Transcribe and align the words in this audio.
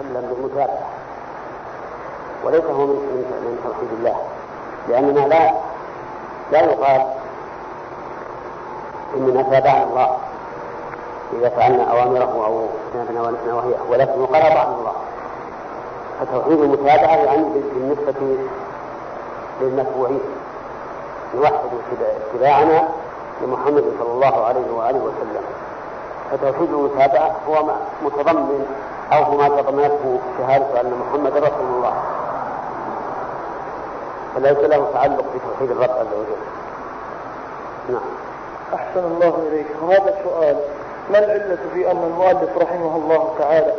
وسلم 0.00 0.34
بالمتابعة. 0.34 0.78
وليس 2.44 2.64
هو 2.64 2.86
من 2.86 3.24
من 3.44 3.58
توحيد 3.64 3.88
الله. 3.98 4.16
لأننا 4.88 5.20
لا 5.20 5.52
لا 6.52 6.60
يقال 6.60 7.06
إننا 9.16 9.42
تابعنا 9.42 9.84
الله. 9.84 10.16
إذا 11.32 11.48
فعلنا 11.48 11.84
أوامره 11.84 12.44
أو 12.46 12.66
اجتنبنا 12.94 13.32
نواهيه 13.46 13.76
ولكن 13.90 14.22
يقال 14.22 14.42
أطعنا 14.42 14.74
الله. 14.74 14.92
فتوحيد 16.20 16.60
المتابعة 16.60 17.16
يعني 17.16 17.44
بالنسبة 17.74 18.36
للمتبوعين. 19.60 20.20
نوحد 21.34 21.52
اتباعنا 22.32 22.88
لمحمد 23.42 23.84
صلى 23.98 24.12
الله 24.12 24.44
عليه 24.44 24.72
وآله 24.72 24.98
وسلم. 24.98 25.44
فتوحيد 26.30 26.72
المتابعة 26.72 27.36
هو 27.48 27.64
متضمن 28.02 28.66
أو 29.12 29.36
ما 29.36 29.48
تضمنته 29.48 30.18
شهادة 30.38 30.80
أن 30.80 30.92
محمد 31.00 31.36
رسول 31.36 31.66
الله. 31.76 31.94
فليس 34.34 34.58
له 34.58 34.86
تعلق 34.94 35.24
بتوحيد 35.34 35.70
الرب 35.70 35.90
عز 35.90 36.06
وجل. 36.06 36.42
نعم. 37.88 38.02
أحسن 38.74 39.04
الله 39.04 39.38
إليك. 39.48 39.66
وهذا 39.82 40.14
سؤال 40.24 40.56
ما 41.10 41.18
العلة 41.18 41.58
في 41.74 41.90
أن 41.90 42.02
المؤلف 42.04 42.58
رحمه 42.58 42.96
الله 42.96 43.34
تعالى 43.38 43.72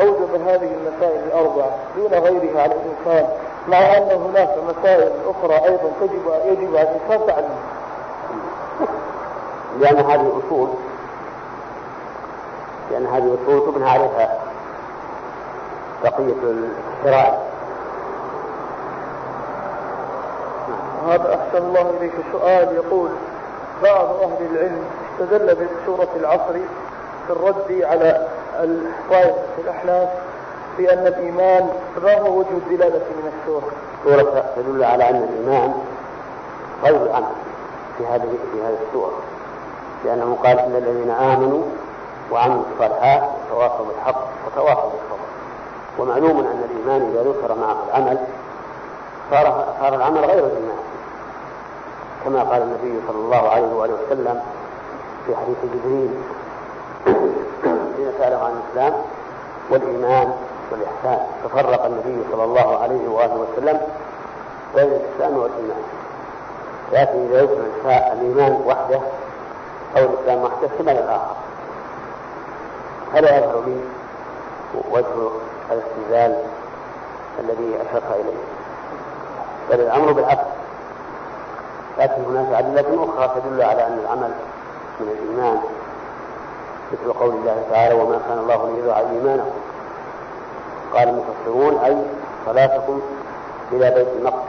أوجب 0.00 0.48
هذه 0.48 0.70
المسائل 0.74 1.22
الأربعة 1.26 1.70
دون 1.96 2.12
غيرها 2.14 2.62
على 2.62 2.72
الإنسان 2.74 3.28
مع 3.68 3.78
أن 3.78 4.10
هناك 4.22 4.54
مسائل 4.68 5.12
أخرى 5.26 5.54
أيضا 5.54 5.90
تجب 6.00 6.32
يجب 6.46 6.76
على 6.76 6.88
الإنسان 6.88 7.26
تعلمها 7.26 7.58
لأن 9.78 9.96
هذه 9.96 10.32
أصول 10.46 10.68
لأن 12.90 13.06
هذه 13.06 13.36
أصول 13.44 13.72
تبنى 13.72 13.88
عليها 13.90 14.38
بقية 16.04 16.34
الشرائع 16.42 17.38
هذا 21.08 21.34
أحسن 21.34 21.66
الله 21.66 21.90
إليك 22.00 22.12
سؤال. 22.32 22.74
يقول 22.74 23.10
بعض 23.82 24.06
أهل 24.22 24.46
العلم 24.50 24.84
استدل 25.12 25.54
بسورة 25.54 26.08
العصر 26.16 26.52
في 27.26 27.32
الرد 27.32 27.82
على 27.82 28.26
الطائفة 28.54 29.42
الأحلاف 29.58 30.08
بأن 30.78 31.06
الإيمان 31.06 31.68
ما 32.02 32.18
هو 32.18 32.38
وجه 32.38 32.48
الدلالة 32.50 32.98
من 32.98 33.32
السورة؟ 33.40 33.70
سورة 34.04 34.44
تدل 34.56 34.84
على 34.84 35.10
أن 35.10 35.16
الإيمان 35.16 35.74
غير 36.84 37.02
العمل 37.02 37.32
في 37.98 38.06
هذه 38.06 38.28
في 38.52 38.62
هذه 38.62 38.78
السورة. 38.88 39.12
لأنه 40.04 40.38
قال 40.44 40.58
إن 40.58 40.76
الذين 40.76 41.10
آمنوا 41.10 41.62
وعملوا 42.32 42.62
الصالحات 42.72 43.22
وتواصوا 43.22 43.86
بالحق 43.86 44.24
وتواصوا 44.46 44.90
بالصبر. 44.90 45.27
ومعلوم 45.98 46.38
أن 46.38 46.64
الإيمان 46.70 47.10
إذا 47.10 47.22
ذكر 47.22 47.54
معه 47.54 47.76
العمل 47.88 48.18
صار 49.30 49.74
صار 49.80 49.94
العمل 49.94 50.18
غير 50.18 50.44
الإيمان. 50.46 50.78
كما 52.24 52.42
قال 52.42 52.62
النبي 52.62 53.00
صلى 53.08 53.18
الله 53.18 53.48
عليه 53.48 53.74
وآله 53.74 53.94
وسلم 53.94 54.42
في 55.26 55.36
حديث 55.36 55.56
جبريل 55.74 56.10
حين 57.96 58.12
سأله 58.18 58.44
عن 58.44 58.52
الإسلام 58.52 59.02
والإيمان 59.70 60.32
والإحسان 60.72 61.26
تفرق 61.44 61.84
النبي 61.84 62.24
صلى 62.32 62.44
الله 62.44 62.78
عليه 62.78 63.08
وآله 63.08 63.34
وسلم 63.34 63.80
بين 64.74 64.88
الإسلام 64.88 65.38
والإيمان. 65.38 65.82
لكن 66.92 67.26
إذا 67.26 67.40
يذكر 67.40 67.62
الإيمان 67.86 68.62
وحده 68.66 69.00
أو 69.96 70.04
الإسلام 70.04 70.42
وحده 70.42 70.66
احتمل 70.66 70.96
الآخر. 70.96 71.36
فلا 73.12 73.38
يظهر 73.38 73.62
لي 73.66 73.80
وجه 74.90 75.30
الاستدلال 75.70 76.36
الذي 77.40 77.76
أشرت 77.76 78.10
إليه. 78.14 78.38
بل 79.70 79.80
الأمر 79.80 80.12
بالعكس 80.12 80.44
لكن 81.98 82.22
هناك 82.22 82.52
أدلة 82.64 83.04
أخرى 83.04 83.40
تدل 83.40 83.62
على 83.62 83.86
أن 83.86 83.98
العمل 83.98 84.30
من 85.00 85.08
الإيمان 85.08 85.60
مثل 86.92 87.12
قول 87.12 87.30
الله 87.34 87.62
تعالى 87.70 87.94
وما 87.94 88.20
كان 88.28 88.38
الله 88.38 88.70
ليضيع 88.76 88.98
إيمانكم 88.98 89.50
قال 90.94 91.08
المفسرون 91.08 91.78
أي 91.84 91.96
صلاتكم 92.46 93.00
إلى 93.72 93.90
بيت 93.90 94.08
المقدس 94.18 94.48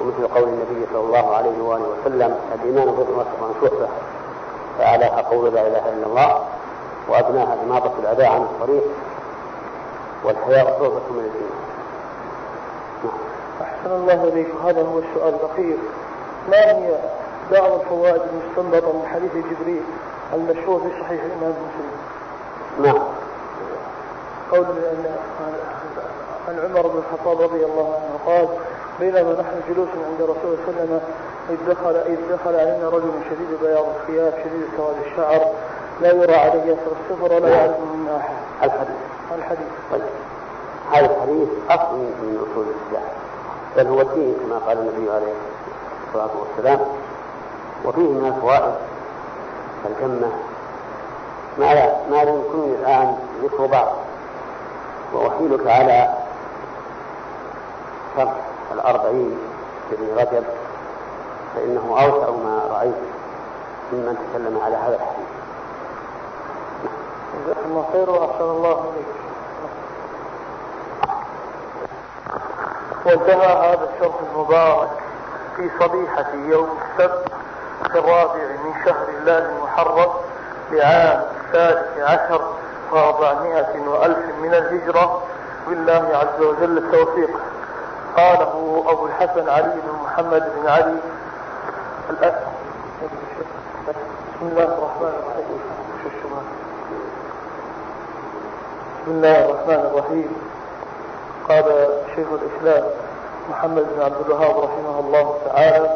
ومثل 0.00 0.28
قول 0.34 0.48
النبي 0.48 0.86
صلى 0.92 1.00
الله 1.00 1.36
عليه 1.36 1.62
وآله 1.62 1.84
وسلم 2.00 2.36
الإيمان 2.54 2.86
بضع 2.86 3.24
شعبة 3.60 3.88
فأعلاها 4.78 5.20
قول 5.20 5.54
لا 5.54 5.66
إله 5.66 5.88
إلا 5.92 6.06
الله 6.06 6.44
وأدناها 7.08 7.56
إماطة 7.66 7.92
الأداء 8.02 8.26
عن 8.32 8.40
الطريق. 8.42 8.82
والحياء 10.24 10.66
شعبة 10.66 11.00
من 11.10 11.18
الإيمان 11.18 11.62
نعم. 13.04 13.12
أحسن 13.62 13.90
الله 13.90 14.24
إليك 14.24 14.48
هذا 14.64 14.82
هو 14.82 14.98
السؤال 14.98 15.34
الأخير. 15.34 15.76
ما 16.50 16.78
هي 16.78 16.94
بعض 17.52 17.80
الفوائد 17.80 18.22
المستنبطة 18.32 18.92
من 18.92 19.06
حديث 19.06 19.32
جبريل 19.32 19.82
المشهور 20.34 20.80
في 20.80 21.00
صحيح 21.00 21.22
الإمام 21.24 21.50
مسلم؟ 21.52 21.90
نعم. 22.86 23.02
قول 24.50 24.66
عن 26.48 26.58
عمر 26.58 26.86
بن 26.86 26.98
الخطاب 26.98 27.40
رضي 27.40 27.64
الله 27.64 27.94
عنه 27.94 28.36
قال 28.36 28.48
بينما 29.00 29.32
نحن 29.32 29.60
جلوس 29.68 29.88
عند 29.88 30.22
رسول 30.22 30.36
الله 30.44 30.56
صلى 30.66 30.70
الله 30.70 30.80
عليه 30.80 30.82
وسلم 30.82 31.00
إذ 31.50 31.56
دخل 31.68 31.96
إذ 31.96 32.18
دخل 32.32 32.56
علينا 32.56 32.88
رجل 32.88 33.10
شديد 33.30 33.60
بياض 33.62 33.84
الثياب 34.00 34.32
شديد 34.44 34.68
سواد 34.76 34.96
الشعر 35.06 35.52
لا 36.00 36.12
يرى 36.12 36.34
عليه 36.34 36.62
يسر 36.62 36.92
السفر 37.00 37.32
ولا 37.32 37.48
يعرف 37.48 37.78
من 37.78 38.06
ناحية. 38.06 38.36
الحديث. 38.62 38.96
الحديث. 39.34 39.68
طيب. 39.92 40.02
هذا 40.92 41.06
الحديث 41.16 41.48
أصل 41.70 41.94
من 41.96 42.46
أصول 42.52 42.66
الإسلام 42.68 43.08
بل 43.76 43.86
هو 43.86 44.00
الدين 44.00 44.36
كما 44.42 44.58
قال 44.58 44.78
النبي 44.78 45.10
عليه 45.10 45.32
الصلاة 46.08 46.30
والسلام 46.40 46.80
وفيه 47.84 48.00
من 48.12 48.26
الفوائد 48.36 48.74
الجمة 49.86 50.32
ما 51.58 51.74
لا 51.74 51.96
ما 52.10 52.24
لا 52.24 52.30
يمكنني 52.30 52.74
الآن 52.74 53.16
ذكر 53.42 53.66
بعض 53.66 53.88
وأحيلك 55.12 55.66
على 55.66 56.14
شرح 58.16 58.34
الأربعين 58.72 59.38
لابن 59.90 60.16
رجب 60.18 60.44
فإنه 61.54 61.80
أوسع 61.90 62.30
ما 62.30 62.62
رأيت 62.70 62.94
ممن 63.92 64.16
تكلم 64.32 64.60
على 64.64 64.76
هذا 64.76 64.94
الحديث. 64.94 65.31
جزاك 67.32 67.56
الله 67.66 67.84
خير 67.92 68.10
وأحسن 68.10 68.44
الله 68.44 68.92
إليك. 68.92 69.06
وانتهى 73.06 73.52
هذا 73.72 73.88
الشرح 73.94 74.14
المبارك 74.32 74.90
في 75.56 75.70
صبيحة 75.80 76.26
يوم 76.34 76.78
السبت 76.82 77.24
في 77.92 77.98
الرابع 77.98 78.42
من 78.64 78.74
شهر 78.84 79.08
الله 79.08 79.38
المحرم 79.38 80.10
لعام 80.70 81.24
الثالث 81.44 81.98
عشر 81.98 82.42
وأربعمائة 82.92 83.88
وألف 83.88 84.18
من 84.42 84.54
الهجرة. 84.54 85.22
بالله 85.68 86.16
عز 86.16 86.42
وجل 86.42 86.78
التوفيق. 86.78 87.30
قاله 88.16 88.84
أبو 88.88 89.06
الحسن 89.06 89.48
علي 89.48 89.74
بن 89.84 89.92
محمد 90.04 90.52
بن 90.56 90.68
علي. 90.68 90.96
بسم 94.34 94.48
الله 94.48 94.64
الرحمن 94.64 95.12
الرحيم. 95.20 95.60
بسم 99.02 99.10
الله 99.10 99.44
الرحمن 99.44 99.80
الرحيم. 99.90 100.30
قال 101.48 101.64
شيخ 102.16 102.26
الإسلام 102.32 102.84
محمد 103.50 103.86
بن 103.96 104.02
عبد 104.02 104.20
الوهاب 104.26 104.58
رحمه 104.58 105.00
الله 105.00 105.34
تعالى 105.44 105.90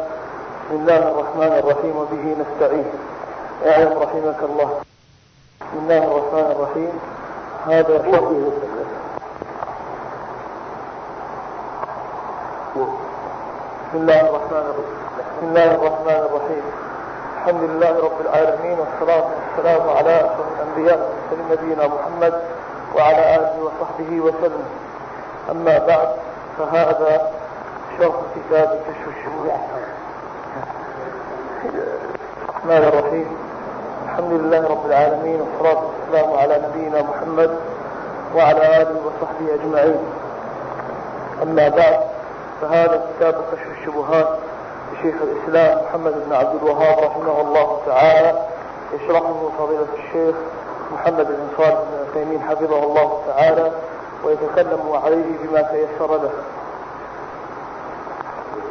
بسم 0.65 0.75
الله 0.75 0.97
الرحمن 0.97 1.53
الرحيم 1.63 1.97
وبه 1.97 2.35
نستعين. 2.41 2.91
اعلم 3.65 3.99
رحمك 3.99 4.39
الله. 4.43 4.69
بسم 5.61 5.77
الله 5.77 5.97
الرحمن 5.97 6.51
الرحيم. 6.51 6.99
هذا 7.67 7.97
شرح 8.11 8.27
بسم 13.87 13.97
الله 14.03 14.21
الرحمن 14.21 14.65
الرحيم. 14.67 14.99
بسم 15.17 15.47
الله 15.47 15.71
الرحمن 15.75 16.19
الرحيم. 16.27 16.63
الحمد 17.37 17.63
لله 17.69 17.93
رب 18.03 18.21
العالمين 18.21 18.77
والصلاة 18.79 19.27
والسلام 19.35 19.89
على 19.89 20.15
أشرف 20.19 20.47
الأنبياء 20.55 20.99
والمرسلين 20.99 21.51
نبينا 21.51 21.87
محمد 21.87 22.33
وعلى 22.97 23.35
آله 23.35 23.53
وصحبه 23.63 24.21
وسلم. 24.21 24.65
أما 25.51 25.77
بعد 25.77 26.09
فهذا 26.57 27.31
شرح 27.99 28.15
كتاب 28.35 28.67
كشف 28.67 29.07
الشبهات 29.17 29.59
الرحمن 32.49 32.83
الرحيم. 32.87 33.37
الحمد 34.05 34.31
لله 34.31 34.67
رب 34.67 34.85
العالمين 34.85 35.41
والصلاة 35.41 35.83
والسلام 35.85 36.37
على 36.37 36.61
نبينا 36.67 37.01
محمد 37.01 37.57
وعلى 38.35 38.81
آله 38.81 38.95
وصحبه 39.05 39.53
أجمعين. 39.53 39.99
أما 41.43 41.69
بعد 41.69 41.99
فهذا 42.61 43.05
كتاب 43.09 43.33
كشف 43.51 43.67
الشبهات 43.79 44.27
لشيخ 44.93 45.15
الإسلام 45.21 45.85
محمد 45.85 46.13
بن 46.25 46.33
عبد 46.33 46.55
الوهاب 46.63 46.99
رحمه 46.99 47.41
الله 47.41 47.79
تعالى. 47.85 48.41
يشرحه 48.93 49.49
فضيلة 49.59 49.87
الشيخ 49.93 50.35
محمد 50.93 51.27
بن 51.27 51.47
صالح 51.57 51.77
بن 51.91 51.96
عثيمين 52.17 52.41
حفظه 52.41 52.83
الله 52.83 53.21
تعالى 53.27 53.71
ويتكلم 54.23 54.91
عليه 55.03 55.25
بما 55.43 55.61
تيسر 55.61 56.17
له. 56.17 56.29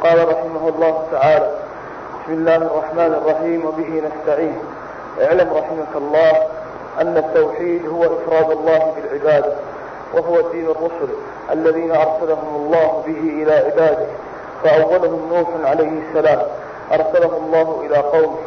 قال 0.03 0.27
رحمه 0.27 0.69
الله 0.69 1.03
تعالى 1.11 1.51
بسم 2.23 2.33
الله 2.33 2.55
الرحمن 2.55 3.13
الرحيم 3.21 3.65
وبه 3.65 4.01
نستعين. 4.07 4.59
اعلم 5.21 5.53
رحمك 5.53 5.95
الله 5.95 6.31
أن 7.01 7.17
التوحيد 7.17 7.87
هو 7.87 8.03
إفراد 8.03 8.51
الله 8.51 8.93
بالعبادة 8.95 9.53
وهو 10.13 10.41
دين 10.41 10.65
الرسل 10.65 11.09
الذين 11.51 11.91
أرسلهم 11.91 12.55
الله 12.55 13.03
به 13.05 13.43
إلى 13.43 13.53
عباده 13.53 14.07
فأولهم 14.63 15.29
نوح 15.33 15.69
عليه 15.69 16.01
السلام. 16.09 16.41
أرسله 16.91 17.37
الله 17.37 17.81
إلى 17.85 17.97
قومه. 17.97 18.37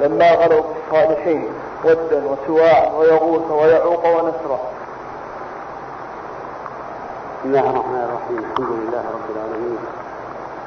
لما 0.00 0.34
غلوا 0.34 0.62
بالصالحين 0.62 1.48
ودا 1.84 2.22
وسواعا 2.26 2.92
ويغوث 2.98 3.50
ويعوق 3.50 4.06
ونسرا 4.06 4.60
بسم 7.40 7.48
الله 7.48 7.70
الرحمن 7.70 8.02
الرحيم. 8.08 8.38
الحمد 8.38 8.70
لله 8.80 9.04
رب 9.16 9.28
العالمين. 9.36 9.78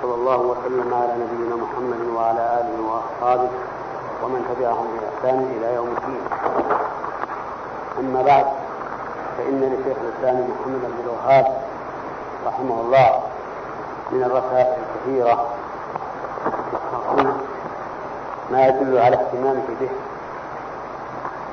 صلى 0.01 0.15
الله 0.15 0.37
وسلم 0.37 0.93
على 0.93 1.13
نبينا 1.23 1.55
محمد 1.55 2.01
وعلى 2.15 2.43
آله 2.59 2.77
وأصحابه 2.89 3.49
ومن 4.23 4.41
تبعهم 4.49 4.87
بإحسان 4.93 5.39
إلى 5.57 5.75
يوم 5.75 5.87
الدين. 5.87 6.23
أما 7.99 8.21
بعد 8.21 8.45
فإن 9.37 9.59
لشيخ 9.61 9.97
الإسلام 10.01 10.37
محمد 10.49 10.81
بن 10.81 10.97
الوهاب 11.03 11.45
رحمه 12.47 12.81
الله 12.81 13.19
من 14.11 14.23
الرسائل 14.23 14.77
الكثيرة. 14.83 15.45
ما 18.53 18.67
يدل 18.67 18.97
على 18.97 19.15
اهتمامه 19.15 19.63
به 19.81 19.89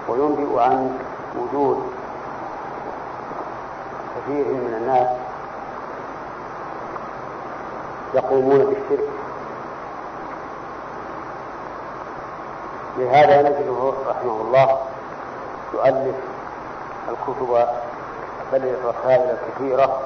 وينبئ 0.08 0.60
عن 0.60 0.98
وجود 1.36 1.92
كثير 4.16 4.44
من 4.44 4.74
الناس 4.80 5.08
يقومون 8.14 8.58
بالشرك. 8.58 9.08
لهذا 12.98 13.42
نجده 13.42 13.92
رحمه 14.08 14.40
الله 14.40 14.78
يؤلف 15.74 16.16
الكتب 17.08 17.66
بل 18.52 18.62
الرسائل 18.68 19.36
الكثيرة 19.36 20.00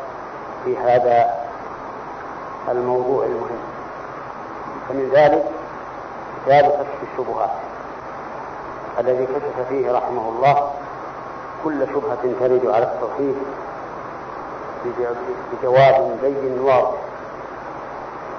في 0.65 0.79
هذا 0.79 1.35
الموضوع 2.69 3.25
المهم. 3.25 3.59
فمن 4.89 5.11
ذلك 5.15 5.54
كتاب 6.47 6.65
كشف 6.65 7.13
الشبهات 7.13 7.51
الذي 9.01 9.27
كشف 9.27 9.69
فيه 9.69 9.93
رحمه 9.93 10.29
الله 10.29 10.71
كل 11.65 11.87
شبهة 11.87 12.23
ترد 12.41 12.67
على 12.67 12.85
التوحيد 12.85 13.37
بجواب 15.53 16.19
بين 16.23 16.61
واضح. 16.61 16.99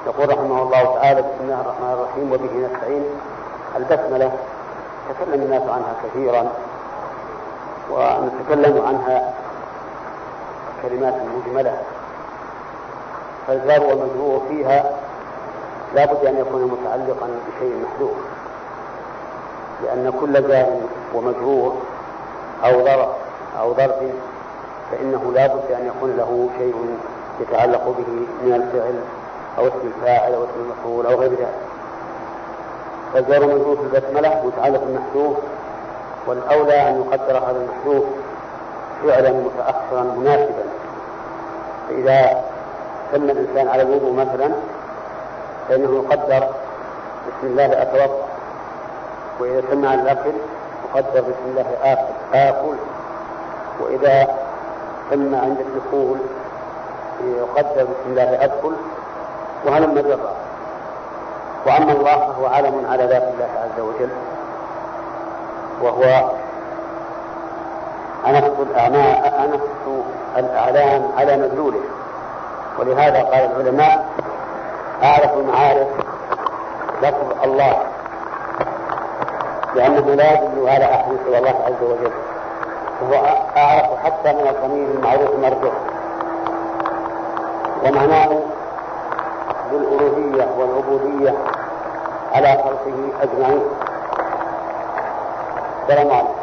يقول 0.07 0.29
رحمه 0.29 0.61
الله 0.61 0.95
تعالى 0.95 1.21
بسم 1.21 1.41
الله 1.41 1.61
الرحمن 1.61 1.93
الرحيم 1.93 2.31
وبه 2.31 2.67
نستعين. 2.67 3.05
البسملة 3.75 4.31
تكلم 5.09 5.41
الناس 5.41 5.61
عنها 5.61 5.95
كثيرا 6.03 6.51
ونتكلم 7.91 8.85
عنها 8.85 9.33
كلمات 10.81 11.13
مجملة. 11.13 11.81
فالجار 13.47 13.83
والمجرور 13.83 14.41
فيها 14.49 14.94
لا 15.95 16.05
بد 16.05 16.25
أن 16.25 16.37
يكون 16.37 16.61
متعلقا 16.63 17.27
بشيء 17.47 17.73
محذوف 17.83 18.17
لأن 19.83 20.13
كل 20.19 20.47
جار 20.47 20.79
ومجرور 21.13 21.75
أو 22.65 22.85
ظرف 22.85 23.09
أو 23.59 23.73
ظرف 23.73 23.95
فإنه 24.91 25.31
لا 25.35 25.47
بد 25.47 25.71
أن 25.71 25.87
يكون 25.87 26.15
له 26.17 26.49
شيء 26.57 26.75
يتعلق 27.41 27.83
به 27.85 28.07
من 28.43 28.53
الفعل 28.53 28.95
أو 29.57 29.67
اسم 29.67 29.87
الفاعل 29.97 30.33
أو 30.33 30.43
اسم 30.43 30.59
المفعول 30.59 31.05
أو 31.05 31.19
غير 31.19 31.31
ذلك. 31.31 31.55
فالجار 33.13 33.45
مجرور 33.45 33.75
في 33.77 33.83
البسملة 33.83 34.41
متعلق 34.45 34.83
بالمحذوف 34.83 35.37
والأولى 36.27 36.89
أن 36.89 37.01
يقدر 37.01 37.37
هذا 37.37 37.57
المحذوف 37.61 38.05
فعلا 39.07 39.31
متأخرا 39.31 40.03
مناسبا. 40.03 40.63
فإذا 41.89 42.43
سمى 43.11 43.31
الإنسان 43.31 43.67
على 43.67 43.81
الوضوء 43.81 44.13
مثلا 44.13 44.51
فإنه 45.69 45.95
يقدر. 46.03 46.47
بسم 47.27 47.47
الله 47.47 47.81
أتوضأ 47.81 48.25
وإذا 49.39 49.61
سمع 49.71 49.93
الأكل 49.93 50.31
يقدر 50.95 51.21
بسم 51.21 51.45
الله 51.45 51.65
آكل 51.83 52.13
آكل 52.33 52.75
وإذا 53.79 54.27
سمى 55.09 55.37
عند 55.37 55.57
الدخول 55.59 56.17
يقدر 57.23 57.83
بسم 57.83 58.07
الله 58.07 58.43
أدخل 58.43 58.71
وهلم 59.65 59.99
جرا 59.99 60.31
وأما 61.65 61.91
الله 61.91 62.15
فهو 62.33 62.45
علم 62.45 62.85
على 62.91 63.03
ذات 63.05 63.23
الله 63.23 63.49
عز 63.63 63.79
وجل. 63.79 64.09
وهو 65.81 66.29
أنص 68.27 68.59
الأعمال 68.59 69.25
أنص 69.25 69.61
الأعلام 70.37 71.11
على 71.17 71.37
مدلوله 71.37 71.79
ولهذا 72.79 73.23
قال 73.23 73.51
العلماء 73.51 74.04
أعرف 75.03 75.33
المعارف. 75.37 75.87
لفظ 77.01 77.43
الله. 77.43 77.77
لأنه 79.75 80.15
لا 80.15 80.33
يدل 80.33 80.69
على 80.69 80.85
أحد 80.85 81.17
سوى 81.25 81.37
الله 81.37 81.49
عز 81.65 81.83
وجل 81.83 82.11
وهو 83.01 83.25
أعرف 83.57 84.05
حتى 84.05 84.33
من 84.33 84.47
الضمير 84.47 84.87
المعروف 84.95 85.29
المرجوع 85.29 85.73
ومعناه 87.85 88.39
بالألوهية 89.71 90.47
والعبودية 90.57 91.33
على 92.33 92.47
خلقه 92.47 93.09
أجمعين. 93.21 93.63
السلام 95.83 96.11
عليكم. 96.11 96.35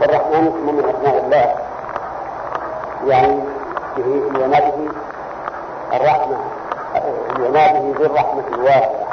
والرحمن 0.00 0.46
اسم 0.46 0.76
من 0.76 0.94
أسماء 0.94 1.24
الله. 1.24 1.54
يعني 3.06 3.40
به 3.96 4.38
لعناده 4.38 4.74
الرحمة. 5.94 6.36
لعناده 7.38 7.98
بالرحمة 7.98 8.44
الواسعة. 8.54 9.08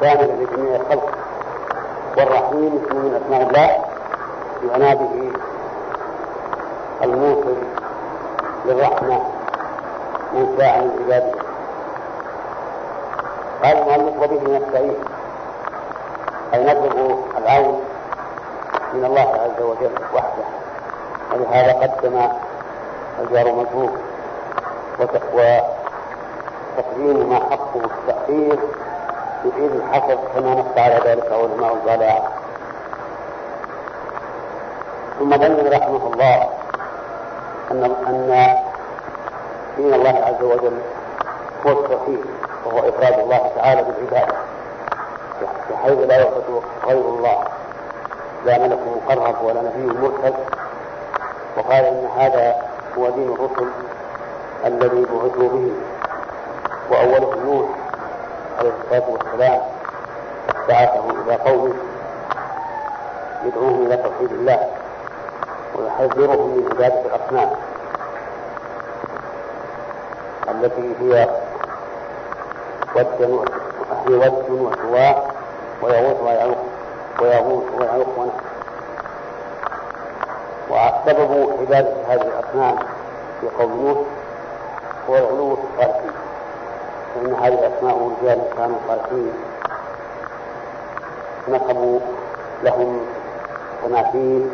كاملة 0.00 0.34
لجميع 0.34 0.76
الخلق 0.76 1.10
والرحيم 2.16 2.82
اسم 2.84 2.96
من 2.96 3.22
أسماء 3.24 3.42
الله 3.48 3.84
لعناده 4.62 5.30
الموصل 7.02 7.56
للرحمة 8.64 9.22
من 10.32 10.54
شاء 10.58 10.80
من 10.80 10.90
عباده. 11.04 11.38
قال 13.64 13.76
المؤلف 13.78 14.22
وبه 14.22 14.58
نستعين 14.58 14.96
أي 16.54 16.64
نطلب 16.64 17.18
العون 17.38 17.84
من 18.94 19.04
الله 19.04 19.20
عز 19.20 19.62
وجل 19.62 19.92
وحده. 20.14 20.44
ولهذا 21.32 21.72
قدم 21.72 22.28
الجار 23.20 23.52
مجهول 23.52 23.90
وتقديم 26.78 27.28
ما 27.28 27.36
حقه 27.36 27.80
التأخير 27.84 28.58
يفيد 29.44 29.72
الحصر 29.72 30.14
كما 30.34 30.54
نص 30.54 30.78
على 30.78 31.00
ذلك 31.04 31.32
علماء 31.32 31.74
البلاغة 31.74 32.32
ثم 35.18 35.36
بين 35.36 35.72
رحمه 35.72 36.12
الله 36.12 36.48
أن 37.70 37.84
أن 37.84 38.56
دين 39.76 39.94
الله 39.94 40.24
عز 40.24 40.42
وجل 40.42 40.78
هو 41.66 41.70
التوحيد 41.70 42.20
وهو 42.66 42.78
إفراد 42.78 43.18
الله 43.18 43.50
تعالى 43.56 43.82
بالعبادة 43.82 44.34
بحيث 45.70 45.98
لا 45.98 46.16
يعبد 46.18 46.62
غير 46.86 47.00
الله. 47.00 47.44
لا 48.44 48.58
ملك 48.58 48.78
مقرب 48.96 49.44
ولا 49.44 49.62
نبي 49.62 49.98
مرسل. 49.98 50.34
وقال 51.56 51.84
إن 51.84 52.08
هذا 52.16 52.54
هو 52.98 53.10
دين 53.10 53.28
الرسل 53.32 53.68
الذي 54.66 55.04
بعثوا 55.04 55.48
به. 55.48 55.72
وأولهم 56.90 57.46
نوح 57.46 57.68
عليه 58.58 58.72
الصلاة 58.84 59.10
والسلام 59.10 59.60
بعثه 60.68 61.10
إلى 61.10 61.34
قومه 61.34 61.74
يدعوهم 63.44 63.86
إلى 63.86 63.96
توحيد 63.96 64.30
الله 64.32 64.68
ويحذرهم 65.76 66.48
من 66.56 66.68
عبادة 66.72 67.00
الأصنام 67.00 67.50
التي 70.48 70.94
هي 71.00 71.28
ود 72.96 73.06
هي 74.08 74.14
ود 74.16 74.50
وسواء 74.50 75.34
ويغوث 75.82 76.20
ويعوق 76.22 76.58
ويغوث 77.22 77.64
ويعوق 77.80 78.18
ونحن 78.18 78.40
وسبب 80.70 81.50
عبادة 81.60 81.92
هذه 82.08 82.22
الأصنام 82.22 82.76
في 83.40 83.48
قوم 83.58 83.72
نوح 83.86 83.98
هو 85.10 85.16
الغلو 85.16 85.56
في 85.56 85.62
فإن 87.18 87.34
هذه 87.34 87.58
أسماء 87.76 88.12
رجال 88.22 88.42
كانوا 88.56 88.76
صالحين 88.88 89.32
نصبوا 91.48 92.00
لهم 92.62 93.00
تماثيل. 93.84 94.50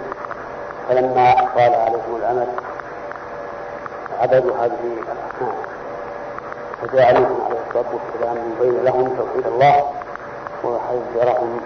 فلما 0.88 1.34
طال 1.34 1.74
عليهم 1.74 2.16
الأمل 2.16 2.46
عبدوا 4.20 4.56
هذه 4.56 4.72
الأصنام 4.84 5.54
فجاء 6.82 7.06
عليهم 7.06 7.38
عليه 7.46 7.58
الصلاة 7.68 7.84
والسلام 7.94 8.36
يبين 8.52 8.84
لهم 8.84 9.16
توحيد 9.16 9.46
الله 9.46 9.84
ويحذرهم 10.64 11.60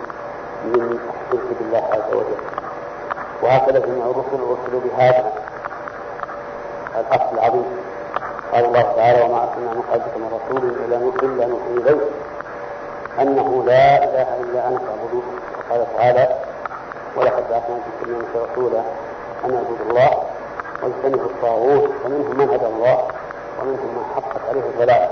من 0.65 0.99
الشرك 1.33 1.59
بالله 1.61 1.85
عز 1.93 2.13
وجل. 2.15 2.43
وهكذا 3.43 3.79
جميع 3.79 4.05
الرسل 4.07 4.43
أرسلوا 4.43 4.81
بهذا 4.81 5.33
الأصل 6.99 7.35
العظيم. 7.35 7.65
قال 8.59 8.67
الله 8.67 8.83
تعالى 8.97 9.23
وما 9.23 9.43
أرسلنا 9.43 9.75
من 9.75 9.83
قبلك 9.83 10.17
من 10.17 10.31
رسول 10.39 10.69
إلا 10.69 10.97
الا 11.23 11.47
نوحي 11.47 11.71
اليه 11.71 12.01
أنه 13.21 13.65
لا 13.67 14.05
إله 14.05 14.41
إلا 14.41 14.69
أنا 14.69 14.79
فاعبدوه. 14.79 15.23
وقال 15.71 15.87
تعالى 15.97 16.29
ولقد 17.17 17.43
بعثنا 17.51 17.77
في 17.77 18.05
كل 18.05 18.11
امه 18.15 18.47
رسولا 18.53 18.81
أن 19.45 19.55
اعبدوا 19.55 19.87
الله 19.91 20.11
واجتنبوا 20.83 21.27
الطاغوت 21.27 21.91
فمنهم 22.05 22.37
من 22.39 22.49
هدى 22.51 22.67
الله 22.67 22.99
ومنهم 23.61 23.89
من 23.97 24.05
حقت 24.17 24.41
عليه 24.49 24.61
الضلال. 24.61 25.09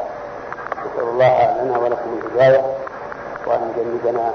نسأل 0.87 1.09
الله 1.09 1.63
لنا 1.63 1.79
ولكم 1.79 2.21
الهداية 2.23 2.65
وأن 3.47 3.73
يجنبنا 3.77 4.35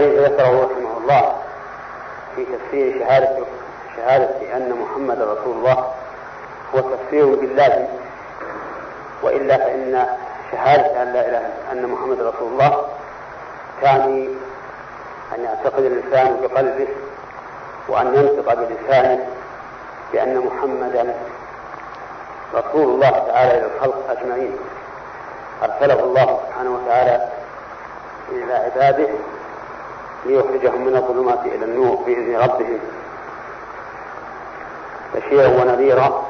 الذي 0.00 0.16
ذكره 0.16 0.64
رحمه 0.64 0.96
الله 0.98 1.32
في 2.36 2.44
تفسير 2.44 2.98
شهادة 2.98 3.36
شهادة 3.96 4.56
أن 4.56 4.72
محمد 4.82 5.20
رسول 5.22 5.56
الله 5.56 5.92
هو 6.74 6.80
تفسير 6.80 7.26
باللازم 7.34 7.84
وإلا 9.22 9.56
فإن 9.56 10.06
شهادة 10.52 11.02
أن 11.02 11.12
لا 11.12 11.28
إله 11.28 11.52
أن 11.72 11.86
محمد 11.86 12.20
رسول 12.20 12.52
الله 12.52 12.86
تعني 13.82 14.28
أن 15.38 15.44
يعتقد 15.44 15.84
الإنسان 15.84 16.40
بقلبه 16.42 16.88
وأن 17.88 18.06
ينطق 18.14 18.54
بلسانه 18.54 19.26
بأن 20.12 20.38
محمدا 20.38 21.14
رسول 22.54 22.82
الله 22.94 23.10
تعالى 23.10 23.58
إلى 23.58 23.66
الخلق 23.74 24.10
أجمعين. 24.10 24.56
أرسله 25.62 26.00
الله 26.04 26.40
سبحانه 26.48 26.70
وتعالى 26.70 27.28
إلى 28.32 28.54
عباده 28.54 29.08
ليخرجهم 30.26 30.84
من 30.84 30.96
الظلمات 30.96 31.46
إلى 31.46 31.64
النور 31.64 31.96
بإذن 31.96 32.36
ربهم. 32.36 32.78
بشيرا 35.14 35.48
ونذيرا 35.48 36.22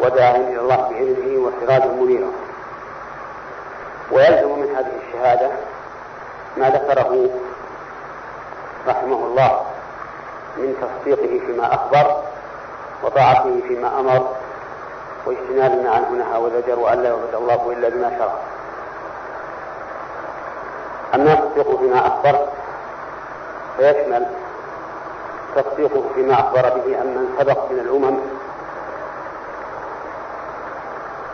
وداعيا 0.00 0.48
إلى 0.48 0.60
الله 0.60 0.88
بإذنه 0.88 1.38
وسراجا 1.46 1.86
منيرا. 1.86 2.30
ويلزم 4.12 4.58
من 4.58 4.76
هذه 4.76 4.92
الشهادة 5.08 5.50
ما 6.56 6.70
ذكره 6.70 7.30
رحمه 8.88 9.16
الله 9.26 9.60
من 10.56 10.74
تصديقه 10.80 11.46
فيما 11.46 11.74
أخبر 11.74 12.22
وطاعته 13.02 13.60
فيما 13.68 14.00
أمر 14.00 14.28
واجتناب 15.26 15.82
ما 15.82 15.90
عنه 15.90 16.10
نهى 16.10 16.38
وزجر 16.38 16.78
وأن 16.78 17.02
لا 17.02 17.08
يعبد 17.08 17.34
الله 17.34 17.72
إلا 17.72 17.88
بما 17.88 18.18
شرع. 18.18 18.34
أما 21.14 21.34
تصديقه 21.34 21.76
فيما 21.76 22.06
أخبر 22.06 22.48
فيشمل 23.76 24.26
تصديقه 25.56 26.04
فيما 26.14 26.34
أخبر 26.34 26.62
به 26.62 26.98
عن 27.00 27.06
من 27.06 27.34
سبق 27.38 27.70
من 27.70 27.78
الأمم 27.78 28.18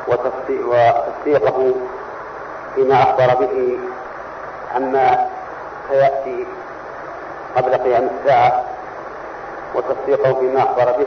وتصديقه 0.09 1.75
فيما 2.75 3.03
أخبر 3.03 3.35
به 3.35 3.79
عما 4.75 5.29
سيأتي 5.89 6.47
قبل 7.57 7.75
قيام 7.75 8.11
الساعة 8.19 8.65
وتصديقه 9.75 10.35
فيما 10.35 10.63
أخبر 10.63 10.93
به 10.99 11.07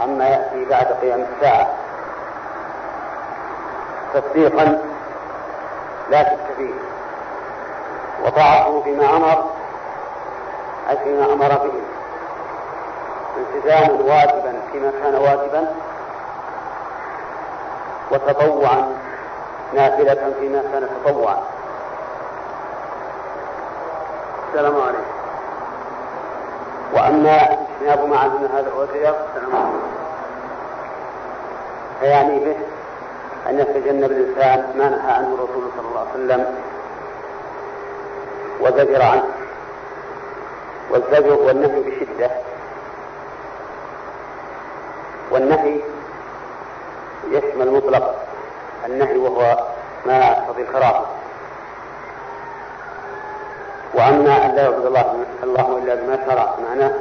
عما 0.00 0.28
يأتي 0.28 0.64
بعد 0.64 0.86
قيام 0.86 1.26
الساعة. 1.34 1.68
تصديقا 4.14 4.78
لا 6.10 6.22
شك 6.22 6.54
فيه. 6.56 6.74
وطاعته 8.24 8.82
فيما 8.82 9.16
أمر 9.16 9.44
أي 10.92 10.98
فيما 11.04 11.32
أمر 11.32 11.48
به. 11.48 11.72
التزاما 13.36 14.14
واجبا 14.14 14.60
فيما 14.72 14.92
كان 15.02 15.14
واجبا. 15.14 15.74
وتطوعا 18.10 18.88
نافلة 19.74 20.34
فيما 20.40 20.62
كان 20.72 20.88
تطوعا. 21.04 21.36
السلام 24.48 24.80
عليكم. 24.80 25.12
وأما 26.94 27.52
اجتناب 27.52 28.08
ما 28.08 28.18
عزم 28.18 28.46
هذا 28.54 28.68
الوزير 28.68 29.14
فيعني 32.00 32.38
به 32.38 32.56
أن 33.48 33.58
يتجنب 33.58 34.10
الإنسان 34.10 34.78
ما 34.78 34.88
نهى 34.88 35.12
عنه 35.12 35.34
الرسول 35.34 35.70
صلى 35.76 35.88
الله 35.88 36.00
عليه 36.00 36.10
وسلم. 36.10 36.54
وزجر 38.60 39.02
عنه. 39.02 39.41
والزجر 40.90 41.32
والنهي 41.32 41.80
بشدة. 41.80 42.30
والنهي 45.30 45.80
يشمل 47.30 47.70
مطلق 47.72 48.14
النهي 48.86 49.16
وهو 49.16 49.66
ما 50.06 50.18
يقتضي 50.18 50.62
الكراهة. 50.62 51.06
وأما 53.94 54.46
أن 54.46 54.54
لا 54.54 54.62
يعبد 54.62 54.86
الله 54.86 55.24
الله 55.42 55.78
إلا 55.78 55.94
بما 55.94 56.26
شرع 56.26 56.54
معناه 56.68 56.92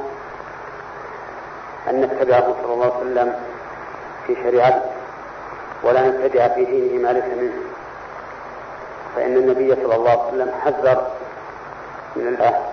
أن 1.90 2.02
نتبعه 2.02 2.56
صلى 2.64 2.74
الله 2.74 2.86
عليه 2.86 2.96
وسلم 2.96 3.36
في 4.28 4.36
شريعته 4.36 4.82
ولا 5.84 6.08
نبتدع 6.08 6.48
في 6.48 6.66
دينه 6.66 7.04
ما 7.04 7.14
ليس 7.14 7.24
منه. 7.24 7.54
فإن 9.16 9.36
النبي 9.36 9.76
صلى 9.76 9.96
الله 9.96 10.12
عليه 10.12 10.28
وسلم 10.28 10.52
حذر 10.62 11.08
من 12.16 12.28
الله. 12.28 12.71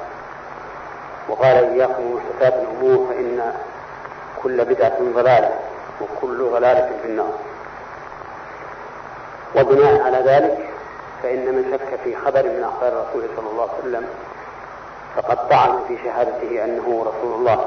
وقال 1.28 1.64
إياكم 1.72 2.14
محدثات 2.14 2.54
الأمور 2.54 3.06
فإن 3.08 3.52
كل 4.42 4.64
بدعة 4.64 4.98
ضلالة 5.14 5.50
وكل 6.00 6.50
ضلالة 6.52 6.90
في 7.02 7.08
النار. 7.08 7.32
وبناء 9.56 10.02
على 10.02 10.18
ذلك 10.18 10.68
فإن 11.22 11.38
من 11.54 11.64
شك 11.72 12.00
في 12.04 12.16
خبر 12.16 12.42
من 12.42 12.64
أخبار 12.64 12.88
الرسول 12.92 13.22
صلى 13.36 13.50
الله 13.50 13.62
عليه 13.62 13.78
وسلم 13.78 14.06
فقد 15.16 15.48
طعن 15.48 15.78
في 15.88 15.98
شهادته 16.04 16.64
أنه 16.64 16.82
رسول 17.06 17.34
الله 17.34 17.64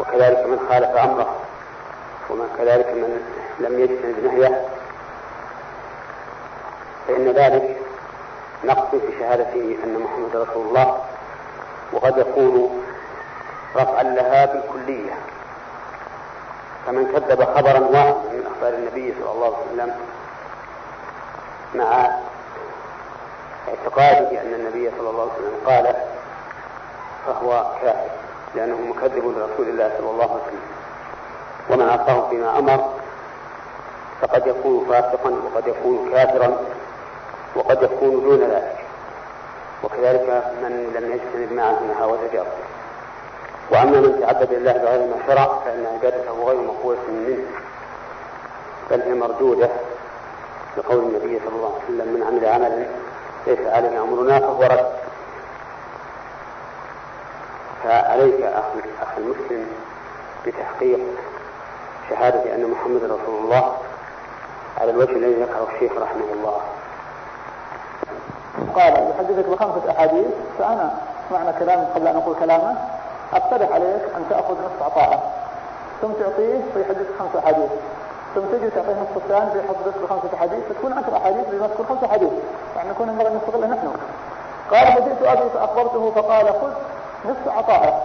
وكذلك 0.00 0.46
من 0.46 0.58
خالف 0.68 0.88
أمره 0.96 1.36
ومن 2.30 2.48
كذلك 2.58 2.86
من 2.86 3.20
لم 3.60 3.80
يجتنب 3.80 4.24
نهيه. 4.24 4.64
فإن 7.08 7.28
ذلك 7.28 7.76
نقص 8.64 8.90
في 8.90 9.18
شهادته 9.20 9.76
أن 9.84 9.98
محمد 10.00 10.36
رسول 10.36 10.66
الله 10.68 10.98
وقد 11.92 12.18
يكون 12.18 12.82
رفعا 13.76 14.02
لها 14.02 14.46
بالكلية 14.46 15.12
فمن 16.86 17.06
كذب 17.12 17.44
خبرا 17.44 17.78
واحدا 17.78 18.32
من 18.32 18.46
أخبار 18.54 18.74
النبي 18.74 19.14
صلى 19.20 19.30
الله 19.32 19.46
عليه 19.56 19.66
وسلم 19.72 19.94
مع 21.74 22.10
اعتقاده 23.68 24.40
أن 24.40 24.54
النبي 24.54 24.90
صلى 24.98 25.10
الله 25.10 25.22
عليه 25.22 25.32
وسلم 25.32 25.60
قال 25.66 25.94
فهو 27.26 27.66
كافر 27.82 28.10
لأنه 28.54 28.76
مكذب 28.76 29.24
لرسول 29.24 29.68
الله 29.68 29.92
صلى 29.98 30.10
الله 30.10 30.24
عليه 30.24 30.42
وسلم. 30.42 30.60
ومن 31.70 31.88
عصاه 31.88 32.28
فيما 32.30 32.58
أمر 32.58 32.90
فقد 34.20 34.46
يكون 34.46 34.86
فاسقا 34.88 35.30
وقد 35.30 35.66
يكون 35.66 36.10
كافرا 36.12 36.58
وقد 37.56 37.82
يكون 37.82 38.10
دون 38.10 38.40
ذلك. 38.40 38.87
وكذلك 39.84 40.44
من 40.62 40.92
لم 40.94 41.12
يجتنب 41.12 41.52
ما 41.52 41.72
نهى 41.72 42.04
وزجر 42.06 42.46
وأما 43.70 44.00
من 44.00 44.20
تعبد 44.20 44.52
الله 44.52 44.72
بغير 44.72 45.00
ما 45.00 45.16
شرع 45.26 45.58
فإن 45.64 45.86
عبادته 45.86 46.44
غير 46.44 46.60
مقبوله 46.62 46.98
منه 47.08 47.46
بل 48.90 49.02
هي 49.02 49.14
مردودة 49.14 49.68
لقول 50.76 50.98
النبي 50.98 51.40
صلى 51.46 51.56
الله 51.56 51.74
عليه 51.74 51.84
وسلم 51.84 52.14
من 52.14 52.22
عمل 52.22 52.46
عملا 52.46 52.86
ليس 53.46 53.66
عليه 53.66 54.02
أمرنا 54.02 54.40
فهو 54.40 54.62
رد. 54.62 54.92
فعليك 57.84 58.42
اخ 58.42 59.18
المسلم 59.18 59.66
بتحقيق 60.46 61.00
شهادة 62.10 62.54
أن 62.54 62.70
محمد 62.70 63.04
رسول 63.04 63.44
الله 63.44 63.76
على 64.80 64.90
الوجه 64.90 65.10
الذي 65.12 65.42
ذكره 65.42 65.68
الشيخ 65.74 65.92
رحمه 65.92 66.32
الله. 66.32 66.60
قال 68.74 69.10
يحدثك 69.10 69.48
بخمسة 69.48 69.90
أحاديث 69.90 70.26
فأنا 70.58 70.90
معنى 71.30 71.52
كلام 71.58 71.84
قبل 71.94 72.06
أن 72.06 72.16
أقول 72.16 72.36
كلامه 72.40 72.76
أقترح 73.32 73.72
عليك 73.72 74.02
أن 74.16 74.24
تأخذ 74.30 74.54
نصف 74.54 74.82
عطاءه. 74.82 75.22
ثم 76.02 76.12
تعطيه 76.12 76.60
فيحدثك 76.74 77.18
خمسة 77.18 77.38
أحاديث. 77.38 77.70
ثم 78.34 78.40
تجي 78.40 78.70
تعطيه 78.70 78.92
نصف 78.92 79.16
الثاني 79.16 79.50
فيحدثك 79.50 79.98
بخمسة 80.02 80.34
أحاديث 80.34 80.64
فتكون 80.68 80.92
عشر 80.92 81.16
أحاديث 81.16 81.46
بنذكر 81.50 81.84
خمسة 81.88 82.06
أحاديث. 82.06 82.32
يعني 82.76 82.90
نكون 82.90 83.08
نبغى 83.08 83.34
نستغلها 83.34 83.68
نحن. 83.68 83.88
قال 84.70 84.86
فجئت 84.86 85.22
أبي 85.22 85.50
فأخبرته 85.50 86.10
فقال 86.10 86.46
خذ 86.46 86.72
نصف 87.24 87.48
عطائه 87.48 88.02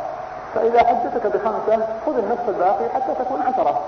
فإذا 0.56 0.80
حدثك 0.80 1.28
بخمسة 1.28 1.88
خذ 2.06 2.18
النصف 2.18 2.50
الباقي 2.50 2.90
حتى 2.96 3.24
تكون 3.24 3.42
عشرة. 3.42 3.82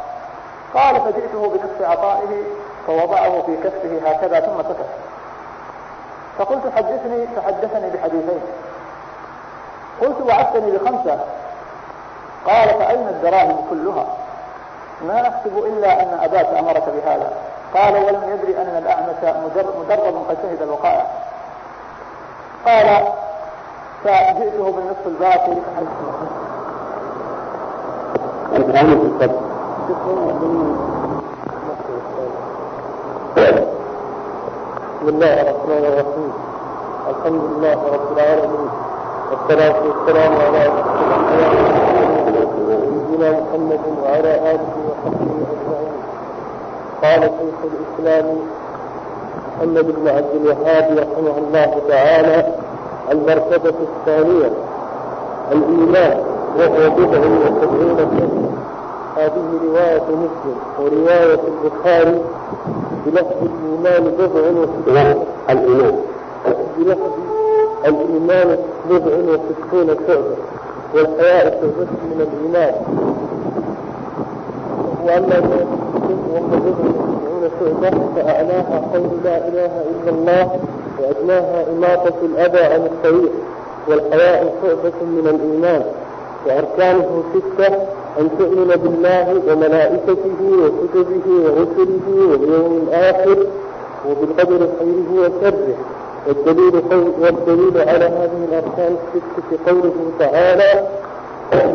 قال 0.73 0.95
فجئته 1.01 1.49
بنصف 1.49 1.81
عطائه 1.81 2.43
فوضعه 2.87 3.41
في 3.41 3.57
كفه 3.57 4.09
هكذا 4.09 4.39
ثم 4.39 4.63
سكت. 4.63 4.85
فقلت 6.37 6.63
حدثني 6.75 7.27
فحدثني 7.27 7.89
بحديثين. 7.89 8.41
قلت 10.01 10.21
وعدتني 10.21 10.71
بخمسة. 10.71 11.19
قال 12.47 12.69
فأين 12.69 13.07
الدراهم 13.07 13.57
كلها؟ 13.69 14.05
ما 15.07 15.21
نحسب 15.21 15.57
إلا 15.57 16.03
أن 16.03 16.19
أباك 16.23 16.45
أمرك 16.45 16.83
بهذا. 16.89 17.31
قال 17.73 17.93
ولم 17.95 18.23
يدري 18.33 18.57
أن 18.57 18.77
الأعمش 18.83 19.35
مدرب 19.79 20.25
قد 20.29 20.37
شهد 20.43 20.61
الوقائع. 20.61 21.05
قال 22.65 23.07
فجئته 24.03 24.71
بالنصف 24.71 25.07
الباقي. 25.07 25.55
بسم 35.05 35.15
الله 35.15 35.41
الرحمن 35.41 35.83
الرحيم. 35.85 36.31
الحمد 37.09 37.41
لله 37.49 37.77
رب 37.93 38.07
العالمين. 38.17 38.69
والصلاة 39.29 39.77
والسلام 39.85 40.33
على 40.45 40.63
سيدنا 42.65 43.29
محمد 43.39 43.83
وعلى 44.01 44.31
آله 44.51 44.73
وصحبه 44.85 45.31
أجمعين. 45.53 45.93
قال 47.03 47.21
شيخ 47.21 47.59
الإسلام 47.71 48.37
محمد 49.57 49.85
بن 49.95 50.07
عبد 50.07 50.33
الوهاب 50.41 50.85
رحمه 50.97 51.35
الله 51.37 51.71
تعالى 51.87 52.37
المرتبة 53.11 53.77
الثانية 53.89 54.51
الإيمان 55.51 56.17
وهو 56.57 56.89
بضع 56.89 57.19
وسبعون 57.19 57.95
كلمة 57.95 58.49
هذه 59.17 59.45
رواية 59.67 60.07
مسلم 60.09 60.57
ورواية 60.79 61.39
البخاري 61.53 62.21
بلفظ 63.05 63.35
الإيمان 63.41 64.03
بضع 64.03 64.41
وستون. 64.61 65.25
الإيمان. 65.49 65.95
بلفظ 66.77 67.11
الإيمان 67.85 68.57
بضع 68.89 69.11
وستون 69.15 69.97
شعبة 70.07 70.35
والحياء 70.93 71.43
شعبة 71.61 71.91
من 72.03 72.27
الإيمان. 72.27 72.73
وأما 75.05 75.37
وهو 76.33 76.47
بضع 76.47 76.85
وستون 77.41 77.49
شعبة 77.59 77.97
فأعلاها 78.15 78.81
قول 78.93 79.09
لا 79.23 79.37
إله 79.47 79.71
إلا 79.91 80.09
الله 80.09 80.59
وأدناها 80.99 81.65
إماطة 81.73 82.13
الأذى 82.23 82.63
عن 82.73 82.81
الطريق 82.81 83.31
والحياء 83.87 84.55
شعبة 84.63 84.99
من 85.01 85.27
الإيمان. 85.27 85.83
وأركانه 86.45 87.23
ستة 87.33 87.75
أن 88.19 88.29
تؤمن 88.39 88.67
بالله 88.83 89.41
وملائكته 89.47 90.39
وكتبه 90.41 91.27
ورسله 91.27 92.31
واليوم 92.31 92.87
الآخر 92.87 93.37
وبالقدر 94.09 94.67
خيره 94.79 95.09
وشره. 95.19 95.75
والدليل 96.27 96.81
والدليل 97.21 97.89
على 97.89 98.05
هذه 98.05 98.45
الأركان 98.49 98.95
الستة 99.15 99.71
قوله 99.71 99.93
تعالى 100.19 100.87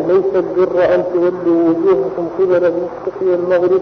ليس 0.09 0.35
البر 0.35 0.95
أن 0.95 1.05
تولوا 1.15 1.69
وجوهكم 1.69 2.29
قبل 2.39 2.65
المشرق 2.65 3.19
والمغرب 3.23 3.81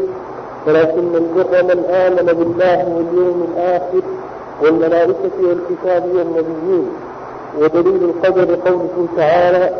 ولكن 0.66 1.14
البر 1.14 1.62
من 1.62 1.84
آمن 1.90 2.26
بالله 2.26 2.78
واليوم 2.96 3.48
الآخر 3.52 4.02
والملائكة 4.62 5.36
والكتاب 5.42 6.04
والنبيين. 6.14 6.88
ودليل 7.60 8.04
القدر 8.04 8.54
قوله 8.66 9.06
تعالى 9.16 9.70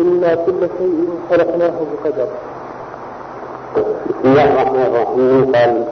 إنا 0.00 0.34
كل 0.34 0.60
شيء 0.78 1.08
خلقناه 1.30 1.72
بقدر. 1.92 2.28
بسم 4.08 4.24
الله 4.24 4.44
الرحمن 4.44 4.82
الرحيم. 4.90 5.52
قال 5.54 5.84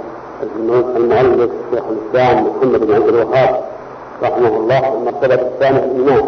المؤلف 0.96 1.50
شيخ 1.70 1.84
الإسلام 1.90 2.46
محمد 2.46 2.80
بن 2.80 2.94
عبد 2.94 3.08
الوهاب 3.08 3.60
رحمه 4.22 4.48
الله 4.48 4.92
المرتبة 4.94 5.34
الثانية 5.34 5.84
الإيمان. 5.84 6.26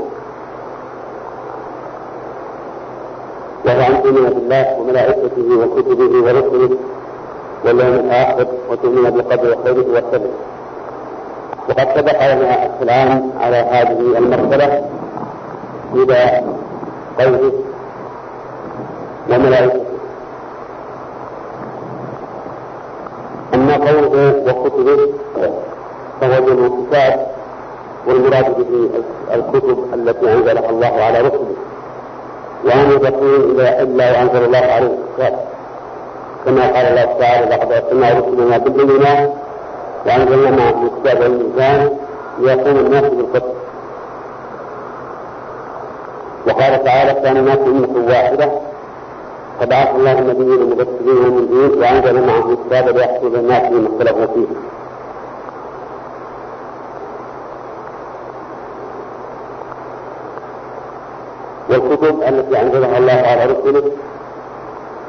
وهو 3.67 3.81
أن 3.81 4.03
تؤمن 4.03 4.31
بالله 4.31 4.79
وملائكته 4.81 5.49
وكتبه 5.61 6.13
ورسله 6.25 6.77
واليوم 7.65 7.95
الآخر 7.95 8.47
وتؤمن 8.71 9.11
بالقدر 9.11 9.57
خيره 9.65 9.87
وشره. 9.95 10.31
وقد 11.69 11.89
سبق 11.97 12.35
لنا 12.35 12.67
الكلام 12.67 13.31
على 13.41 13.57
هذه 13.57 14.19
المرتبة 14.19 14.83
إذا 15.95 16.45
قوله 17.19 17.53
وملائكته. 19.31 19.85
أما 23.55 23.75
قوله 23.77 24.35
وكتبه 24.47 24.99
فهو 26.21 26.45
جمع 26.47 26.69
كتاب 26.87 27.27
والمراد 28.07 28.57
به 28.57 28.91
الكتب 29.35 29.85
التي 29.95 30.33
أنزلها 30.33 30.71
الله 30.71 30.87
على 30.87 31.21
رسله. 31.21 31.55
وأن 32.65 33.01
تكون 33.01 33.61
إلا 33.61 34.13
وأنزل 34.13 34.45
الله 34.45 34.59
عليه 34.59 34.87
الكتاب. 34.87 35.35
كما 36.45 36.63
قال 36.63 36.87
الله 36.87 37.19
تعالى 37.21 37.57
لقد 37.57 37.73
أرسلنا 37.73 38.11
رسلنا 38.11 38.59
بالبينات 38.59 39.31
وأنزلنا 40.07 40.51
معهم 40.51 40.87
الكتاب 40.87 41.23
والميزان 41.23 41.91
ليقوم 42.39 42.77
الناس 42.77 43.03
بالقسط 43.03 43.54
وقال 46.47 46.85
تعالى 46.85 47.21
كان 47.21 47.37
الناس 47.37 47.59
أمة 47.59 48.07
واحدة. 48.09 48.51
فبعث 49.61 49.95
الله 49.95 50.19
النبيين 50.19 50.63
المبشرين 50.63 51.19
والمنذرين 51.25 51.83
وأنزل 51.83 52.27
معهم 52.27 52.53
الكتاب 52.53 52.97
ليحكم 52.97 53.27
الناس 53.27 53.63
فيما 53.63 53.89
اختلفوا 53.89 54.27
فيه. 54.27 54.47
والكتب 61.71 62.23
التي 62.23 62.63
أنزلها 62.63 62.99
الله 62.99 63.13
على 63.13 63.45
رسله 63.45 63.91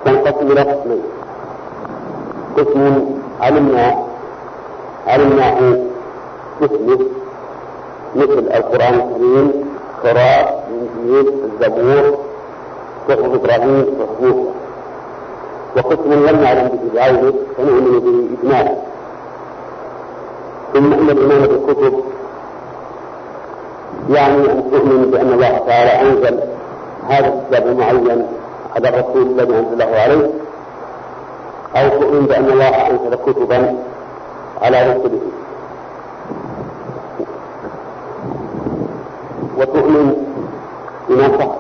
تنقسم 0.06 0.52
إلى 0.52 0.62
قسمين. 0.62 1.04
قسم 2.58 3.06
علمنا 3.42 4.06
علمناه 5.08 5.78
مثله 6.62 7.00
مثل 8.16 8.40
القرآن 8.40 8.94
الكريم 8.94 9.75
التوراة 10.06 10.50
الإنجيل 10.70 11.34
الزبور 11.44 12.18
صحف 13.10 13.20
إبراهيم 13.20 13.86
صحف 14.00 14.22
موسى 14.22 14.50
وقسم 15.78 16.14
لم 16.14 16.42
نعلم 16.44 16.68
به 16.68 16.80
بعينه 16.96 17.34
فنؤمن 17.58 18.00
به 18.00 18.38
إجمالا 18.40 18.76
ثم 20.74 20.94
أن 20.94 21.10
الإيمان 21.10 21.42
بالكتب 21.42 22.04
يعني 24.10 24.52
أن 24.52 24.72
تؤمن 24.72 25.12
بأن 25.12 25.34
الله 25.34 25.58
تعالى 25.68 26.02
أنزل 26.10 26.40
هذا 27.10 27.28
الكتاب 27.34 27.68
المعين 27.68 28.26
على 28.76 28.90
الرسول 28.90 29.22
الذي 29.22 29.54
أنزله 29.60 29.86
عليه 30.00 30.30
أو 31.76 32.00
تؤمن 32.02 32.26
بأن 32.26 32.50
الله 32.50 32.68
أنزل 32.90 33.16
كتبا 33.26 33.76
على 34.62 34.82
رسله 34.82 35.20
وتؤمن 39.58 40.16
بما 41.10 41.28
صح. 41.40 41.56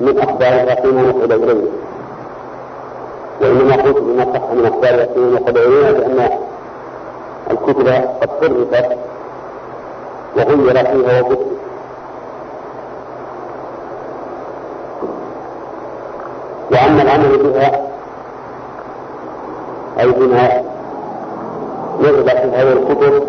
من 0.00 0.18
أخبارها 0.18 0.74
فيما 0.74 1.02
نقل 1.02 1.32
إليه 1.32 1.70
وإنما 3.40 3.74
قلت 3.82 3.98
بما 3.98 4.24
صح 4.24 4.52
من 4.52 4.66
أخبارها 4.66 5.06
فيما 5.14 5.40
نقل 5.40 5.58
إلينا 5.58 5.98
لأن 5.98 6.28
الكتب 7.50 7.88
قد 7.88 8.30
صرفت 8.40 8.98
وغير 10.36 10.84
فيها 10.84 11.20
وبدت 11.22 11.46
وأما 16.72 17.02
العمل 17.02 17.38
بها 17.38 17.80
أي 20.00 20.10
بما 20.12 20.62
نزل 22.00 22.24
في 22.24 22.30
هذه 22.30 22.72
الكتب 22.72 23.27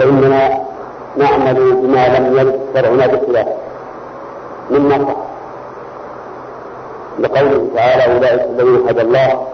فإننا 0.00 0.60
نعمل 1.16 1.72
بما 1.72 2.18
لم 2.18 2.38
يرد 2.38 2.60
شرعنا 2.74 3.06
بخلاف. 3.06 3.46
من 4.70 4.88
نصح 4.88 5.16
لقوله 7.18 7.68
تعالى 7.74 8.14
أولئك 8.14 8.40
الذين 8.40 8.88
هدى 8.88 9.00
الله 9.00 9.46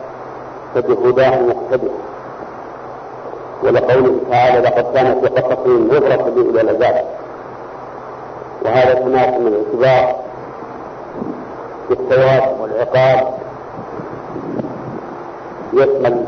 فبهداه 0.75 1.41
مقتدر 1.41 1.91
ولقوله 3.63 4.21
تعالى 4.31 4.69
لقد 4.69 4.95
كان 4.95 5.21
في 5.21 5.27
قصصهم 5.27 5.89
عبرة 5.93 6.31
لأولي 6.37 6.61
الألباب. 6.61 7.05
وهذا 8.63 8.95
تناسب 8.95 9.47
الاعتبار 9.47 10.17
بالثواب 11.89 12.61
والعقاب. 12.61 13.35
يشمل 15.73 16.25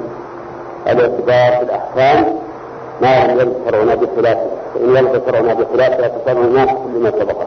الاعتبار 0.86 1.58
في 1.58 1.62
الأحكام. 1.62 2.47
ما 3.02 3.26
لم 3.26 3.38
يرد 3.38 3.54
شرعنا 3.70 3.94
بخلافه 3.94 4.46
فإن 4.74 4.96
يرد 4.96 5.22
شرعنا 5.26 5.54
بخلافه 5.54 6.08
فتصرف 6.08 6.38
الناس 6.46 6.68
كل 6.68 7.02
ما 7.02 7.10
سبقه 7.10 7.46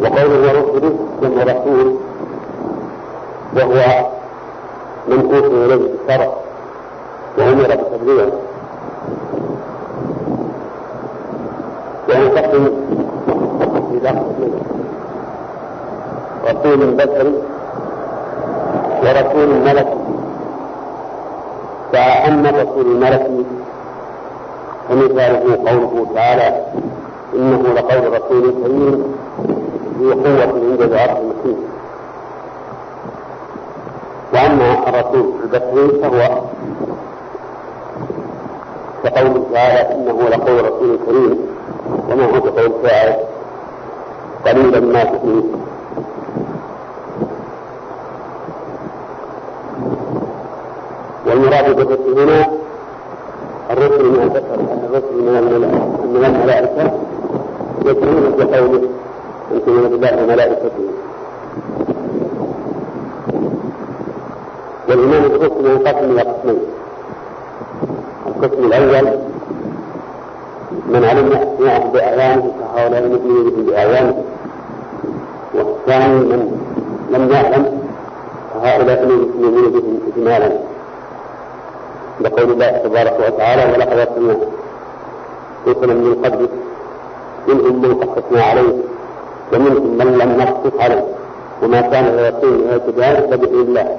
وقوله 0.00 0.40
ورسله 0.40 0.96
جمع 1.22 1.42
رسول 1.42 1.96
وهو 3.56 4.06
من 5.08 5.34
أوتي 5.34 5.46
إليه 5.46 5.76
بالشرع 5.76 6.32
وأمر 7.38 7.76
بتبليغه 7.76 8.32
وينتقل 12.08 12.72
إلى 13.92 14.08
قسمين 14.08 14.60
رسول 16.48 16.94
بشري 16.96 17.34
ورسول 19.02 19.48
ملكي 19.64 20.15
فأما 21.92 22.50
الرسول 22.50 22.86
الملكي 22.86 23.44
فمثاله 24.88 25.56
قوله 25.70 26.06
تعالى 26.14 26.64
إنه 27.34 27.62
لقول 27.76 28.12
رسول 28.12 28.54
كريم 28.64 29.16
ذي 30.00 30.12
قوة 30.12 30.42
عند 30.70 30.82
العرش 30.82 31.10
المكين 31.18 31.56
وأما 34.34 34.88
الرسول 34.88 35.32
البشري 35.44 36.00
فهو 36.02 36.40
كقوله 39.04 39.46
تعالى 39.52 39.94
إنه 39.94 40.28
لقول 40.28 40.64
رسول 40.64 40.98
كريم. 41.06 41.38
وما 42.10 42.24
هو 42.24 42.40
كقول 42.40 42.72
شاعر 42.86 43.16
قليلا 44.46 44.80
ما 44.80 45.04
تؤمنون 45.04 45.65
والمراد 51.26 51.76
بالرسل 51.76 52.20
هنا 52.20 52.46
الرسل 53.70 54.04
من 54.04 54.22
البشر 54.22 54.54
أن 54.54 54.88
الرسل 54.88 55.14
من 56.14 56.24
الملائكة 56.24 56.92
يكونون 57.84 58.34
بقوله 58.38 58.82
أن 59.52 59.60
تؤمن 59.66 59.88
بالله 59.88 60.22
وملائكته 60.22 60.70
والإيمان 64.88 65.22
بالرسل 65.22 65.66
ينقسم 65.66 66.10
إلى 66.10 66.20
قسمين. 66.20 66.60
القسم 68.26 68.64
الأول 68.64 69.18
من 70.88 71.04
علم 71.04 71.30
يعرف 71.60 71.90
بأعيانه 71.92 72.52
فهؤلاء 72.60 73.02
يؤمنون 73.02 73.50
به 73.50 73.70
بأعيانه 73.70 74.24
والثاني 75.54 76.18
من 76.18 76.60
لم 77.10 77.30
يعلم 77.30 77.80
فهؤلاء 78.54 79.08
يؤمنون 79.08 79.70
بهم 79.70 79.98
إجمالا. 80.16 80.65
لقول 82.20 82.50
الله 82.52 82.70
تبارك 82.70 83.16
وتعالى 83.26 83.72
ولقد 83.72 83.98
أرسلنا 83.98 84.36
رسلا 85.68 85.94
من 85.94 86.14
قبلك 86.24 86.50
منهم 87.48 87.82
من 87.82 87.94
قصصنا 87.94 88.42
عليه 88.42 88.74
ومنهم 89.52 89.98
من 89.98 90.18
لم 90.18 90.36
نقصص 90.40 90.80
عليه 90.80 91.04
وما 91.62 91.80
كان 91.80 92.04
لرسول 92.16 92.54
ان 92.62 92.68
ياتي 92.72 92.90
بذلك 92.92 93.26
فباذن 93.30 93.60
الله. 93.60 93.96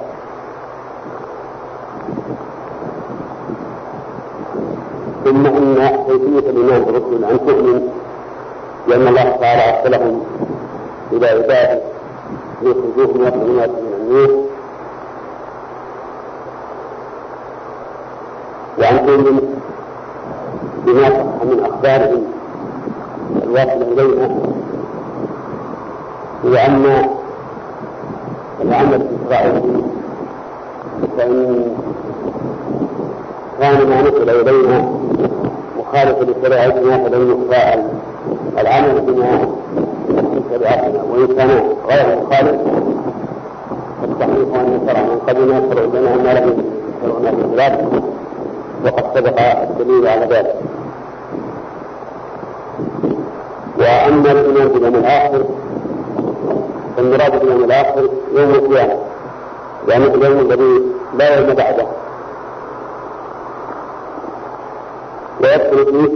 ثم 5.24 5.46
إن 5.46 5.88
كيفية 6.06 6.50
الإيمان 6.50 6.82
بالرسل 6.84 7.24
ان 7.24 7.38
تؤمن 7.46 7.88
لأن 8.88 9.08
الله 9.08 9.36
تعالى 9.40 9.78
أرسلهم 9.78 10.24
إلى 11.12 11.26
عباده 11.28 11.80
ليخرجوهم 12.62 13.20
من 13.20 13.26
الظلمات 13.26 13.68
من 13.70 13.92
النور. 14.00 14.44
تؤمن 19.08 19.38
بما 20.86 21.02
صح 21.08 21.44
من 21.44 21.60
أخبارهم 21.64 22.22
الواصلة 23.42 23.86
إلينا 23.92 24.28
وأما 26.44 27.04
العمل 28.60 28.98
بإسرائيل 28.98 29.82
فإن 31.18 31.64
كان 33.60 33.88
ما 33.88 34.02
نقل 34.02 34.30
إلينا 34.30 34.88
مخالفا 35.78 36.24
لشريعتنا 36.24 36.98
فلن 37.08 37.28
يقبل 37.28 37.82
العمل 38.58 39.00
بما 39.00 39.38
في 40.08 40.40
شريعتنا 40.50 41.02
وإن 41.02 41.26
كان 41.36 41.48
غير 41.88 42.18
مخالف 42.22 42.60
فالصحيح 44.02 44.60
أن 44.60 44.80
شرع 44.86 45.02
من 45.02 45.18
قبلنا 45.28 45.62
شرع 45.74 45.84
لنا 45.84 46.16
ما 46.16 46.38
لم 46.40 46.64
يشرعنا 47.02 47.30
بالخلاف 47.30 47.80
وقد 48.84 49.04
سبق 49.14 49.40
الدليل 49.40 50.08
على 50.08 50.26
ذلك. 50.26 50.54
وأما 53.78 54.32
الإيمان 54.32 54.68
باليوم 54.68 54.94
الآخر 54.94 55.44
فالمراد 56.96 57.40
باليوم 57.40 57.64
الآخر 57.64 58.08
يوم 58.32 58.50
القيامة 58.50 58.98
يعني 59.88 60.04
اليوم 60.04 60.38
الذي 60.40 60.82
لا 61.14 61.38
يوم 61.38 61.54
بعده. 61.54 61.86
ويدخل 65.40 65.84
فيه 65.84 66.08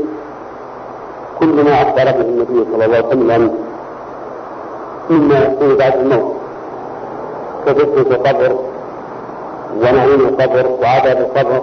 كل 1.40 1.64
ما 1.64 1.82
أخبر 1.82 2.04
به 2.04 2.20
النبي 2.28 2.64
صلى 2.72 2.84
الله 2.84 2.96
عليه 2.96 3.06
وسلم 3.06 3.56
مما 5.10 5.38
يكون 5.38 5.76
بعد 5.76 5.94
الموت. 5.96 6.32
كفتنة 7.66 8.16
القبر 8.16 8.56
ونعيم 9.76 10.20
القبر 10.20 10.66
وعذاب 10.82 11.18
القبر 11.18 11.62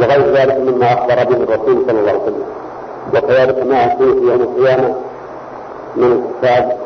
وغير 0.00 0.34
ذلك 0.34 0.56
مما 0.56 0.92
أخبر 0.92 1.14
به 1.24 1.36
الرسول 1.36 1.84
صلى 1.86 2.00
الله 2.00 2.10
عليه 2.10 2.22
وسلم. 2.22 2.46
وكذلك 3.14 3.66
ما 3.66 3.84
يكون 3.84 4.12
في 4.20 4.26
يوم 4.26 4.40
القيامة 4.42 4.94
من 5.96 6.12
الحساب 6.42 6.78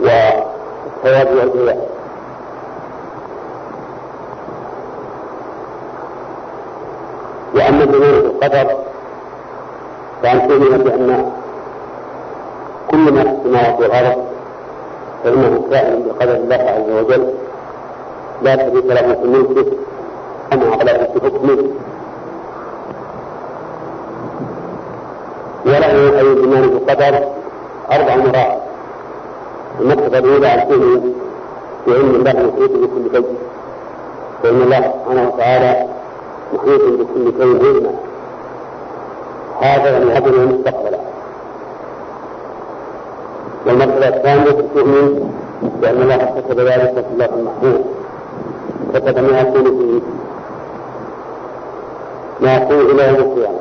والثواب 0.00 1.36
والجزاء 1.36 1.88
وأما 7.54 7.84
الإيمان 7.84 8.22
بالقدر 8.22 8.76
فأن 10.22 10.48
تؤمن 10.48 10.78
بأن 10.78 11.32
كل 12.90 12.98
ما 12.98 13.22
في 13.22 13.30
السماوات 13.30 13.80
والأرض 13.80 14.24
فإنه 15.24 15.66
كائن 15.70 16.02
بقدر 16.02 16.36
الله 16.36 16.56
عز 16.56 16.90
وجل. 17.04 17.34
لا 18.42 18.56
شريك 18.56 18.84
له 18.86 19.14
في 19.22 19.28
ملكه. 19.28 19.66
على 20.80 20.90
حكمه. 20.90 21.58
وله 25.66 26.18
أي 26.18 26.20
الإيمان 26.20 26.62
بالقدر؟ 26.68 27.14
أربع 27.92 28.16
مرات 28.16 28.58
المرتبة 29.80 30.18
الأولى 30.18 30.66
تؤمن 30.68 31.12
بعلم 31.86 32.14
الله 32.14 32.32
محيط 32.32 32.72
بكل 32.72 33.10
شيء. 33.12 33.36
فإن 34.42 34.62
الله 34.62 34.80
سبحانه 34.80 35.28
وتعالى 35.34 35.86
محيط 36.54 36.82
بكل 36.82 37.32
شيء 37.38 37.66
علما. 37.66 37.94
هذا 39.60 39.90
يعني 39.90 40.18
أجل 40.18 40.46
مستقبلا 40.48 40.98
والمرتبة 43.66 44.08
الثانية 44.08 44.50
تؤمن 44.74 45.32
بأن 45.80 46.02
الله 46.02 46.16
كتب 46.16 46.60
ذلك 46.60 46.94
في 46.94 47.12
الله 47.12 47.24
المحفوظ. 47.24 47.80
كتب 48.94 49.18
ما 49.18 49.40
يكون 49.40 49.64
في 49.64 50.00
يكون 52.48 52.90
إلى 52.90 53.08
يوم 53.08 53.14
القيامة. 53.14 53.58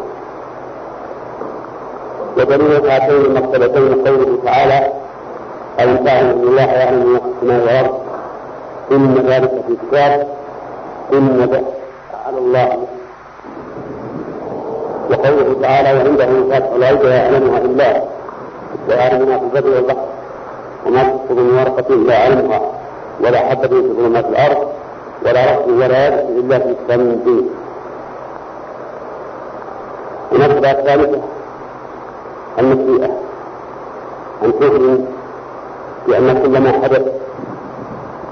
ودليل 2.38 2.90
هاتين 2.92 3.16
المرتبتين 3.16 3.94
قوله 3.94 4.40
تعالى 4.46 4.88
ألم 5.80 6.06
تعلم 6.06 6.30
أن 6.30 6.44
الله 6.44 6.62
يعلم 6.62 7.14
ما 7.14 7.20
في 7.20 7.26
السماء 7.26 7.62
والأرض 7.62 8.00
إن 8.92 9.26
ذلك 9.28 9.52
في 9.68 9.76
كتاب. 9.88 10.28
إن 11.14 11.64
على 12.26 12.38
الله. 12.38 12.88
وقوله 15.10 15.56
تعالى 15.62 15.94
وعنده 15.94 16.26
مفاتح 16.26 16.72
الغيب 16.76 17.04
لا 17.04 17.16
يعلمها 17.16 17.58
إلا 17.58 18.02
ويعلم 18.90 19.30
ما 19.30 19.38
في 19.40 19.44
البر 19.44 19.76
والبحر. 19.76 20.06
وما 20.86 21.04
تسقط 21.04 21.32
من 21.32 21.58
ورقة 21.58 21.96
لا 21.96 22.14
يعلمها 22.14 22.62
ولا 23.24 23.38
حبة 23.38 23.68
في 23.68 23.94
ظلمات 23.98 24.26
الأرض. 24.26 24.68
ولا 25.26 25.46
رأس 25.46 25.68
ولا 25.68 26.08
يد 26.08 26.14
إلا 26.38 26.60
في 26.60 26.98
مبين 26.98 27.50
المسألة 30.32 30.72
الثالثة 30.72 31.22
المسيئة. 32.60 33.12
أن 34.44 34.60
تؤمن 34.60 35.06
بأن 36.08 36.42
كل 36.44 36.60
ما 36.60 36.72
حدث 36.72 37.04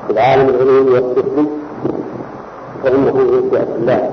في 0.07 0.13
العالم 0.13 0.49
العلوي 0.49 0.89
والسفلي 0.91 1.45
فإنه 2.83 3.13
من 3.13 3.47
مشيئة 3.47 3.75
الله. 3.75 4.11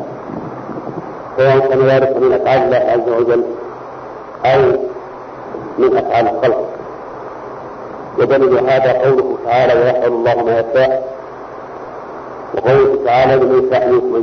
سواء 1.37 1.59
كان 1.69 1.81
ذلك 1.87 2.17
من 2.17 2.33
أفعال 2.33 2.59
الله 2.59 2.77
عز 2.77 3.09
وجل 3.21 3.45
أو 4.45 4.61
من 5.79 5.97
أفعال 5.97 6.29
الخلق. 6.29 6.69
ودليل 8.19 8.59
هذا 8.59 8.93
قوله 8.93 9.37
تعالى 9.45 9.81
ويفعل 9.81 10.13
الله 10.13 10.45
ما 10.45 10.61
يشاء. 10.61 11.17
وقوله 12.55 12.99
تعالى 13.05 13.37
لمن 13.37 13.67
يشاء 13.69 13.89
منكم 13.89 14.15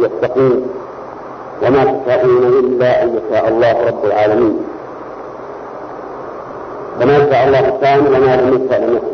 وما 1.62 1.84
تشاءون 1.84 2.44
إلا 2.44 3.04
أن 3.04 3.20
يشاء 3.20 3.48
الله 3.48 3.88
رب 3.88 4.06
العالمين. 4.06 4.63
فما 7.00 7.18
شاء 7.18 7.48
الله 7.48 7.78
كان 7.82 8.00
وما 8.08 8.36
لم 8.36 8.66
يشاء 8.66 8.80
لم 8.82 8.96
يكن. 8.96 9.13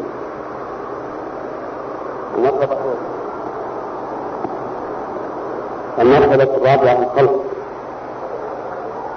المرتبة 5.99 6.43
الرابعة 6.43 6.99
الخلق. 7.03 7.43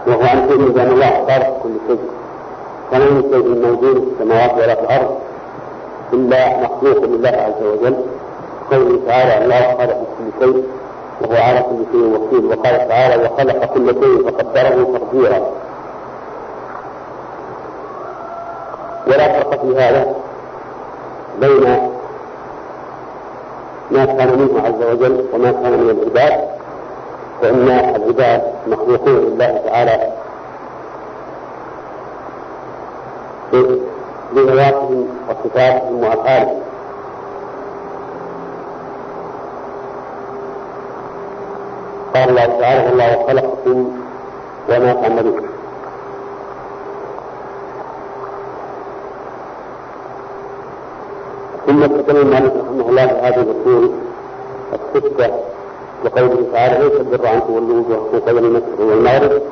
وهو 0.06 0.22
أن 0.22 0.48
تؤمن 0.48 0.68
بأن 0.72 0.90
الله 0.90 1.26
خالق 1.26 1.62
كل 1.62 1.70
شيء. 1.88 2.00
فما 2.90 3.04
من 3.04 3.22
شيء 3.22 3.46
موجود 3.66 3.96
في 3.98 4.06
السماوات 4.12 4.54
ولا 4.54 4.74
في 4.74 4.80
الأرض 4.80 5.18
إلا 6.12 6.60
مخلوق 6.60 7.04
لله 7.04 7.28
عز 7.28 7.62
وجل. 7.66 7.96
قوله 8.70 9.00
تعالى 9.06 9.44
الله 9.44 9.76
خالق 9.78 10.06
كل 10.18 10.44
شيء. 10.44 10.64
وهو 11.20 11.36
على 11.42 11.60
كل 11.60 11.84
شيء 11.92 12.14
وكيل. 12.14 12.44
وقال 12.46 12.88
تعالى 12.88 13.24
وخلق 13.24 13.64
كل 13.74 13.86
شيء 13.86 14.30
فقدره 14.30 14.98
تقديرا. 14.98 15.40
ولا 19.06 19.32
فرق 19.32 19.60
في 19.60 19.76
هذا 19.76 20.14
بين 21.40 21.92
ما 23.90 24.04
كان 24.04 24.38
منه 24.38 24.62
عز 24.66 24.82
وجل 24.92 25.26
وما 25.32 25.52
كان 25.52 25.72
من 25.72 25.90
العباد 25.90 26.48
فإن 27.42 27.68
العباد 27.70 28.42
مخلوقون 28.66 29.14
لله 29.14 29.60
تعالى 29.66 30.12
بذواتهم 34.32 35.08
وصفاتهم 35.28 36.04
وأفعالهم. 36.04 36.61
قال 42.14 42.28
الله 42.28 42.46
تعالى 42.60 42.88
والله 42.90 43.26
خلقكم 43.26 43.88
وما 44.68 44.92
تعملون 44.92 45.42
ثم 51.66 51.82
استدل 51.82 52.16
المؤلف 52.16 52.52
رحمه 52.56 52.88
الله 52.88 53.06
في 53.06 53.14
هذه 53.14 53.40
الاصول 53.42 53.90
السته 54.96 55.30
وقوله 56.04 56.46
تعالى 56.52 56.84
ليس 56.84 57.00
البر 57.00 57.32
أن 57.34 57.40
تولوا 57.46 57.80
وجوهكم 57.80 58.18
قبل 58.28 58.38
المشرق 58.44 58.80
والمغرب 58.80 59.42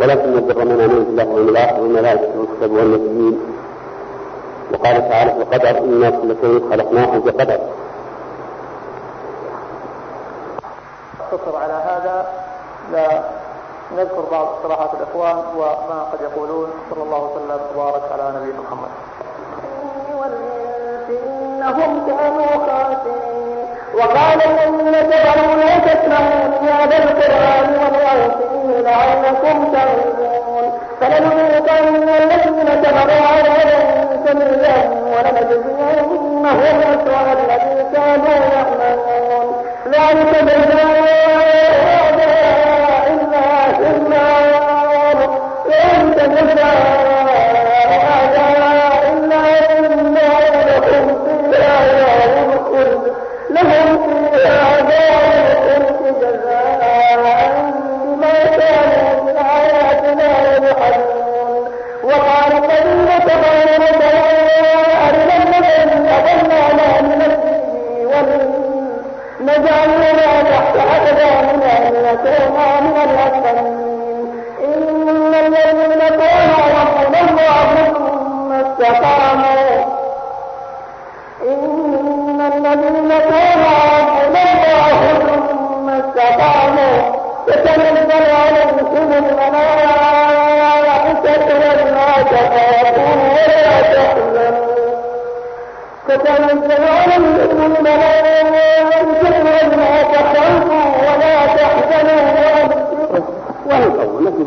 ولكن 0.00 0.32
البر 0.32 0.64
من 0.64 0.80
آمن 0.80 1.48
الآخر 1.48 1.80
والملائكة 1.80 2.28
والكتاب 2.38 2.70
والنبيين 2.72 3.38
وقال 4.72 5.08
تعالى 5.10 5.32
القدر 5.42 5.78
أنا 5.84 6.10
كل 6.10 6.34
شيء 6.42 6.70
خلقناه 6.70 7.18
بقدر 7.18 7.58
اقتصر 11.34 11.56
على 11.56 11.72
هذا 11.72 12.26
لا 12.92 13.22
نذكر 13.96 14.24
بعض 14.30 14.46
اقتراحات 14.46 14.90
الإخوان 14.94 15.36
وما 15.56 16.06
قد 16.12 16.20
يقولون. 16.20 16.70
صلى 16.90 17.02
الله 17.02 17.22
وسلم 17.24 17.60
وبارك 17.76 18.02
على 18.12 18.32
نبينا 18.36 18.60
محمد. 18.60 18.88
إنهم 21.10 22.06
كانوا 22.06 22.46
خاسرين. 22.46 23.66
وقال 23.94 24.38
الذين 24.42 25.10
كفروا 25.10 25.54
لا 25.54 25.78
تسمعوا 25.78 26.44
لهذا 26.62 26.96
القرآن 27.04 27.70
والغوا 27.94 28.80
لعلكم 28.82 29.72
تعلمون. 29.72 30.78
فلنذيقن 31.00 32.08
الذين 32.08 32.68
كفروا 32.82 33.26
عذابا 33.26 33.80
سميا 34.26 34.76
ولنجزينهم 35.12 36.46
أسوأ 36.46 37.32
الذي 37.32 37.90
كانوا 37.94 38.38
يعملون. 38.54 39.53
ذلك 39.86 40.32
جزاء 40.44 41.04
أعداء 42.04 43.04
الله 43.12 43.76
النار 43.96 44.48
ذلك 45.68 46.18
جزاء 46.34 46.84
لهم 53.50 53.98
فيها 54.32 54.44
دار 54.44 54.73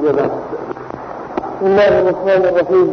بسم 0.07 0.15
الله 1.61 1.99
الرحمن 1.99 2.41
الرحيم. 2.49 2.89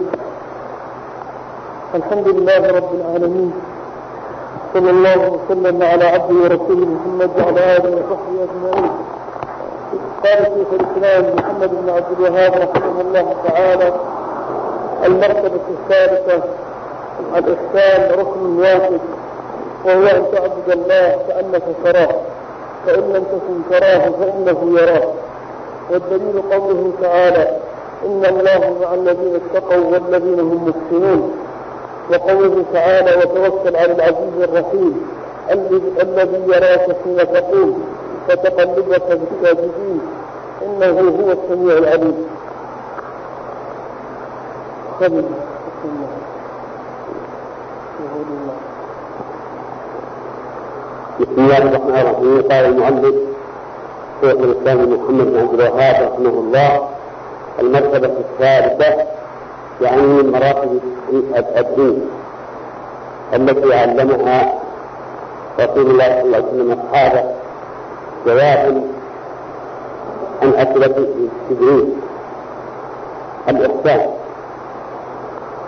الحمد 1.94 2.28
لله 2.28 2.62
رب 2.78 2.90
العالمين. 2.94 3.52
صلى 4.74 4.90
الله 4.90 5.20
وسلم 5.34 5.82
على 5.82 6.04
عبده 6.04 6.34
ورسوله 6.34 6.86
محمد 6.86 7.30
وعلى 7.38 7.76
آله 7.76 7.90
وصحبه 7.98 8.36
أجمعين. 8.46 8.90
قال 10.24 10.40
شيخ 10.54 10.70
الإسلام 10.80 11.36
محمد 11.36 11.70
بن 11.70 11.90
عبد 11.90 12.10
الوهاب 12.18 12.52
رحمه 12.52 13.00
الله 13.00 13.26
تعالى 13.48 13.92
المرتبة 15.06 15.66
الثالثة 15.70 16.42
الإحسان 17.36 18.18
ركن 18.18 18.58
واحد 18.58 19.00
وهو 19.84 20.06
أن 20.06 20.24
تعبد 20.32 20.68
الله 20.68 21.18
كأنك 21.28 21.62
تراه 21.84 22.14
فإن 22.86 23.02
لم 23.14 23.24
تكن 23.24 23.56
تراه 23.70 24.02
فإنه 24.10 24.80
يراه 24.80 25.08
والدليل 25.90 26.42
قوله 26.52 26.92
تعالى 27.02 27.56
ان 28.06 28.24
الله 28.24 28.76
مع 28.82 28.94
الذين 28.94 29.40
اتقوا 29.40 29.84
والذين 29.92 30.40
هم 30.40 30.68
محسنون. 30.68 31.32
وقوله 32.10 32.64
تعالى 32.72 33.16
وتوكل 33.16 33.76
على 33.76 33.92
العزيز 33.92 34.36
الرحيم 34.42 35.06
الذي 36.00 36.42
يراك 36.48 36.96
حين 37.04 37.16
تقوم 37.16 37.84
فتقلبك 38.28 39.02
في 39.02 39.18
الساجدين 39.32 40.00
إنه 40.62 41.00
هو 41.00 41.32
السميع 41.32 41.78
العليم. 41.78 42.26
بسم 51.20 51.38
الله 51.38 51.58
الرحمن 51.58 51.96
الرحيم. 51.96 52.42
قال 52.50 52.64
المؤلف 52.64 53.33
شيخ 54.20 54.30
الإسلام 54.30 54.78
محمد 54.78 55.26
بن 55.26 55.38
عبد 55.38 55.60
الوهاب 55.60 56.12
رحمه 56.12 56.28
الله 56.30 56.88
المرتبه 57.60 58.12
الثالثه 58.18 59.04
يعني 59.80 60.02
من 60.02 60.30
مراتب 60.32 60.80
الدين 61.56 62.00
التي 63.34 63.74
علمها 63.74 64.54
رسول 65.60 65.90
الله 65.90 66.08
صلى 66.08 66.22
الله 66.22 66.36
عليه 66.36 66.46
وسلم 66.46 66.72
أصحابه 66.80 67.24
جواب 68.26 68.82
عن 70.42 70.54
أسئلة 70.54 71.06
جبريل 71.50 71.88
الإحسان. 73.48 74.10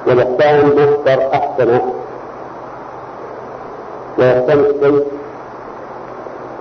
والإحسان 0.06 0.66
مصدر 0.66 1.28
أحسن. 1.34 1.80
ويحسن 4.18 4.58
الشيء 4.60 5.06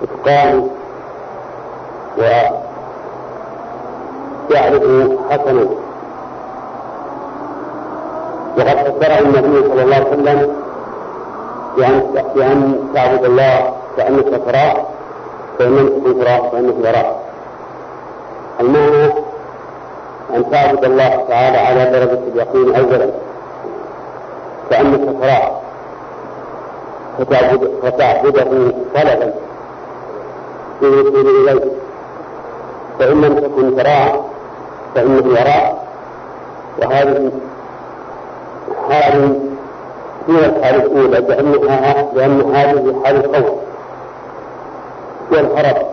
إتقان 0.02 0.68
ويعرف 2.18 2.54
حسنا 5.30 5.66
وقد 8.58 8.76
فسره 8.76 9.18
النبي 9.20 9.68
صلى 9.68 9.82
الله 9.82 9.94
عليه 9.96 10.06
وسلم 10.08 10.56
بأن 11.76 12.02
بأن 12.34 12.88
تعبد 12.94 13.24
الله 13.24 13.72
كأنك 13.96 14.42
تراه 14.46 14.86
فإن 15.58 15.90
تكن 16.04 16.20
تراه 16.24 16.50
فإنه 16.50 16.74
يراك 16.88 17.16
المعنى 18.60 19.12
أن 20.34 20.50
تعبد 20.50 20.84
الله 20.84 21.24
تعالى 21.28 21.58
على 21.58 21.90
درجة 21.90 22.18
اليقين 22.32 22.74
أولا 22.76 23.10
كأنك 24.70 25.20
تراه. 25.20 25.50
فتعبد 27.18 27.70
فتعبده 27.82 28.72
طلبا. 28.94 29.32
في 30.80 30.86
الوصول 30.86 31.48
إليه. 31.48 31.60
فإن 32.98 33.20
لم 33.20 33.38
تكن 33.38 33.76
تراه 33.76 34.24
فإنه 34.94 35.38
يراك 35.38 35.74
وهذه 36.78 37.32
حال 38.88 39.40
دون 40.28 40.38
الحال 40.38 40.74
الأولى 40.74 41.18
لأنها 41.20 42.06
لأن 42.14 42.54
هذه 42.54 43.02
حال 43.04 43.24
الخوف 43.24 43.58
والهرب. 45.32 45.86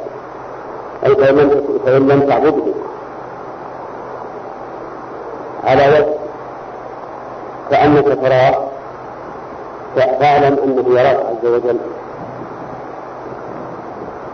أي 1.06 1.16
فإن 1.16 1.36
لم 1.36 1.64
فإن 1.86 2.08
لم 2.08 2.22
تعبده. 2.22 2.74
على 5.64 5.88
وجه 5.88 6.14
كأنك 7.72 8.06
تراه 8.22 8.68
فاعلم 9.96 10.58
أنه 10.64 11.00
يراك 11.00 11.18
عز 11.26 11.46
وجل. 11.50 11.78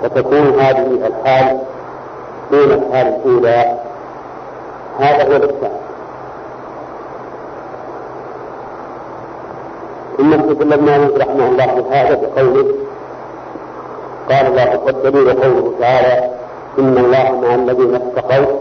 وتكون 0.04 0.60
هذه 0.60 1.08
الحال 1.08 1.60
دون 2.52 2.72
الحال 2.72 3.08
الأولى. 3.08 3.80
هذا 5.00 5.24
هو 5.24 5.36
الإحسان. 5.36 5.72
ثم 10.18 10.34
ابن 10.34 10.86
مالك 10.86 11.18
رحمه 11.18 11.48
الله 11.48 11.66
بهذا 11.66 12.22
بقوله 12.22 12.66
قال 14.30 14.46
الله 14.48 14.80
والدليل 14.86 15.34
قوله 15.44 15.74
تعالى 15.80 16.30
إن 16.80 16.98
الله 16.98 17.42
مع 17.42 17.56
الذين 17.56 17.96
اتقوا 17.96 18.60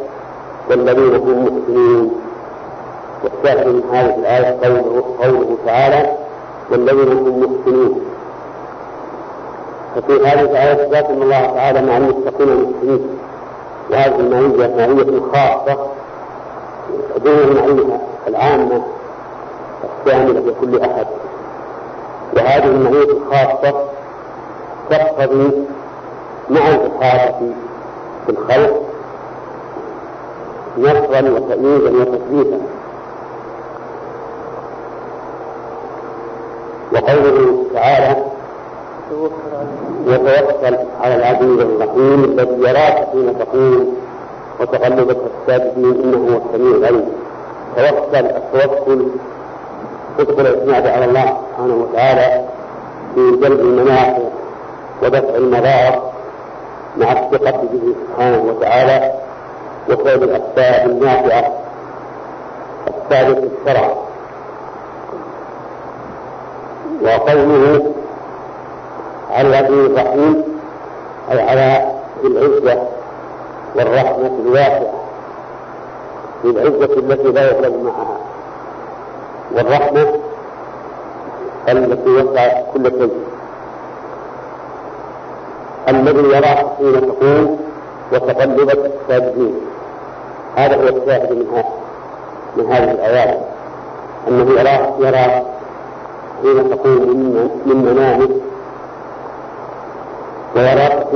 والذين 0.70 1.14
هم 1.14 1.44
محسنون. 1.44 2.20
والشاهد 3.24 3.66
من 3.66 3.82
هذه 3.92 4.14
الآية 4.14 4.56
قوله, 4.62 5.04
قوله 5.22 5.56
تعالى 5.66 6.12
والذين 6.70 7.12
هم 7.12 7.40
محسنون. 7.40 8.00
ففي 9.94 10.12
هذه 10.12 10.40
الآية 10.40 10.72
إثبات 10.72 11.04
أن 11.04 11.22
الله 11.22 11.46
تعالى 11.54 11.82
مع 11.82 11.96
المتقين 11.96 12.48
المحسنين. 12.48 13.18
وهذه 13.90 14.20
المعية 14.20 14.74
معية 14.76 15.20
خاصة 15.32 15.86
دون 17.24 17.38
المعية 17.38 18.00
العامة 18.28 18.82
الشاملة 20.06 20.40
لكل 20.40 20.80
أحد. 20.80 21.06
وهذه 22.36 22.64
المعية 22.64 23.04
الخاصة 23.12 23.84
تقتضي 24.90 25.50
مع 26.50 26.68
الإحاطة 26.68 27.38
في 28.26 28.32
الخلق 28.32 28.82
نصرا 30.78 31.30
وتأييدا 31.30 31.90
وتثبيتا. 32.00 32.60
وقوله 36.92 37.64
تعالى 37.74 38.24
وتوكل 40.06 40.76
على 41.00 41.14
العزيز 41.14 41.60
الرحيم 41.60 42.24
الذي 42.24 42.68
يراك 42.68 43.08
حين 43.12 43.38
تقوم 43.38 43.96
وتقلبك 44.60 45.16
الساجدين 45.40 46.00
إنه 46.04 46.16
هو 46.16 46.40
السميع 46.46 46.76
العليم. 46.76 47.12
توكل 47.76 48.26
التوكل. 48.26 49.06
تدخل 50.18 50.40
الاعتماد 50.40 50.86
على 50.86 51.04
الله 51.04 51.36
سبحانه 51.50 51.74
وتعالى 51.74 52.44
في 53.14 53.30
جلب 53.30 53.60
المنافع 53.60 54.22
ودفع 55.02 55.34
المضار 55.36 56.12
مع 56.96 57.12
الثقة 57.12 57.50
به 57.72 57.94
سبحانه 58.06 58.42
وتعالى 58.42 59.12
وفعل 59.90 60.22
الأسباب 60.22 60.90
النافعة. 60.90 61.52
في 63.08 63.48
الشرع. 63.60 63.94
وقوله 67.02 67.82
على 69.30 69.48
العزيز 69.48 69.90
الرحيم 69.90 70.44
أي 71.30 71.40
على 71.40 71.92
العزة 72.24 72.82
والرحمة 73.76 74.30
الواسعة 74.46 74.92
في 76.42 76.48
العزة 76.50 76.84
التي 76.98 77.32
لا 77.32 77.50
يغلب 77.50 77.82
معها. 77.84 78.16
والرحمة 79.56 80.14
التي 81.68 82.10
وسعت 82.10 82.64
كل 82.74 82.90
شيء. 82.90 83.12
الذي 85.88 86.28
يراك 86.36 86.66
حين 86.78 87.00
تقوم 87.00 87.58
وتقلبك 88.12 88.78
الساجدين. 88.78 89.54
هذا 90.56 90.76
هو 90.76 90.96
الشاهد 90.96 91.32
من 91.32 91.62
من 92.56 92.72
هذه 92.72 92.90
الآيات. 92.90 93.38
أنه 94.28 94.60
يراك 94.60 94.92
يراك 94.98 95.42
حين 96.42 96.70
تقوم 96.70 97.50
من 97.66 97.76
منامك 97.76 98.30
ويراك 100.56 101.06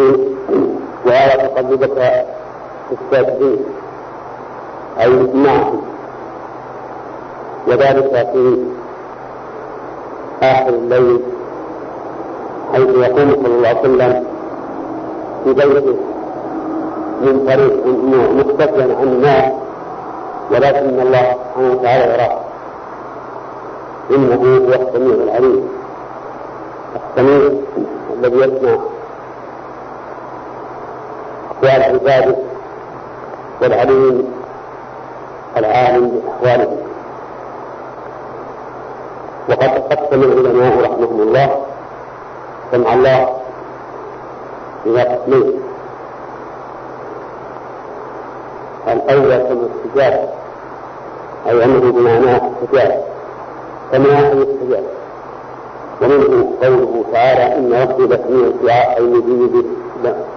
ويرى 1.06 1.48
تقلبك 1.48 1.92
في 2.88 2.94
الساجدين 3.02 3.58
أي 5.00 5.08
معه 5.34 5.72
وذلك 7.68 8.28
في 8.32 8.64
آخر 10.42 10.68
الليل 10.68 11.20
حيث 12.72 12.88
يقوم 12.88 13.30
صلى 13.42 13.54
الله 13.54 13.68
عليه 13.68 13.80
وسلم 13.80 14.24
في 15.44 15.52
بيته 15.52 15.96
من 17.22 17.44
طريق 17.46 17.86
مختفيا 18.46 18.96
عن 19.00 19.08
الناس 19.08 19.52
ولكن 20.50 21.00
الله 21.00 21.32
سبحانه 21.32 21.72
وتعالى 21.72 22.12
يراه. 22.14 22.40
إنه 24.10 24.34
هو 24.34 24.72
السميع 24.82 25.14
العليم. 25.24 25.68
السميع 26.96 27.50
الذي 28.18 28.36
يسمع 28.36 28.76
أقوال 31.62 31.82
عباده 31.82 32.36
والعليم 33.62 34.32
العالم 35.56 36.08
بأحوالهم 36.42 36.76
وقد 39.48 39.68
قسم 39.92 40.22
العلماء 40.22 40.80
رحمهم 40.80 41.20
الله 41.20 41.56
سمع 42.72 42.94
الله 42.94 43.36
إلى 44.86 45.02
قسمين 45.02 45.52
الأول 48.88 49.36
كما 49.36 49.68
استجاب 49.86 50.28
أي 51.48 51.64
أنه 51.64 51.92
بمعنى 51.92 52.36
استجاب. 52.36 53.02
كما 53.92 54.18
أن 54.32 54.42
استجاب؟ 54.42 54.84
ومنه 56.02 56.52
قوله 56.62 57.04
تعالى 57.12 57.56
إن 57.58 57.72
ربي 57.82 58.02
لسميع 58.14 58.46
الدعاء 58.46 58.96
أي 58.98 59.02
مجيب 59.02 59.64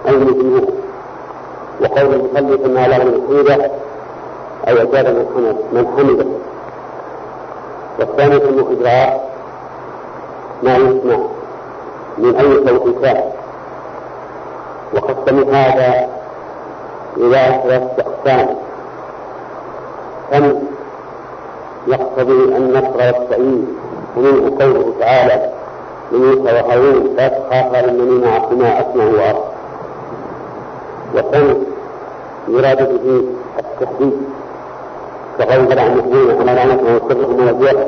أي 0.08 0.16
مجيب 0.16 0.75
وقول 1.86 2.14
المخلف 2.14 2.66
ما 2.66 2.86
له 2.86 3.20
حيلة 3.28 3.70
أي 4.68 4.82
أجاب 4.82 5.06
من 5.06 5.26
حمد 5.34 5.56
من 5.72 5.86
حمده 5.96 6.26
والثاني 7.98 8.36
أنه 8.36 8.66
إدراك 8.70 9.20
ما 10.62 10.76
يسمع 10.76 11.18
من 12.18 12.36
أي 12.36 12.66
صوت 12.68 13.02
كان. 13.02 13.22
وقسم 14.94 15.54
هذا 15.54 16.08
إلى 17.16 17.60
ثلاثة 17.64 18.02
أقسام 18.06 18.56
كم 20.32 20.62
يقتضي 21.86 22.56
النصر 22.56 22.96
والتأييد 22.96 23.66
ومنه 24.16 24.56
قوله 24.60 24.92
تعالى 25.00 25.50
لموسى 26.12 26.42
وهارون 26.54 27.14
لا 27.16 27.28
تخافا 27.28 27.80
إنني 27.90 28.26
معكما 28.26 28.80
أسمع 28.80 29.04
وأرى. 29.04 29.44
وكم 31.16 31.65
يراد 32.48 32.78
به 33.04 33.24
التحديد 33.58 34.12
فقد 35.38 35.78
عن 35.78 35.92
المسلمين 35.92 36.48
على 36.48 36.52
لعنتهم 36.54 36.94
وسرهم 36.96 37.48
وجوه 37.48 37.86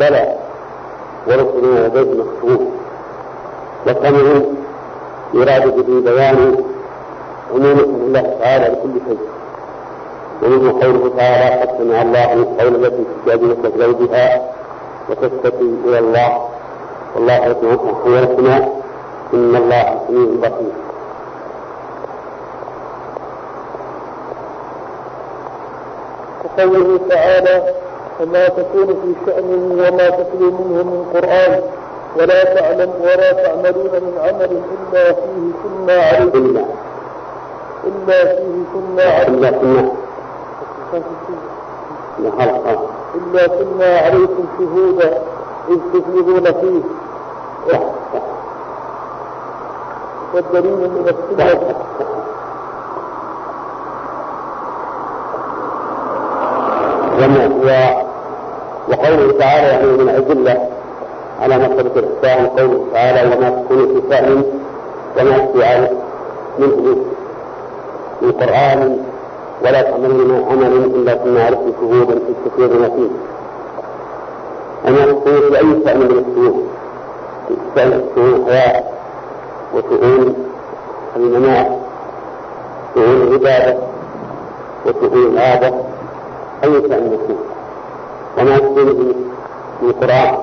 بلى 0.00 0.34
ورسلنا 1.26 1.86
لديه 1.86 2.22
مكتوب 2.22 2.70
وكمل 3.86 4.44
يراد 5.34 5.64
به 5.76 6.10
بيان 6.10 6.64
عموم 7.54 7.78
الله 7.78 8.36
تعالى 8.40 8.64
لكل 8.64 9.00
شيء. 9.08 9.18
ومنه 10.42 10.80
قوله 10.82 11.12
تعالى 11.16 11.60
قد 11.60 11.78
سمع 11.78 12.02
الله 12.02 12.56
قول 12.60 12.84
التي 12.84 13.04
تجادلك 13.26 13.72
زوجها 13.78 14.42
وتشتكي 15.10 15.74
إلى 15.84 15.98
الله. 15.98 16.48
والله 17.16 17.46
يسمع 17.46 17.76
حوالتنا 18.04 18.56
إن 19.34 19.56
الله 19.56 20.00
سميع 20.08 20.48
بصير. 20.48 20.89
وقوله 26.58 27.00
تعالى 27.08 27.74
وما 28.20 28.48
تكون 28.48 28.86
في 28.86 29.14
شأن 29.26 29.54
وما 29.72 30.10
تتلو 30.10 30.50
منه 30.50 30.82
من 30.82 31.04
قرآن 31.14 31.60
ولا 32.16 32.44
تعلم 32.54 32.90
ولا 33.00 33.32
تعملون 33.32 33.90
من 33.92 34.18
عمل 34.18 34.62
إلا 34.72 35.12
فيه 35.12 35.52
كنا 35.62 36.02
عليكم 36.02 36.64
إلا 37.86 38.24
فيه 38.24 38.64
كنا 38.74 39.02
عليكم 39.02 39.90
إلا 43.14 43.46
كنا 43.46 43.98
عليكم 43.98 44.44
شهودا 44.58 45.18
إذ 45.68 45.78
تفيضون 45.94 46.44
فيه. 46.52 46.82
والدليل 50.34 50.76
من 50.90 51.08
السنة. 51.08 51.74
وقوله 58.88 59.32
تعالى 59.38 59.66
يعني 59.68 59.86
من 59.86 60.08
أدلة 60.08 60.68
على 61.40 61.58
مسألة 61.58 61.90
الإحسان 61.96 62.46
قوله 62.46 62.86
تعالى 62.92 63.36
وما 63.36 63.50
تكون 63.50 63.86
في 63.86 64.02
شأن 64.14 64.44
وما 65.20 65.38
تفعل 65.38 65.88
منه 66.58 66.96
من 68.22 68.32
قرآن 68.32 68.98
ولا 69.64 69.82
تعملون 69.82 70.28
من 70.28 70.44
عمل 70.50 70.72
إلا 70.94 71.14
كنا 71.14 71.44
عليكم 71.44 71.72
شهودا 71.80 72.14
في 72.14 72.34
كثير 72.50 72.68
فيه 72.68 73.10
أما 74.88 75.04
تكون 75.06 75.40
في 75.40 75.58
أي 75.58 75.84
شأن 75.84 75.98
من 75.98 76.10
الشؤون 76.10 76.68
شأن 77.76 78.04
شؤون 78.14 78.34
الحياة 78.34 78.84
وشؤون 79.74 80.34
الممات 81.16 81.66
شؤون 82.94 83.22
العبادة 83.22 83.76
وشؤون 84.86 85.26
العادة. 85.32 85.72
أي 86.64 86.68
من 86.70 87.18
الشؤون 87.20 87.44
وما 88.38 88.58
تكون 88.58 89.14
في 89.80 89.86
القرآن. 89.86 90.34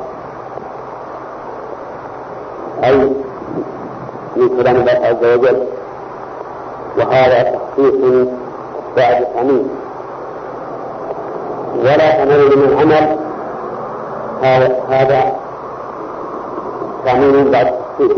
أي 2.83 2.97
من 4.35 4.49
كلام 4.57 4.75
الله 4.75 4.91
عز 4.91 5.23
وجل. 5.33 5.63
وهذا 6.97 7.39
تخصيص 7.43 8.27
بعد 8.97 9.25
تعميم 9.33 9.69
ولا 11.79 12.25
تمل 12.25 12.57
من 12.57 12.77
عمل. 12.79 13.17
هذا 14.89 15.35
تعميم 17.05 17.51
بعد 17.51 17.67
تخصيص 17.67 18.17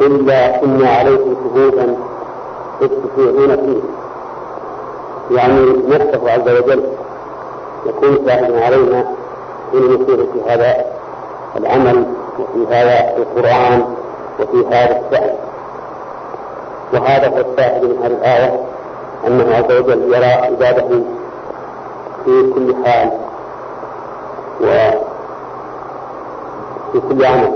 إلا 0.00 0.58
كنا 0.58 0.88
عليكم 0.90 1.34
شهودا 1.54 1.96
تستطيعون 2.80 3.56
فيه. 3.56 3.93
يعني 5.30 5.60
نفسه 5.88 6.30
عز 6.30 6.48
وجل 6.48 6.82
يكون 7.86 8.18
شاهدا 8.26 8.64
علينا 8.64 9.04
في 9.72 9.76
نسير 9.78 10.16
في 10.32 10.40
هذا 10.50 10.84
العمل 11.56 12.04
وفي 12.38 12.74
هذا 12.74 13.16
القرآن 13.16 13.84
وفي 14.40 14.66
هذا 14.74 15.00
الشأن 15.06 15.34
وهذا 16.92 17.28
هو 17.28 17.40
الشاهد 17.52 17.84
من 17.84 17.98
هذه 18.02 18.06
الآية 18.06 18.60
أنه 19.26 19.54
عز 19.54 19.72
وجل 19.78 20.14
يرى 20.14 20.24
عباده 20.26 20.88
في 22.24 22.52
كل 22.54 22.74
حال 22.84 23.10
وفي 24.60 25.00
كل 27.08 27.24
عمل. 27.24 27.52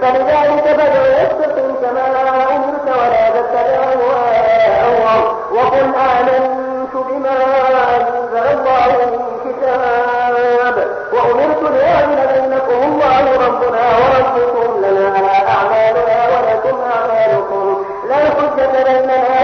فلذلك 0.00 0.64
فادع 0.64 1.02
واستقم 1.02 1.74
كما 1.82 2.06
أمرت 2.56 2.88
ولا 2.88 3.30
تتبع 3.30 3.82
أهواءهم 3.92 5.36
وقل 5.52 5.86
آمنت 5.94 6.94
بما 6.94 7.38
أنزل 7.96 8.46
الله 8.52 8.92
من 9.10 9.22
كتاب. 9.44 10.76
وأمرت 11.12 11.62
لأعمل 11.62 12.18
بينكم 12.34 12.82
الله 12.92 13.24
ربنا 13.46 13.84
وربكم 14.00 14.84
لنا 14.84 15.08
أعمالنا 15.48 16.18
ولكم 16.32 16.76
أعمالكم. 16.94 17.84
لا 18.08 18.16
حجة 18.16 18.82
بيننا 18.84 19.39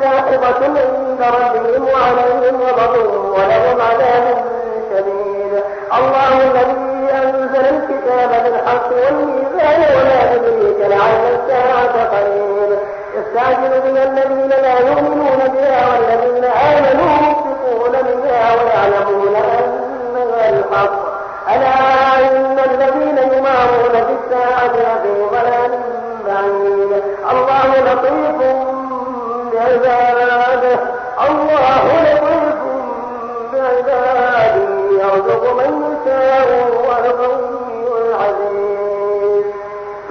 داحضة 0.00 0.64
عند 0.64 1.20
ربهم 1.20 1.84
وعليهم 1.84 2.62
غضب 2.62 3.14
ولهم 3.36 3.80
عذاب 3.80 4.44
شديد. 4.90 5.62
الله 5.98 6.42
الذي 6.50 7.12
أنزل 7.12 7.64
الكتاب 7.74 8.30
بالحق 8.44 8.88
والميزان 8.92 9.80
ولا 9.96 10.34
يدريك 10.34 10.80
لعل 10.80 11.34
الساعة 11.34 11.94
قريب. 12.04 12.78
يستعجل 13.14 13.80
بها 13.80 14.04
الذين 14.04 14.48
لا 14.48 14.78
يؤمنون 14.78 15.38
بها 15.54 15.80
والذين 15.88 16.44
آمنوا 16.44 17.12
مشفقون 17.16 17.92
منها 17.92 18.54
ويعلمون 18.54 19.36
أنها 19.36 20.48
الحق. 20.48 21.04
ألا 21.54 21.76
إن 22.30 22.58
الذين 22.58 23.18
يمارون 23.18 23.92
في 23.92 24.16
الساعة 24.24 24.66
لفي 24.66 25.22
ضلال 25.30 25.70
بعيد. 26.26 27.02
الله 27.30 27.92
لطيف 27.92 28.73
بعباده 29.54 30.78
الله 31.28 31.84
لطيف 32.02 32.54
بعباده 33.52 34.68
يرزق 35.00 35.52
من 35.52 35.70
يشاء 35.84 36.48
والقوي 36.88 37.88
العزيز. 38.08 39.46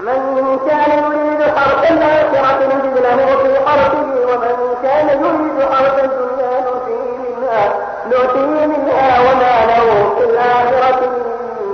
من 0.03 0.59
كان 0.67 0.91
يريد 1.03 1.41
حرث 1.57 1.91
الآخرة 1.91 2.65
نجد 2.65 2.97
له 2.97 3.17
في 3.43 3.51
حرثه 3.67 4.09
ومن 4.27 4.75
كان 4.83 5.07
يريد 5.09 5.71
حرث 5.71 6.03
الدنيا 6.03 6.61
نؤتيه 6.61 7.11
منها 7.19 7.73
نؤتيه 8.11 8.65
منها 8.65 9.19
وما 9.19 9.65
له 9.65 10.15
في 10.17 10.23
الآخرة 10.23 11.01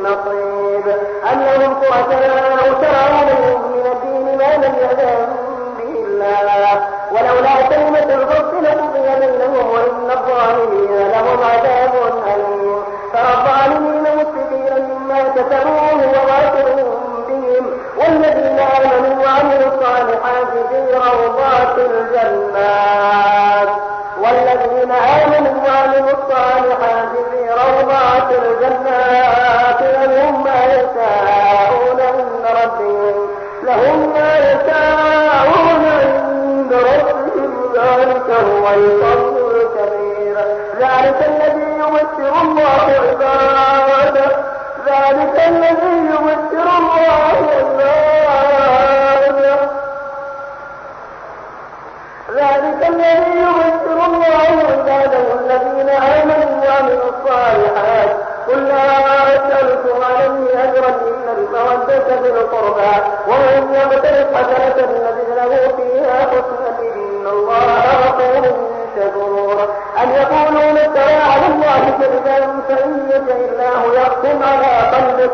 نصيب. 0.03 0.87
أم 1.33 1.39
لهم 1.39 1.81
شركاء 1.81 2.59
شرعوا 2.81 3.23
لهم 3.29 3.71
من 3.71 3.85
الدين 3.91 4.37
ما 4.37 4.51
لم 4.65 4.75
يأذن 4.81 5.29
به 5.77 6.05
الله؟ 6.07 6.98
ولولا 7.11 7.61
كلمة 7.69 8.13
الفصل 8.15 8.63
لقضي 8.63 9.19
بينهم 9.19 9.69
وإن 9.69 10.11
الظالمين 10.11 11.07
لهم 11.11 11.39
عذاب 11.43 11.93
أليم. 12.27 12.83
ترى 13.13 13.31
الظالمين 13.33 14.01
مشفقين 14.01 14.75
مما 14.89 15.19
كسبوا 15.23 15.79
وهو 16.13 16.31
بهم. 17.27 17.65
والذين 17.97 18.59
آمنوا 18.59 19.25
وعملوا 19.25 19.67
الصالحات 19.73 20.51
في 20.69 20.79
روضات 20.93 21.77
الجنات. 21.77 23.69
والذين 24.21 24.91
آمنوا 24.91 25.55
وعملوا 25.67 26.11
الصالحات 26.11 27.11
في 27.31 27.41
روضات 27.49 28.29
الجنات 28.31 29.81
لهم 29.81 30.43
ما 30.43 30.65
يشاءون 30.65 31.99
عند 32.01 32.45
ربهم. 32.63 33.17
لهم 33.63 34.13
ما 34.13 34.37
يشاءون 34.37 35.28
ذلك 38.39 38.47
هو 38.47 38.69
الفضل 38.73 39.61
الكبير. 39.61 40.37
ذلك 40.79 41.19
الذي 41.27 41.69
يمثل 41.71 42.31
الله 42.41 42.81
عباده. 43.09 44.29
ذلك 44.85 45.35
الذي 45.47 45.95
يمثل 45.97 46.67
الله 46.77 47.05
عباده. 47.57 47.99
ذلك 52.35 52.87
الذي 52.87 53.31
يمثل 53.39 53.97
الله 54.05 54.49
عباده. 54.69 55.25
الذين 55.39 55.89
آمنوا 55.89 56.65
وعملوا 56.65 57.09
الصالحات. 57.09 58.15
قل 58.47 58.67
لا 58.67 58.83
أسألكم 59.35 60.03
عليه 60.03 60.63
أجرا 60.63 60.89
إلا 60.89 61.31
المودة 61.31 62.21
في 62.21 62.29
القربى. 62.29 62.93
ومن 63.27 63.73
يبتغي 63.73 64.25
حسنة 64.35 64.89
الذي 64.89 65.29
وتوكل 66.09 67.08
إن 67.19 67.27
الله 67.27 67.83
غفور 68.05 68.43
شكور. 68.95 69.57
أم 70.03 70.09
يقولون 70.11 70.77
افترى 70.77 71.13
على 71.13 71.45
الله 71.47 71.81
كذبا 71.99 72.37
فإن 72.69 73.09
يشاء 73.09 73.39
الله 73.49 74.01
يختم 74.01 74.43
على 74.43 74.95
قلبك 74.95 75.31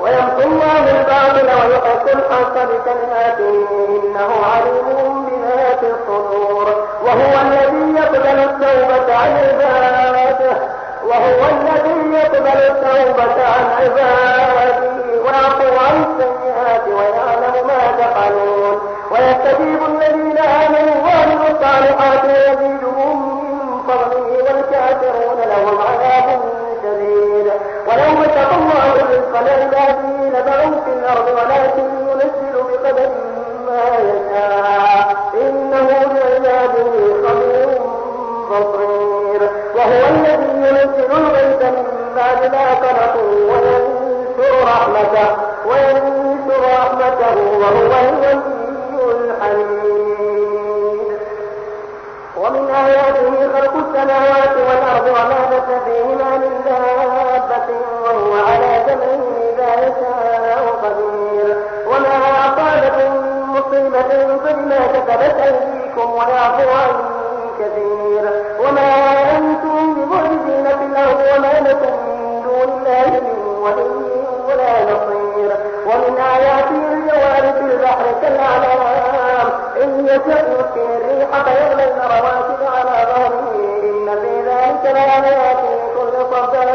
ويمحو 0.00 0.40
الله 0.40 0.90
الباطل 0.90 1.46
ويحق 1.46 2.06
الحق 2.16 2.54
بكلماته 2.54 3.66
إنه 3.88 4.30
عليم 4.52 5.26
بذات 5.26 5.82
الصدور. 5.82 6.66
وهو 7.04 7.32
الذي 7.42 7.94
يقبل 8.00 8.38
التوبة 8.38 9.14
عن 9.16 9.32
عباده. 9.36 10.56
وهو 11.04 11.40
الذي 11.50 12.14
يقبل 12.14 12.58
التوبة 12.70 13.44
عن 13.44 13.64
عباده. 13.80 14.92
ويعفو 15.24 15.76
عن 15.86 16.04
السيئات 16.04 16.84
ويعلم 16.88 17.66
ما 17.66 17.80
تفعلون. 17.98 18.61
ويستجيب 19.22 19.80
الذين 19.88 20.38
آمنوا 20.38 20.96
وعملوا 21.04 21.48
الصالحات 21.50 22.24
ويزيدهم 22.24 23.16
من 23.42 23.82
فضله 23.88 24.28
والكافرون 24.44 25.38
لهم 25.48 25.78
عذاب 25.80 26.40
شديد. 26.82 27.52
ولو 27.86 28.22
اتقوا 28.24 28.58
الله 28.58 28.92
الرزق 29.00 29.32
لعباده 29.40 29.98
لبعوا 30.28 30.80
في 30.84 30.92
الأرض 30.92 31.26
ولكن 31.28 31.84
ينزل 32.08 32.54
بقدر 32.54 33.08
ما 33.66 33.84
يشاء. 33.98 35.16
إنه 35.34 35.88
بعباده 36.14 36.92
خبير 37.24 37.78
بصير. 38.50 39.50
وهو 39.76 40.08
الذي 40.14 40.52
ينزل 40.56 41.10
الغيث 41.12 41.62
من 41.62 41.86
بعد 42.16 42.52
ما 42.52 42.74
قنطوا 42.74 43.32
وينشر 43.50 44.64
رحمته 44.64 45.36
وينشر 45.66 46.62
رحمته 46.74 47.36
وهو 47.58 47.92
الولي 48.08 48.61
ومن 52.42 52.70
آياته 52.70 53.52
خلق 53.54 53.74
السماوات 53.76 54.56
والأرض 54.68 55.06
وما 55.06 55.40
بث 55.50 55.84
فيهما 55.84 56.36
من 56.36 56.60
دابة 56.64 57.68
وهو 58.04 58.32
على 58.46 58.84
جمعه 58.86 59.22
إذا 59.52 59.72
يشاء 59.86 60.64
قدير. 60.82 61.56
وما 61.86 62.16
أصابكم 62.46 63.10
مصيبة 63.52 64.36
فبما 64.44 64.78
كسبت 64.92 65.36
أيديكم 65.40 66.12
ويعفو 66.12 66.70
عن 66.70 66.94
كثير. 67.58 68.30
وما 68.60 68.90
أنتم 69.38 69.94
بمعجزين 69.94 70.66
في 70.78 70.84
الأرض 70.84 71.20
وما 71.36 71.68
لكم 71.68 71.94
من 72.06 72.42
دون 72.42 72.86
الله 72.86 73.20
من 73.20 73.56
ولي. 73.62 74.11
البحر 77.92 78.20
كالأعلام 78.22 79.48
إن 79.82 80.06
يشأ 80.06 80.18
يسكن 80.18 80.90
الريح 80.96 81.42
فيغلن 81.44 81.98
رواكب 82.00 82.62
على 82.76 83.06
ظهره 83.06 83.54
إن 83.82 84.20
في 84.20 84.42
ذلك 84.48 84.84
لآيات 84.94 85.56
كل 85.96 86.12
صبر 86.30 86.68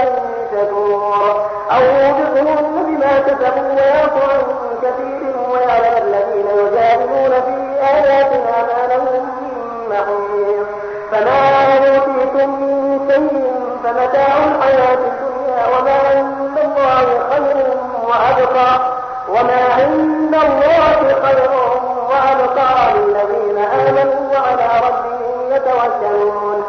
شكور 0.52 1.46
أو 1.72 1.82
يوبقهن 1.82 2.84
بما 2.86 3.20
كسبوا 3.20 3.74
ويعفو 3.74 4.20
عن 4.32 4.42
كثير 4.82 5.36
ويعلم 5.54 6.08
الذين 6.08 6.48
يجادلون 6.48 7.32
في 7.42 7.82
آياتنا 7.88 8.56
ما 8.68 8.88
لهم 8.94 9.26
من 9.42 9.90
محيص 9.90 10.68
فما 11.12 11.78
أوتيتم 11.78 12.50
من 12.50 13.10
شيء 13.10 13.52
فمتاع 13.84 14.38
الحياة 14.46 14.94
الدنيا 14.94 15.66
وما 15.68 15.98
عند 16.16 16.58
الله 16.58 17.20
خير 17.30 17.68
وأبقى. 18.08 18.97
وما 19.30 19.62
عند 19.78 20.36
الله 20.36 21.00
خير 21.26 21.50
وأبقى 22.10 22.94
للذين 22.94 23.58
آمنوا 23.58 24.32
وعلى 24.34 24.68
ربهم 24.88 25.52
يتوكلون. 25.56 26.64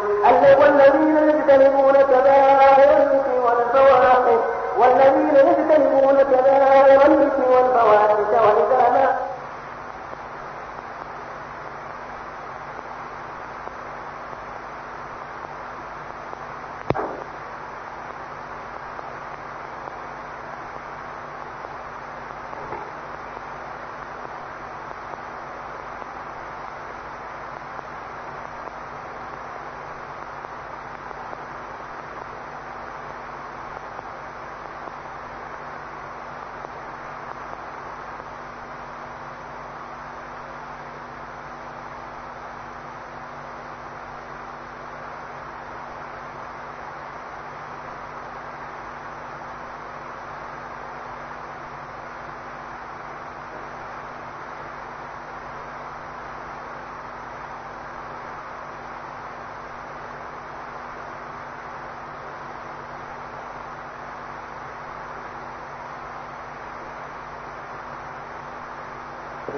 والذين 0.59 1.17
يجتنبون 1.17 1.93
كبائر 1.93 2.97
الإثم 2.97 3.33
والفواحش 3.45 4.39
والذين 4.79 5.35
يجتنبون 5.35 6.17
كبائر 6.21 7.01
الإثم 7.05 7.43
والفواحش 7.53 8.29
وإذا 8.31 8.89
ما 8.93 9.15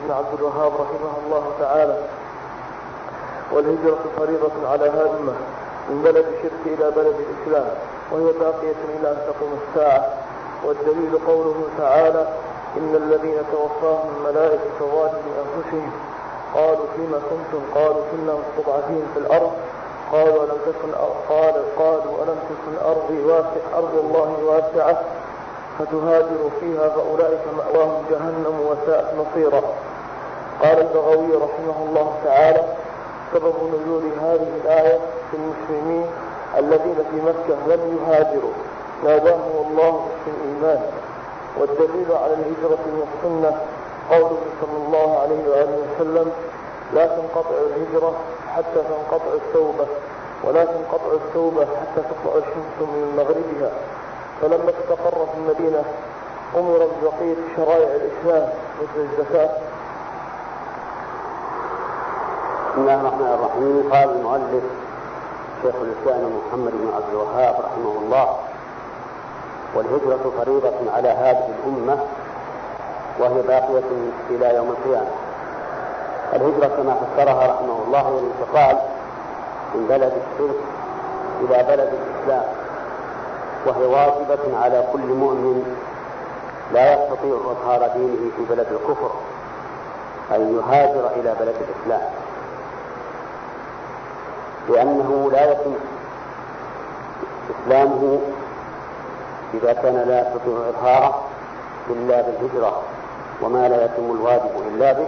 ابن 0.04 0.12
عبد 0.12 0.34
الوهاب 0.40 0.72
رحمه 0.74 1.14
الله 1.26 1.44
تعالى. 1.60 1.98
والهجرة 3.52 4.00
فريضة 4.18 4.70
على 4.70 4.90
هامة 4.90 5.34
من 5.90 6.02
بلد 6.04 6.26
الشرك 6.26 6.64
إلى 6.66 6.92
بلد 6.92 7.16
الإسلام 7.26 7.68
وهي 8.12 8.32
باقية 8.40 8.82
إلى 9.00 9.12
أن 9.12 9.18
تقوم 9.28 9.60
الساعة. 9.68 10.06
والدليل 10.66 11.20
قوله 11.28 11.64
تعالى 11.78 12.28
إن 12.78 12.96
الذين 12.96 13.38
توفاهم 13.52 14.10
الملائكة 14.18 14.80
ظالمي 14.80 15.32
أنفسهم 15.44 15.92
قالوا 16.56 16.86
فيما 16.96 17.20
كنتم؟ 17.30 17.62
قالوا 17.76 18.02
كنا 18.12 18.34
مستضعفين 18.34 19.04
في 19.14 19.20
الأرض. 19.20 19.52
قالوا 20.12 20.44
ألم 20.44 20.58
تكن 20.66 20.92
قال 21.30 21.56
قالوا 21.80 22.24
ألم 22.24 22.40
تكن 22.50 22.86
أرضي 22.86 23.24
واسع 23.24 23.64
أرض 23.78 23.96
الله 24.04 24.38
واسعة 24.46 25.02
فتهاجروا 25.80 26.50
فيها 26.60 26.90
فأولئك 26.90 27.42
مأواهم 27.58 28.04
جهنم 28.12 28.56
وساءت 28.70 29.14
مصيرا. 29.14 29.62
قال 30.62 30.80
البغوي 30.80 31.36
رحمه 31.36 31.86
الله 31.90 32.14
تعالى 32.26 32.64
سبب 33.34 33.54
نزول 33.74 34.04
هذه 34.22 34.48
الآية 34.64 35.00
في 35.32 35.38
المسلمين 35.38 36.06
الذين 36.58 36.96
في 36.96 37.22
مكة 37.22 37.76
لم 37.76 37.98
يهاجروا. 37.98 38.52
ناداهم 39.04 39.68
الله 39.68 40.08
في 40.26 40.32
الإيمان. 40.32 40.82
والدليل 41.60 42.12
على 42.12 42.34
الهجرة 42.34 42.80
من 42.86 43.08
السنة 43.08 43.58
قوله 44.12 44.38
صلى 44.62 44.78
الله 44.88 45.20
عليه 45.20 45.50
وآله 45.50 45.78
وسلم 45.78 46.32
لا 46.94 47.06
تنقطع 47.06 47.56
الهجرة 47.68 48.14
حتى 48.56 48.82
تنقطع 48.90 49.34
التوبة 49.34 49.86
ولا 50.44 50.66
تنقطع 50.66 51.14
التوبة 51.14 51.66
حتى 51.66 52.02
تطلع 52.02 52.36
الشمس 52.38 52.78
من 52.80 53.14
مغربها. 53.18 53.72
فلما 54.42 54.70
استقر 54.70 55.26
في 55.26 55.38
المدينة 55.38 55.84
أمر 56.58 56.88
ببقية 57.02 57.36
شرائع 57.58 57.96
الإسلام 57.96 58.50
مثل 58.82 59.08
الزكاة 59.10 59.50
بسم 62.82 62.90
الله 62.90 63.02
الرحمن 63.02 63.34
الرحيم. 63.34 63.94
قال 63.94 64.10
المؤلف 64.18 64.64
شيخ 65.62 65.76
الإسلام 65.76 66.22
محمد 66.38 66.72
بن 66.72 66.88
عبد 66.96 67.10
الوهاب 67.12 67.56
رحمه 67.60 67.94
الله 68.02 68.36
والهجرة 69.76 70.32
فريضة 70.38 70.92
على 70.96 71.10
هذه 71.10 71.50
الأمة 71.60 71.98
وهي 73.20 73.42
باقية 73.42 73.90
إلى 74.30 74.56
يوم 74.56 74.70
القيامة. 74.70 75.12
الهجرة 76.34 76.68
كما 76.68 76.94
فسرها 76.94 77.48
رحمه 77.48 77.78
الله 77.88 78.00
هي 78.00 78.20
الانتقال 78.20 78.78
من 79.76 79.88
بلد 79.90 80.14
الشرك 80.22 80.60
إلى 81.42 81.64
بلد 81.64 81.90
الإسلام 81.94 82.46
وهي 83.66 83.86
واجبة 83.86 84.58
على 84.58 84.88
كل 84.94 85.00
مؤمن 85.24 85.76
لا 86.74 86.94
يستطيع 86.94 87.36
إظهار 87.52 87.90
دينه 87.96 88.32
في 88.38 88.44
بلد 88.50 88.68
الكفر 88.72 89.12
أن 90.32 90.58
يهاجر 90.58 91.10
إلى 91.16 91.36
بلد 91.40 91.56
الإسلام. 91.70 92.10
لأنه 94.72 95.30
لا 95.32 95.52
يتم 95.52 95.74
إسلامه 97.52 98.20
إذا 99.54 99.74
كان 99.74 99.96
لا 100.08 100.22
يستطيع 100.22 100.70
إظهاره 100.70 101.22
إلا 101.90 102.22
بالهجرة 102.22 102.82
وما 103.42 103.68
لا 103.70 103.86
يتم 103.86 104.12
الواجب 104.12 104.52
إلا 104.68 104.94
به 104.94 105.08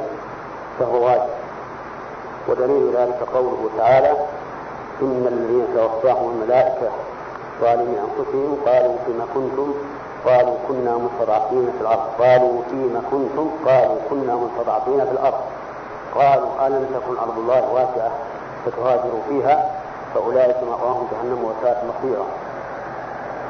فهو 0.79 1.05
واجب. 1.05 1.29
ودليل 2.47 2.95
ذلك 2.97 3.19
قوله 3.33 3.69
تعالى 3.77 4.11
إن 5.01 5.25
الذين 5.27 5.65
توفاهم 5.75 6.31
الملائكة 6.31 6.89
ظالمي 7.61 7.97
أنفسهم 7.99 8.57
قالوا 8.65 8.95
فيما 9.05 9.25
كنتم؟ 9.33 9.73
قالوا 10.25 10.55
كنا 10.67 10.97
مستضعفين 10.97 11.71
في 11.77 11.81
الأرض. 11.81 12.05
قالوا 12.19 12.61
فيما 12.69 13.01
كنتم؟ 13.11 13.49
قالوا 13.65 13.97
كنا 14.09 14.35
مستضعفين 14.35 15.05
في 15.05 15.11
الأرض. 15.11 15.39
قالوا 16.15 16.67
ألم 16.67 16.85
تكن 16.85 17.17
أرض 17.17 17.37
الله 17.37 17.73
واسعة 17.73 18.11
فتهاجروا 18.65 19.19
فيها 19.29 19.69
فأولئك 20.13 20.55
مأواهم 20.63 21.07
جهنم 21.11 21.43
وساءت 21.43 21.77
مصيرا 21.83 22.25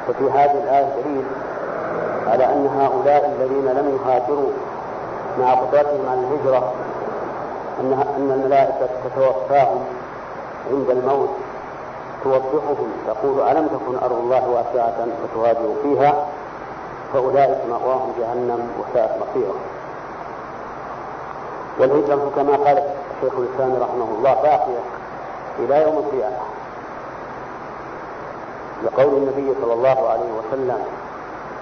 وفي 0.08 0.30
هذه 0.38 0.52
الآية 0.64 1.02
دليل 1.02 1.24
على 2.26 2.44
أن 2.44 2.66
هؤلاء 2.80 3.36
الذين 3.38 3.64
لم 3.64 3.98
يهاجروا 3.98 4.50
مع 5.40 5.54
قدرتهم 5.54 6.08
على 6.10 6.20
الهجرة 6.20 6.72
أن 7.80 8.30
الملائكة 8.30 8.88
تتوفاهم 9.04 9.84
عند 10.70 10.90
الموت 10.90 11.30
توضحهم 12.24 12.88
تقول 13.06 13.40
ألم 13.48 13.66
تكن 13.66 13.96
أرض 14.04 14.12
الله 14.18 14.48
واسعة 14.48 14.94
فتهاجروا 15.22 15.74
فيها؟ 15.82 16.26
فأولئك 17.12 17.58
مأواهم 17.70 18.12
جهنم 18.18 18.68
وساءت 18.80 19.10
مصيرا 19.22 19.54
والهجرة 21.80 22.30
كما 22.36 22.56
قال 22.56 22.82
شيخ 23.20 23.32
الإسلام 23.38 23.82
رحمه 23.82 24.08
الله 24.18 24.34
باقية. 24.34 24.80
إلى 25.58 25.82
يوم 25.82 25.98
القيامة. 25.98 26.36
لقول 28.84 29.14
النبي 29.14 29.54
صلى 29.62 29.72
الله 29.72 30.08
عليه 30.10 30.32
وسلم 30.32 30.78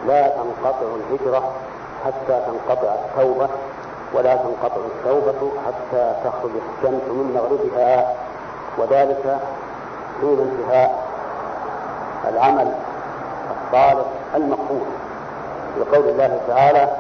لا 0.07 0.29
تنقطع 0.29 0.87
الهجرة 0.97 1.53
حتى 2.05 2.41
تنقطع 2.47 2.95
التوبة 2.95 3.49
ولا 4.15 4.37
تنقطع 4.37 4.81
التوبة 4.97 5.51
حتى 5.67 6.15
تخرج 6.25 6.51
الشمس 6.51 7.03
من 7.09 7.33
مغربها. 7.35 8.15
وذلك 8.79 9.39
حين 10.21 10.39
انتهاء 10.41 11.07
العمل 12.29 12.73
الصالح 13.51 14.07
المقبول. 14.35 14.87
لقول 15.81 16.09
الله 16.09 16.41
تعالى 16.49 16.97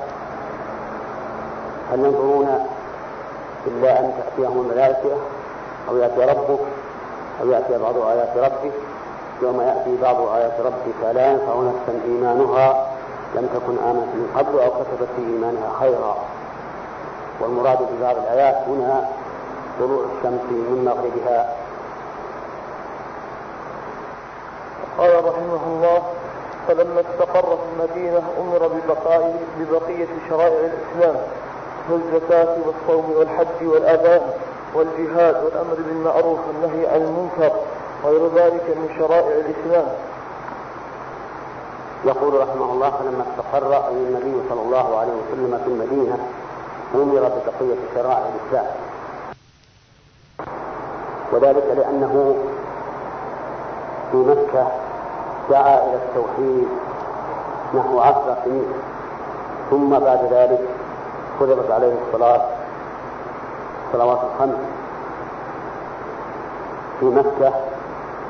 هل 1.92 2.04
ينظرون 2.04 2.66
إلا 3.66 4.00
أن 4.00 4.12
تأتيهم 4.18 4.60
الملائكة 4.60 5.16
أو 5.88 5.96
يأتي 5.96 6.24
ربك 6.24 6.60
يأتي 7.50 7.78
بعض 7.78 7.96
آيات 7.96 8.36
ربك 8.36 8.72
يوم 9.42 9.60
يأتي 9.60 9.96
بعض 10.02 10.28
آيات 10.28 10.60
ربك 10.60 11.14
لا 11.14 11.30
ينفع 11.30 11.54
نفسا 11.54 12.00
إيمانها 12.04 12.86
لم 13.34 13.46
تكن 13.54 13.78
آمنت 13.78 14.08
من 14.14 14.32
قبل 14.36 14.58
أو 14.60 14.70
كتبت 14.70 15.08
في 15.16 15.22
إيمانها 15.22 15.72
خيرا. 15.80 16.16
والمراد 17.40 17.78
في 17.78 18.02
بعض 18.02 18.16
الآيات 18.16 18.56
هنا 18.68 19.08
طلوع 19.78 20.04
الشمس 20.04 20.40
من 20.50 20.84
مغربها. 20.84 21.56
قال 24.98 25.24
رحمه 25.24 25.60
الله 25.66 26.02
فلما 26.68 27.00
استقر 27.00 27.56
في 27.56 27.62
المدينة 27.76 28.22
أمر 28.40 28.68
ببقاء 28.68 29.36
ببقية 29.58 30.08
شرائع 30.28 30.60
الإسلام 30.70 31.16
والزكاة 31.90 32.56
والصوم 32.66 33.12
والحج 33.16 33.66
والأذان 33.66 34.20
والجهاد 34.74 35.44
والأمر 35.44 35.74
بالمعروف 35.74 36.38
والنهي 36.48 36.86
عن 36.86 37.00
المنكر 37.02 37.52
غير 38.04 38.26
ذلك 38.34 38.76
من 38.76 38.94
شرائع 38.98 39.28
الإسلام. 39.28 39.88
يقول 42.04 42.40
رحمه 42.40 42.72
الله 42.72 42.90
فلما 42.90 43.24
استقر 43.30 43.88
أي 43.88 43.92
النبي 43.92 44.48
صلى 44.48 44.60
الله 44.62 44.98
عليه 44.98 45.12
وسلم 45.12 45.60
في 45.64 45.70
المدينة 45.70 46.18
أمر 46.94 47.20
ببقية 47.20 47.78
شرائع 47.94 48.28
الإسلام. 48.28 48.66
وذلك 51.32 51.64
لأنه 51.76 52.34
في 54.10 54.16
مكة 54.16 54.66
دعا 55.50 55.84
إلى 55.84 55.96
التوحيد 55.96 56.68
نحو 57.74 58.00
عشر 58.00 58.36
سنين. 58.44 58.72
ثم 59.70 59.98
بعد 59.98 60.32
ذلك 60.32 60.60
فرضت 61.40 61.70
عليه 61.70 61.94
الصلاة 62.06 62.61
الصلوات 63.92 64.18
الخمس 64.34 64.56
في 67.00 67.06
مكة 67.06 67.52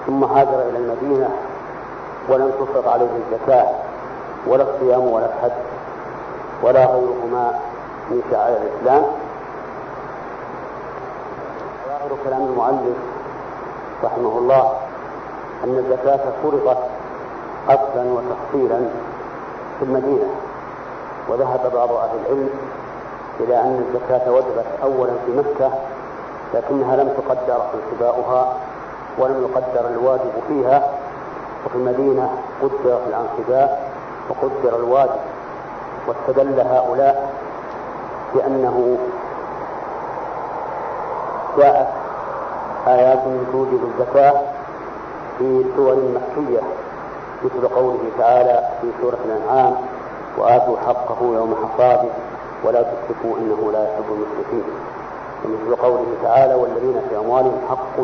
ثم 0.07 0.25
هاجر 0.25 0.63
إلى 0.69 0.79
المدينة 0.79 1.31
ولم 2.29 2.51
تفرض 2.51 2.89
عليه 2.89 3.07
الزكاة 3.17 3.69
ولا 4.47 4.63
الصيام 4.63 5.01
ولا 5.03 5.27
الحج 5.27 5.53
ولا 6.63 6.87
غيرهما 6.87 7.53
من 8.11 8.23
شعائر 8.31 8.57
الإسلام. 8.57 9.03
ظاهر 11.89 12.11
كلام 12.25 12.43
المؤلف 12.43 12.97
رحمه 14.05 14.39
الله 14.39 14.73
أن 15.65 15.79
الزكاة 15.79 16.21
فرضت 16.43 16.79
أصلا 17.69 18.03
وتفصيلا 18.13 18.81
في 19.79 19.85
المدينة 19.85 20.31
وذهب 21.29 21.73
بعض 21.75 21.93
أهل 21.93 22.11
العلم 22.27 22.51
إلى 23.41 23.61
أن 23.61 23.85
الزكاة 23.89 24.33
وجبت 24.33 24.67
أولا 24.83 25.13
في 25.27 25.33
مكة 25.37 25.71
لكنها 26.55 26.97
لم 26.97 27.09
تقدر 27.09 27.63
انصباؤها 27.75 28.53
ولم 29.19 29.43
يقدر 29.43 29.89
الواجب 29.89 30.33
فيها 30.49 30.89
وفي 31.67 31.75
المدينة 31.77 32.31
قدر 32.63 32.99
في 33.05 33.07
الانصباء 33.09 33.91
وقدر 34.31 34.77
الواجب 34.77 35.21
واستدل 36.09 36.61
هؤلاء 36.61 37.31
بأنه 38.35 38.99
جاءت 41.59 41.89
آيات 42.87 43.19
توجب 43.53 43.81
الزكاة 43.85 44.41
في 45.39 45.65
سور 45.77 45.95
مكية 45.97 46.61
مثل 47.45 47.69
قوله 47.69 47.99
تعالى 48.19 48.69
في 48.81 48.87
سورة 49.03 49.19
الأنعام 49.25 49.75
وآتوا 50.39 50.77
حقه 50.87 51.17
يوم 51.23 51.55
حصاده 51.65 52.09
ولا 52.65 52.83
تسرفوا 52.83 53.39
إنه 53.39 53.73
لا 53.73 53.85
يحب 53.85 54.05
المسرفين 54.11 54.65
ومثل 55.45 55.83
قوله 55.83 56.07
تعالى 56.23 56.55
والذين 56.55 57.01
في 57.09 57.17
أموالهم 57.17 57.59
حق 57.71 58.01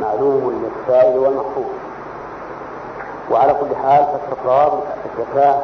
معلوم 0.00 0.62
للسائل 0.64 1.18
والمحفوظ 1.18 1.64
وعلى 3.30 3.54
كل 3.54 3.76
حال 3.76 4.06
فاستقرار 4.06 4.82
الزكاة 5.06 5.60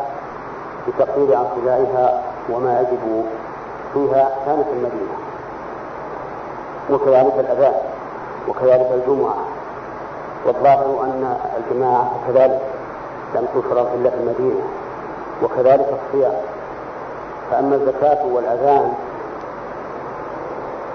بتقدير 0.88 1.38
انصبائها 1.38 2.22
وما 2.50 2.80
يجب 2.80 3.24
فيها 3.94 4.30
كان 4.46 4.64
في 4.64 4.70
المدينة. 4.72 5.14
وكذلك 6.90 7.34
الأذان 7.38 7.74
وكذلك 8.48 8.88
الجمعة. 8.94 9.34
والظاهر 10.46 11.00
أن 11.04 11.36
الجماعة 11.56 12.12
كذلك 12.28 12.60
لم 13.34 13.46
تفرض 13.54 13.86
إلا 13.94 14.10
في 14.10 14.16
المدينة 14.16 14.60
وكذلك 15.42 15.86
الصيام. 16.06 16.34
فأما 17.50 17.74
الزكاة 17.76 18.26
والأذان 18.26 18.92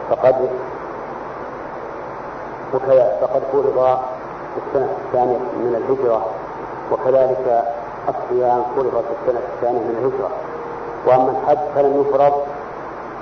فقد 0.09 0.49
فقد 3.21 3.41
فرض 3.51 3.97
في 4.55 4.59
السنة 4.67 4.89
الثانية 5.05 5.37
من 5.37 5.75
الهجرة 5.75 6.25
وكذلك 6.91 7.63
الصيام 8.09 8.63
فرض 8.75 8.89
في 9.03 9.13
السنة 9.21 9.41
الثانية 9.55 9.79
من 9.79 9.95
الهجرة. 9.99 10.29
وأما 11.05 11.31
الحج 11.31 11.57
فلم 11.75 12.01
يفرض 12.01 12.33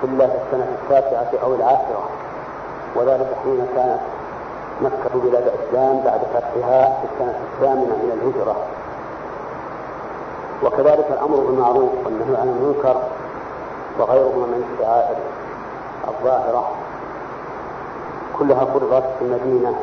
إلا 0.04 0.28
في 0.28 0.34
السنة 0.46 0.68
التاسعة 0.84 1.44
أو 1.44 1.56
العاشرة. 1.56 2.04
وذلك 2.96 3.28
حين 3.44 3.66
كانت 3.76 4.00
مكة 4.82 5.20
بلاد 5.30 5.44
الإسلام 5.48 6.02
بعد 6.06 6.20
فتحها 6.34 6.86
في 7.02 7.08
السنة 7.14 7.40
الثامنة 7.54 7.96
من 7.96 8.12
الهجرة. 8.22 8.56
وكذلك 10.64 11.06
الأمر 11.12 11.36
بالمعروف 11.40 11.92
والنهي 12.06 12.42
عن 12.42 12.48
المنكر 12.48 13.02
وغيرهما 14.00 14.46
من 14.48 14.64
الشعائر 14.74 15.16
الظاهرة. 16.08 16.72
كلها 18.40 18.66
فرضت 18.66 19.04
في 19.20 19.26
المدينة 19.26 19.76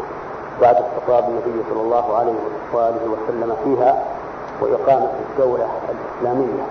بعد 0.60 0.76
استقرار 0.76 1.24
النبي 1.28 1.62
صلى 1.70 1.80
الله 1.80 2.16
عليه 2.18 2.34
وآله 2.72 3.04
وسلم 3.06 3.56
فيها 3.64 4.02
وإقامة 4.60 5.10
الدولة 5.30 5.66
الإسلامية. 5.90 6.62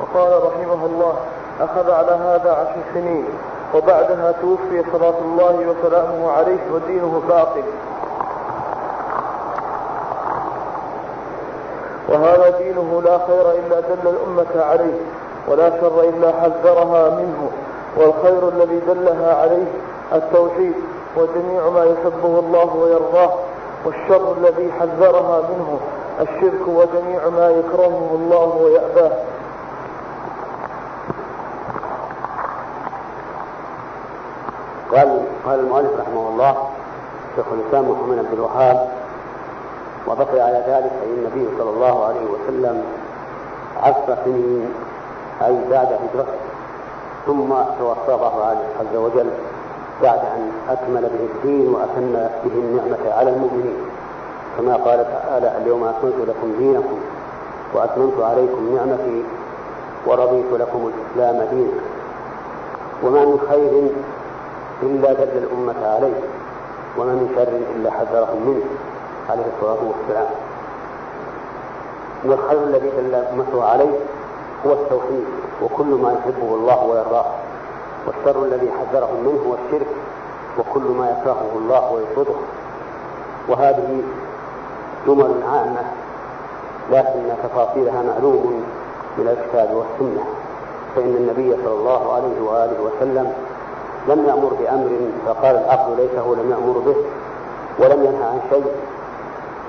وقال 0.00 0.42
رحمه 0.42 0.86
الله 0.86 1.14
أخذ 1.60 1.90
على 1.90 2.12
هذا 2.12 2.52
عشر 2.52 2.80
سنين 2.94 3.24
وبعدها 3.74 4.32
توفي 4.32 4.84
صلاة 4.92 5.18
الله 5.18 5.54
وسلامه 5.68 6.30
عليه 6.30 6.72
ودينه 6.72 7.22
باقي 7.28 7.62
وهذا 12.08 12.58
دينه 12.58 13.02
لا 13.04 13.18
خير 13.26 13.50
إلا 13.50 13.80
دل 13.80 14.08
الأمة 14.08 14.64
عليه. 14.64 15.00
ولا 15.48 15.70
شر 15.80 16.00
إلا 16.00 16.32
حذرها 16.32 17.10
منه 17.10 17.50
والخير 17.96 18.48
الذي 18.48 18.80
دلها 18.80 19.34
عليه 19.42 19.66
التوحيد 20.12 20.74
وجميع 21.16 21.68
ما 21.68 21.84
يحبه 21.84 22.38
الله 22.38 22.76
ويرضاه 22.76 23.30
والشر 23.84 24.32
الذي 24.38 24.72
حذرها 24.72 25.40
منه 25.40 25.78
الشرك 26.20 26.68
وجميع 26.68 27.28
ما 27.28 27.50
يكرهه 27.50 28.10
الله 28.14 28.56
ويأباه. 28.62 29.12
قال 34.92 35.20
قال 35.46 35.60
المؤلف 35.60 35.90
رحمه 36.00 36.28
الله 36.28 36.68
شيخ 37.36 37.44
الإسلام 37.52 37.90
محمد 37.90 38.16
بن 38.16 38.32
الوهاب 38.32 38.88
وبقي 40.08 40.40
على 40.40 40.64
ذلك 40.68 40.92
اي 41.02 41.14
النبي 41.14 41.48
صلى 41.58 41.70
الله 41.70 42.04
عليه 42.04 42.24
وسلم 42.30 42.82
عشر 43.82 44.16
سنين 44.24 44.70
اي 45.42 45.58
بعد 45.70 45.86
هجرته. 45.86 46.38
ثم 47.26 47.48
توفى 47.78 48.14
الله 48.14 48.56
عز 48.80 48.96
وجل 48.96 49.30
بعد 50.02 50.18
أن 50.18 50.52
أكمل 50.68 51.02
به 51.02 51.26
الدين 51.34 51.74
وأتم 51.74 52.12
به 52.44 52.54
النعمة 52.54 53.14
على 53.14 53.30
المؤمنين. 53.30 53.76
كما 54.58 54.74
قال 54.74 55.04
تعالى 55.04 55.58
اليوم 55.58 55.84
أكملت 55.84 56.14
لكم 56.28 56.52
دينكم 56.58 56.98
وأتممت 57.74 58.20
عليكم 58.22 58.74
نعمتي 58.76 59.22
ورضيت 60.06 60.52
لكم 60.52 60.90
الإسلام 60.90 61.48
دينا. 61.50 61.80
وما 63.02 63.24
من 63.24 63.40
خير 63.48 63.90
إلا 64.82 65.12
دل 65.12 65.38
الأمة 65.42 65.86
عليه 65.86 66.20
وما 66.98 67.12
من 67.12 67.32
شر 67.36 67.76
إلا 67.76 67.90
حذرهم 67.90 68.48
منه 68.48 68.64
عليه 69.30 69.44
الصلاة 69.56 69.78
والسلام. 69.88 70.26
والخير 72.24 72.62
الذي 72.62 72.90
دل 72.90 73.14
أمته 73.14 73.64
عليه 73.64 73.90
هو 74.66 74.72
التوحيد 74.72 75.24
وكل 75.62 75.86
ما 75.86 76.12
يحبه 76.12 76.54
الله 76.54 76.84
ويرضاه 76.84 77.24
والشر 78.06 78.44
الذي 78.44 78.70
حذرهم 78.70 79.20
منه 79.24 79.40
هو 79.48 79.54
الشرك 79.54 79.86
وكل 80.58 80.82
ما 80.98 81.10
يكرهه 81.10 81.50
الله 81.58 81.92
ويبغضه 81.92 82.36
وهذه 83.48 84.02
جمل 85.06 85.34
عامة 85.52 85.82
لكن 86.90 87.22
تفاصيلها 87.42 88.02
معلوم 88.02 88.64
من 89.18 89.28
الكتاب 89.28 89.70
والسنة. 89.74 90.24
فإن 90.96 91.16
النبي 91.16 91.56
صلى 91.64 91.74
الله 91.74 92.12
عليه 92.14 92.40
وآله 92.40 92.80
وسلم 92.82 93.32
لم 94.08 94.24
يأمر 94.28 94.52
بأمر 94.60 94.90
فقال 95.26 95.56
العقل 95.56 95.96
ليته 95.96 96.36
لم 96.36 96.50
يأمر 96.50 96.78
به 96.78 96.96
ولم 97.78 98.04
ينهى 98.04 98.24
عن 98.24 98.40
شيء 98.50 98.64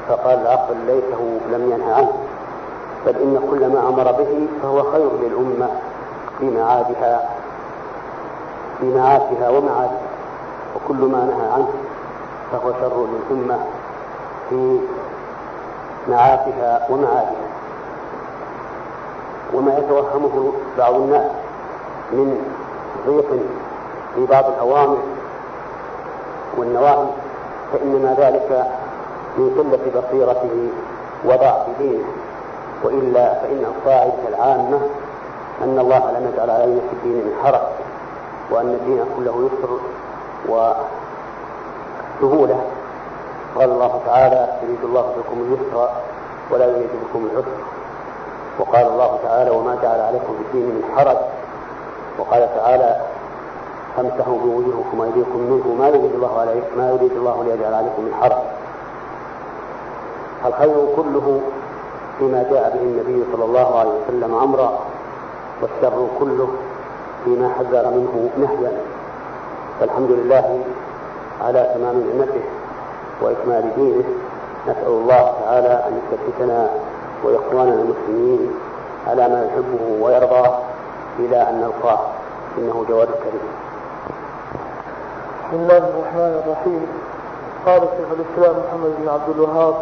فقال 0.07 0.39
العقل 0.41 0.75
ليته 0.87 1.39
لم 1.51 1.71
ينهى 1.71 1.93
عنه. 1.93 2.13
بل 3.07 3.15
إن 3.15 3.39
كل 3.51 3.67
ما 3.67 3.89
أمر 3.89 4.11
به 4.11 4.47
فهو 4.61 4.91
خير 4.91 5.09
للأمة 5.21 5.67
في 6.39 6.45
معادها 6.45 7.29
في 8.79 8.85
معاشها 8.85 9.49
ومعادها 9.49 10.01
وكل 10.75 10.95
ما 10.95 11.25
نهى 11.25 11.51
عنه 11.53 11.67
فهو 12.51 12.71
شر 12.81 13.07
للأمة 13.07 13.59
في 14.49 14.79
معاشها 16.09 16.87
ومعادها. 16.89 17.47
وما 19.53 19.77
يتوهمه 19.77 20.51
بعض 20.77 20.93
الناس 20.95 21.31
من 22.11 22.37
ضيق 23.07 23.39
في 24.15 24.25
بعض 24.25 24.45
الأوامر 24.49 24.97
والنواهي 26.57 27.07
فإنما 27.73 28.15
ذلك 28.19 28.67
من 29.37 29.49
قلة 29.57 30.01
بصيرته 30.01 30.69
وضعف 31.25 31.65
دينه. 31.79 32.05
وإلا 32.83 33.33
فإن 33.33 33.65
القاعدة 33.65 34.27
العامة 34.27 34.79
أن 35.63 35.79
الله 35.79 36.11
لم 36.11 36.31
يجعل 36.33 36.49
علينا 36.49 36.79
في 36.79 36.93
الدين 36.93 37.25
من 37.25 37.33
حرج 37.43 37.61
وأن 38.51 38.69
الدين 38.69 39.05
كله 39.17 39.49
يسر 39.49 39.79
وسهولة. 42.21 42.61
قال 43.55 43.71
الله 43.71 44.01
تعالى 44.05 44.47
يريد 44.63 44.83
الله 44.83 45.01
بكم 45.01 45.41
اليسر 45.41 45.89
ولا 46.51 46.65
يريد 46.65 46.89
بكم 47.09 47.25
العسر. 47.31 47.57
وقال 48.59 48.87
الله 48.87 49.19
تعالى 49.23 49.49
وما 49.49 49.75
جعل 49.83 49.99
عليكم 49.99 50.33
في 50.37 50.41
الدين 50.47 50.75
من 50.75 50.83
حرج. 50.95 51.17
وقال 52.19 52.49
تعالى 52.55 53.01
فامسحوا 53.95 54.37
بوجوهكم 54.39 54.99
وأيديكم 54.99 55.39
منه 55.39 55.75
ما 55.79 55.87
يريد 55.87 56.13
الله 56.13 56.39
عليك 56.39 56.63
ما 56.77 56.89
يريد 56.89 57.11
الله 57.11 57.43
ليجعل 57.43 57.73
عليكم 57.73 58.01
من 58.03 58.13
حرج. 58.21 58.37
الخير 60.45 60.87
كله 60.95 61.41
فيما 62.19 62.45
جاء 62.51 62.77
به 62.77 62.81
النبي 62.81 63.23
صلى 63.31 63.45
الله 63.45 63.79
عليه 63.79 63.89
وسلم 63.89 64.35
أمرا 64.35 64.79
والشر 65.61 66.07
كله 66.19 66.47
فيما 67.25 67.49
حذر 67.49 67.89
منه 67.89 68.29
نهيا. 68.37 68.71
فالحمد 69.79 70.11
لله 70.11 70.59
على 71.41 71.71
تمام 71.75 71.95
نعمته 72.07 72.43
وإكمال 73.21 73.75
دينه. 73.75 74.03
نسأل 74.67 74.87
الله 74.87 75.33
تعالى 75.43 75.83
أن 75.87 75.99
يثبتنا 75.99 76.69
وإخواننا 77.23 77.73
المسلمين 77.73 78.53
على 79.07 79.29
ما 79.29 79.45
يحبه 79.45 80.03
ويرضاه 80.05 80.59
إلى 81.19 81.49
أن 81.49 81.61
نلقاه. 81.61 81.99
إنه 82.57 82.85
جواد 82.89 83.07
كريم. 83.07 83.47
بسم 85.47 85.55
الله 85.63 85.77
الرحمن 85.77 86.41
الرحيم. 86.45 86.87
قال 87.65 87.79
شيخ 87.79 88.07
الإسلام 88.11 88.55
محمد 88.67 88.91
بن 88.99 89.09
عبد 89.09 89.29
الوهاب 89.35 89.75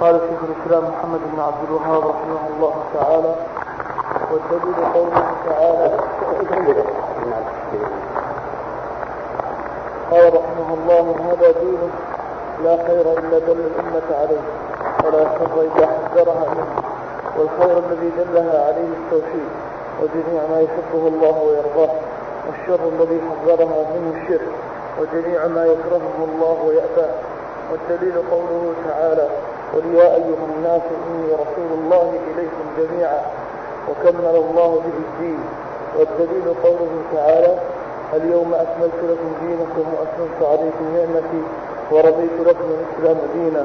قال 0.00 0.20
شيخ 0.20 0.40
الإسلام 0.50 0.84
محمد 0.92 1.20
بن 1.32 1.40
عبد 1.40 1.64
الوهاب 1.68 2.02
رحمه 2.06 2.40
الله 2.56 2.74
تعالى 2.94 3.34
والدليل 4.30 4.74
قوله 4.94 5.24
تعالى 5.48 5.96
قال 10.10 10.34
رحمه 10.34 10.74
الله 10.74 11.14
هذا 11.30 11.50
دين 11.60 11.78
لا 12.64 12.76
خير 12.86 13.12
إلا 13.18 13.38
دل 13.38 13.60
الأمة 13.60 14.16
عليه 14.20 14.40
ولا 15.04 15.24
شر 15.38 15.60
إلا 15.60 15.86
حذرها 15.86 16.46
منه 16.54 16.82
والخير 17.38 17.78
الذي 17.78 18.10
دلها 18.18 18.66
عليه 18.66 18.88
التوحيد 18.98 19.48
وجميع 20.02 20.42
ما 20.50 20.60
يحبه 20.60 21.08
الله 21.08 21.42
ويرضاه 21.42 21.94
والشر 22.46 22.88
الذي 22.88 23.20
حذرها 23.20 23.84
منه 23.94 24.22
الشرك 24.22 24.48
وجميع 25.00 25.46
ما 25.46 25.64
يكرهه 25.66 26.24
الله 26.24 26.56
ويأباه 26.66 27.14
والدليل 27.70 28.14
قوله 28.30 28.72
تعالى 28.88 29.28
قل 29.74 29.94
يا 29.94 30.14
أيها 30.14 30.44
الناس 30.56 30.82
إني 31.06 31.32
رسول 31.32 31.70
الله 31.78 32.12
إليكم 32.30 32.64
جميعا 32.78 33.22
وكمل 33.88 34.36
الله 34.44 34.80
به 34.84 34.98
الدين. 35.06 35.40
والدليل 35.98 36.54
قوله 36.64 36.92
تعالى 37.14 37.54
اليوم 38.14 38.54
أكملت 38.54 39.00
لكم 39.02 39.30
دينكم 39.40 39.84
وأتممت 39.94 40.40
عليكم 40.42 40.84
نعمتي 40.96 41.42
ورضيت 41.90 42.36
لكم 42.46 42.64
الإسلام 42.76 43.18
دينا. 43.34 43.64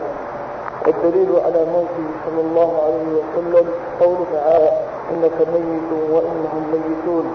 والدليل 0.85 1.31
على 1.45 1.65
موته 1.65 2.07
صلى 2.25 2.41
الله 2.41 2.71
عليه 2.85 3.07
وسلم 3.19 3.65
قوله 4.01 4.25
تعالى 4.33 4.71
إنك 5.11 5.37
ميت 5.53 6.11
وإنهم 6.11 6.63
ميتون. 6.73 7.25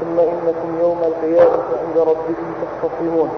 ثم 0.00 0.18
إنكم 0.20 0.80
يوم 0.80 0.98
القيامة 1.04 1.62
عند 1.82 1.98
ربكم 1.98 2.46
تختصمون 2.62 3.30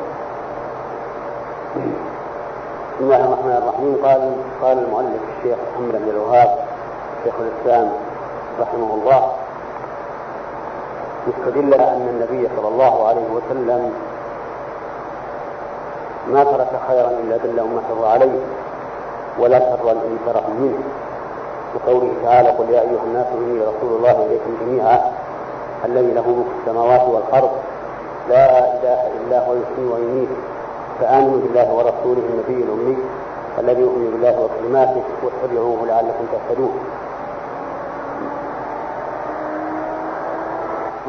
بسم 2.97 3.05
الله 3.05 3.25
الرحمن 3.25 3.57
الرحيم. 3.63 3.93
قال 4.05 4.33
قال 4.63 4.79
المؤلف 4.79 5.23
الشيخ 5.37 5.59
محمد 5.73 5.93
بن 5.93 6.11
الوهاب 6.11 6.51
شيخ 7.25 7.35
الإسلام 7.41 7.93
رحمه 8.61 8.95
الله 8.95 9.33
مستدل 11.29 11.75
أن 11.75 12.09
النبي 12.09 12.49
صلى 12.57 12.69
الله 12.69 13.09
عليه 13.09 13.27
وسلم 13.37 13.93
ما 16.33 16.45
ترك 16.45 16.73
خيرا 16.89 17.11
إلا 17.11 17.37
دل 17.37 17.59
أمته 17.61 18.09
عليه 18.09 18.41
ولا 19.39 19.59
شرا 19.59 19.93
أن 19.93 20.19
تره 20.27 20.47
منه. 20.61 20.83
وقوله 21.75 22.13
تعالى 22.25 22.49
قل 22.49 22.71
يا 22.71 22.81
أيها 22.81 23.05
الناس 23.05 23.27
إني 23.27 23.61
رسول 23.61 23.97
الله 23.97 24.27
إليكم 24.27 24.57
جميعا 24.61 25.13
الذي 25.85 26.13
له 26.13 26.27
ملك 26.29 26.47
السماوات 26.61 27.09
والأرض 27.09 27.51
لا 28.29 28.59
إله 28.59 29.01
إلا 29.21 29.47
هو 29.47 29.55
يحيي 29.55 29.85
ويميت. 29.85 30.56
فآمنوا 31.01 31.39
بالله 31.43 31.73
ورسوله 31.75 32.23
النبي 32.31 32.65
الأمي 32.65 32.97
الذي 33.59 33.81
يؤمن 33.81 34.11
بالله 34.11 34.35
وكلماته 34.41 35.03
واتبعوه 35.23 35.87
لعلكم 35.87 36.25
تهتدون. 36.33 36.79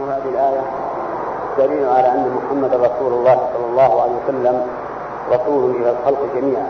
وهذه 0.02 0.30
الآية 0.30 0.62
دليل 1.58 1.90
على 1.90 2.08
أن 2.12 2.38
محمد 2.38 2.74
رسول 2.74 3.14
الله 3.14 3.38
صلى 3.54 3.66
الله 3.66 4.02
عليه 4.02 4.14
وسلم 4.24 4.68
رسول 5.32 5.72
إلى 5.76 5.90
الخلق 5.90 6.20
جميعا 6.36 6.68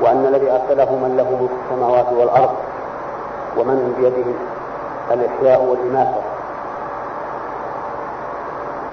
وأن 0.00 0.26
الذي 0.26 0.50
أرسله 0.50 0.96
من 0.96 1.16
له 1.16 1.30
ملك 1.40 1.50
السماوات 1.64 2.06
والأرض 2.12 2.50
ومن 3.56 3.94
بيده 3.98 4.30
الإحياء 5.14 5.64
والإماتة 5.64 6.20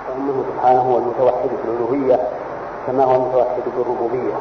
فإنه 0.07 0.43
سبحانه 0.63 0.81
هو 0.81 0.97
المتوحد 0.97 1.49
في 1.49 1.65
الألوهية 1.69 2.19
كما 2.87 3.03
هو 3.03 3.15
المتوحد 3.15 3.61
في 3.75 3.81
الربوبية. 3.81 4.33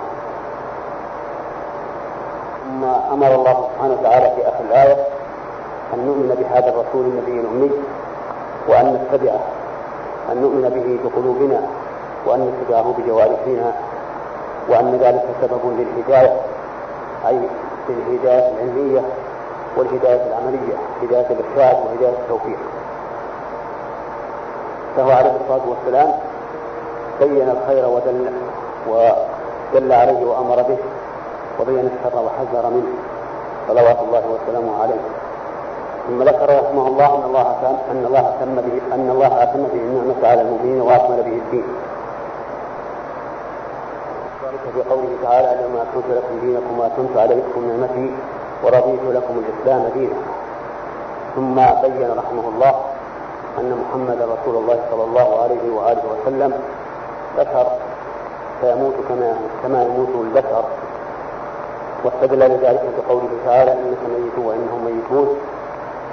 ثم 2.64 2.84
أمر 2.84 3.34
الله 3.34 3.68
سبحانه 3.74 3.94
وتعالى 4.00 4.30
في 4.36 4.48
آخر 4.48 4.64
الآية 4.64 4.96
أن 5.94 6.06
نؤمن 6.06 6.34
بهذا 6.40 6.68
الرسول 6.68 7.04
النبي 7.06 7.40
الأمي 7.40 7.70
وأن 8.68 8.94
نتبعه 9.12 9.40
أن 10.32 10.42
نؤمن 10.42 10.62
به 10.68 11.10
بقلوبنا 11.10 11.60
وأن 12.26 12.52
نتبعه 12.54 12.94
بجوارحنا 12.98 13.72
وأن 14.68 14.98
ذلك 15.02 15.24
سبب 15.42 15.60
للهداية 15.78 16.36
أي 17.28 17.40
للهداية 17.88 18.48
العلمية 18.48 19.00
والهداية 19.76 20.26
العملية 20.26 20.76
هداية 21.02 21.26
الإرشاد 21.30 21.76
وهداية 21.86 22.14
التوفيق. 22.22 22.58
فهو 24.96 25.10
عليه 25.10 25.32
الصلاة 25.40 25.68
والسلام 25.68 26.12
بين 27.20 27.48
الخير 27.50 27.88
ودل 27.88 28.32
ودل 28.88 29.92
عليه 29.92 30.24
وأمر 30.26 30.62
به 30.62 30.78
وبين 31.60 31.90
الشر 31.90 32.18
وحذر 32.18 32.70
منه 32.70 32.92
صلوات 33.68 33.98
الله 34.08 34.22
وسلامه 34.34 34.82
عليه 34.82 35.00
ثم 36.08 36.22
ذكر 36.22 36.62
رحمه 36.62 36.88
الله 36.88 37.14
أن 37.16 37.24
الله 37.24 37.56
أن 37.90 38.04
الله 38.06 38.20
أتم 38.28 38.54
به 38.54 38.94
أن 38.94 39.10
الله 39.10 39.42
أتم 39.42 39.62
به 39.62 39.80
النعمة 39.80 40.28
على 40.28 40.40
المؤمنين 40.40 40.80
وأكمل 40.80 41.16
به 41.16 41.36
الدين. 41.46 41.64
ذلك 44.42 44.74
في 44.74 44.90
قوله 44.90 45.08
تعالى 45.22 45.52
اليوم 45.54 45.76
أكملت 45.76 46.06
لكم 46.10 46.40
دينكم 46.40 46.78
وأتممت 46.78 47.16
عليكم 47.16 47.68
نعمتي 47.68 48.10
ورضيت 48.64 49.00
لكم 49.04 49.34
الإسلام 49.42 49.90
دينا. 49.94 50.16
ثم 51.36 51.54
بين 51.54 52.10
رحمه 52.18 52.48
الله 52.48 52.74
أن 53.58 53.70
محمدا 53.82 54.24
رسول 54.24 54.56
الله 54.56 54.78
صلى 54.90 55.04
الله 55.04 55.42
عليه 55.42 55.64
وآله 55.76 56.02
وسلم 56.12 56.52
بشر 57.38 57.66
فيموت 58.60 58.94
كما 59.08 59.36
كما 59.62 59.82
يموت 59.84 60.08
البشر. 60.24 60.64
واستدل 62.04 62.38
لذلك 62.38 62.84
بقوله 62.98 63.28
تعالى 63.46 63.72
إنك 63.72 64.02
ميت 64.14 64.46
وإنهم 64.46 64.84
ميتون. 64.84 65.28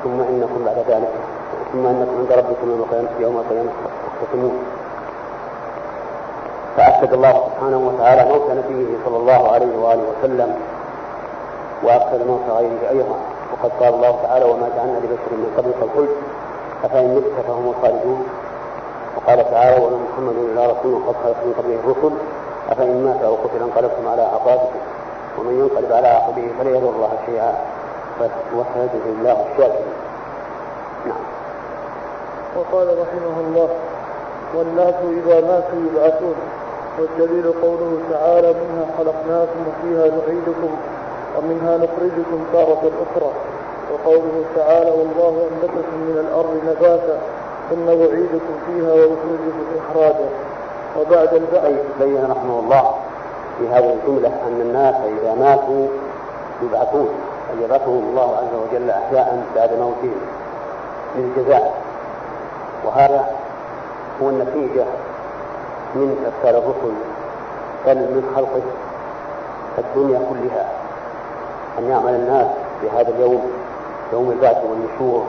ثم 0.03 0.21
انكم 0.21 0.65
بعد 0.65 0.77
ذلك 0.87 1.11
ثم 1.73 1.85
انكم 1.85 2.15
عند 2.19 2.31
ربكم 2.31 2.69
يوم 2.69 2.79
القيامه 2.81 3.09
يوم 3.19 3.37
القيامة 3.37 3.69
تختصمون 4.21 4.59
فاكد 6.77 7.13
الله 7.13 7.43
سبحانه 7.47 7.77
وتعالى 7.77 8.31
موت 8.31 8.51
نبيه 8.51 8.87
صلى 9.05 9.17
الله 9.17 9.51
عليه 9.51 9.77
وآله 9.77 10.03
وسلم. 10.11 10.55
واكد 11.83 12.27
موت 12.27 12.41
غيره 12.49 12.89
أيضا. 12.89 13.15
وقد 13.53 13.71
قال 13.79 13.93
الله 13.93 14.19
تعالى 14.23 14.45
وما 14.45 14.69
جعلنا 14.75 14.97
لبشر 14.97 15.31
من 15.31 15.53
قبلك 15.57 15.75
الخلد 15.81 16.09
افان 16.83 17.15
مت 17.15 17.23
فهم 17.47 17.73
الخالدون 17.77 18.27
وقال 19.15 19.51
تعالى 19.51 19.85
وما 19.85 19.97
محمد 19.97 20.35
إلا 20.35 20.65
رسول 20.65 21.01
قد 21.07 21.15
خلت 21.23 21.37
من 21.45 21.53
قبله 21.57 21.79
الرسل. 21.83 22.15
أفإن 22.69 23.05
مات 23.05 23.21
أو 23.23 23.35
قتل 23.35 23.61
انقلبتم 23.63 24.07
على 24.07 24.21
أعقابكم. 24.21 24.79
ومن 25.39 25.53
ينقلب 25.59 25.91
على 25.91 26.07
عقبه 26.07 26.47
فلا 26.59 26.69
يضر 26.69 26.89
الله 26.89 27.11
شيئا. 27.25 27.53
وسيجزي 28.55 29.09
الله 29.09 29.31
الشاكرين. 29.31 29.93
نعم. 31.05 31.23
وقال 32.57 32.87
رحمه 32.87 33.35
الله 33.47 33.69
والناس 34.55 34.95
إذا 34.95 35.41
ماتوا 35.47 35.79
يبعثون. 35.87 36.35
والدليل 36.99 37.53
قوله 37.61 37.97
تعالى 38.11 38.53
منها 38.53 38.85
خلقناكم 38.97 39.59
وفيها 39.67 40.05
نعيدكم 40.07 40.71
ومنها 41.37 41.77
نخرجكم 41.77 42.39
تارة 42.53 42.91
أخرى. 43.05 43.31
وقوله 44.05 44.43
تعالى 44.55 44.91
والله 44.91 45.47
أنبتكم 45.51 45.97
من 45.97 46.17
الأرض 46.17 46.61
نباتا 46.67 47.19
ثم 47.69 47.87
يعيدكم 47.87 48.55
فيها 48.67 48.93
ويخرجكم 48.93 49.65
إخراجا. 49.79 50.29
وبعد 50.99 51.33
البعث. 51.33 51.85
بين 51.99 52.31
رحمه 52.31 52.59
الله 52.59 52.95
في 53.59 53.69
هذه 53.69 53.93
الجملة 53.93 54.27
أن 54.47 54.61
الناس 54.61 54.95
إذا 54.95 55.35
ماتوا 55.35 55.87
يبعثون 56.63 57.09
يبعثهم 57.63 58.03
الله 58.09 58.37
عز 58.37 58.55
وجل 58.69 58.89
أحياء 58.89 59.43
بعد 59.55 59.69
موتهم 59.73 60.21
للجزاء. 61.15 61.73
وهذا 62.85 63.25
هو 64.21 64.29
النتيجة 64.29 64.85
من 65.95 66.25
إرسال 66.25 66.55
الرسل 66.63 66.93
بل 67.85 67.95
من 67.95 68.31
خلقه 68.35 68.61
الدنيا 69.77 70.19
كلها. 70.29 70.65
أن 71.79 71.89
يعمل 71.89 72.15
الناس 72.15 72.47
في 72.81 72.89
هذا 72.89 73.09
اليوم 73.09 73.51
يوم 74.13 74.31
البعث 74.31 74.57
والنشور 74.65 75.23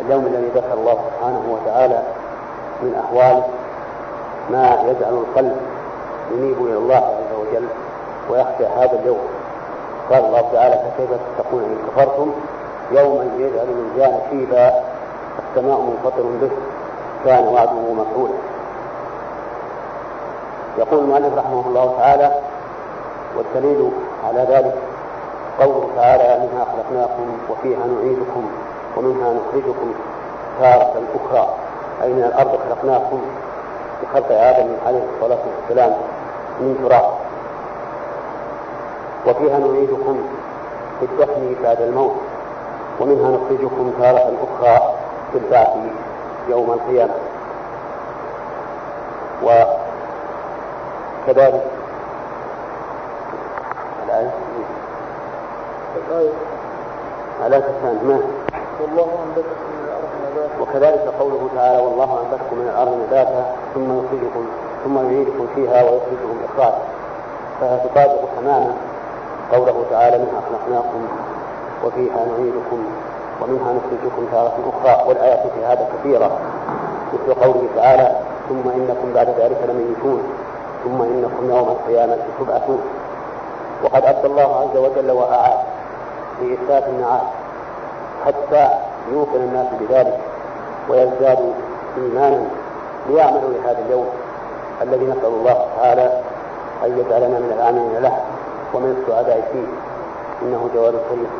اليوم 0.00 0.26
الذي 0.26 0.48
ذكر 0.54 0.74
الله 0.74 0.98
سبحانه 1.10 1.42
وتعالى 1.48 2.02
من 2.82 2.94
أحواله 2.94 3.44
ما 4.50 4.78
يجعل 4.86 5.12
القلب 5.14 5.56
ينيب 6.30 6.66
إلى 6.66 6.76
الله 6.78 6.96
عز 6.96 7.32
وجل 7.40 7.68
ويخشى 8.30 8.66
هذا 8.66 8.98
اليوم. 9.00 9.18
قال 10.10 10.24
الله 10.24 10.44
تعالى 10.52 10.74
فكيف 10.74 11.10
تتقون 11.10 11.62
إن 11.62 11.76
كفرتم؟ 11.88 12.32
يوما 12.92 13.24
يجعل 13.38 13.66
الولدان 13.68 14.20
شيبا 14.30 14.72
السماء 15.38 15.80
منفطر 15.80 16.22
به 16.40 16.50
كان 17.24 17.48
وعده 17.48 17.72
مفعولا. 17.72 18.34
يقول 20.78 20.98
المؤلف 21.00 21.38
رحمه 21.38 21.66
الله 21.66 21.94
تعالى 21.98 22.32
والدليل 23.36 23.90
على 24.24 24.46
ذلك 24.50 24.74
قوله 25.60 25.88
تعالى 25.96 26.46
منها 26.46 26.64
خلقناكم 26.64 27.38
وفيها 27.50 27.86
نعيدكم 27.86 28.50
ومنها 28.96 29.32
نخرجكم 29.32 29.92
تارة 30.60 31.02
أخرى 31.14 31.54
أي 32.02 32.12
من 32.12 32.24
الأرض 32.24 32.58
خلقناكم. 32.68 33.20
بخلق 34.02 34.26
آدم 34.30 34.68
عليه 34.86 35.02
الصلاة 35.14 35.38
والسلام 35.46 35.96
من 36.60 36.88
تراب. 36.88 37.10
وفيها 39.26 39.58
نعيدكم 39.58 40.18
في 41.00 41.06
الدفن 41.06 41.54
بعد 41.62 41.80
الموت 41.80 42.14
ومنها 43.00 43.30
نخرجكم 43.30 43.92
تارة 44.00 44.32
أخرى 44.42 44.94
في 45.32 45.38
البعث 45.38 45.68
يوم 46.48 46.70
القيامة. 46.70 47.14
وكذلك 49.42 51.64
الآية؟ 54.04 54.30
الآية 55.96 56.30
الآية 57.46 57.64
الثانية 57.68 58.02
ما؟ 58.02 58.20
والله 58.80 59.08
أنبتكم 59.24 59.68
من 59.72 59.84
الأرض 59.84 60.08
نباتا. 60.24 60.62
وكذلك 60.62 61.14
قوله 61.20 61.48
تعالى 61.56 61.78
والله 61.78 62.04
أنبتكم 62.22 62.56
من 62.56 62.68
الأرض 62.68 62.98
نباتا 63.06 63.46
ثم 63.74 63.98
يخرجكم 63.98 64.46
ثم 64.84 64.96
يعيدكم 64.98 65.46
فيها 65.54 65.82
ويخرجكم 65.82 66.36
إخراجا 66.48 66.78
فهي 67.60 67.78
تطابق 67.78 68.20
تماما 68.40 68.72
قوله 69.52 69.84
تعالى 69.90 70.18
منها 70.18 70.40
خلقناكم 70.48 71.08
وفيها 71.84 72.26
نعيدكم 72.26 72.84
ومنها 73.42 73.72
نخرجكم 73.72 74.26
تارة 74.32 74.72
أخرى. 74.72 75.08
والآيات 75.08 75.40
في 75.54 75.64
هذا 75.64 75.88
كثيرة 75.98 76.30
مثل 77.12 77.34
قوله 77.34 77.62
تعالى 77.76 78.16
ثم 78.48 78.68
إنكم 78.70 79.12
بعد 79.14 79.28
ذلك 79.28 79.58
لميتون 79.68 80.22
ثم 80.84 81.02
إنكم 81.02 81.50
يوم 81.50 81.68
القيامة 81.68 82.18
تبعثون. 82.40 82.80
وقد 83.84 84.04
أبدى 84.04 84.26
الله 84.26 84.56
عز 84.60 84.76
وجل 84.76 85.10
وأعاد 85.10 85.58
في 86.40 86.54
إثبات 86.54 86.84
النعاس 86.88 87.22
حتى 88.26 88.68
يوقن 89.12 89.40
الناس 89.40 89.66
بذلك 89.80 90.20
ويزدادوا 90.88 91.52
إيمانا 91.96 92.44
ليعملوا 93.08 93.50
لهذا 93.50 93.78
اليوم 93.86 94.06
الذي 94.82 95.04
نسأل 95.04 95.26
الله 95.26 95.66
تعالى 95.76 96.22
أن 96.84 96.98
يجعلنا 96.98 97.38
من 97.38 97.52
العاملين 97.58 98.02
له 98.02 98.16
ومن 98.74 99.02
السعداء 99.02 99.48
فيه. 99.52 99.66
إنه 100.42 100.68
جواد 100.74 100.94
كريم 101.10 101.30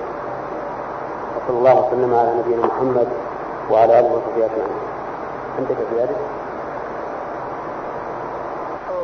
وصلى 1.36 1.58
الله 1.58 1.86
وسلم 1.86 2.14
على 2.14 2.30
نبينا 2.38 2.66
محمد 2.66 3.08
وعلى 3.70 3.98
آله 3.98 4.06
وصحبه 4.06 4.44
أجمعين. 4.44 4.78
عندك 5.58 5.76
زيادة؟ 5.94 6.14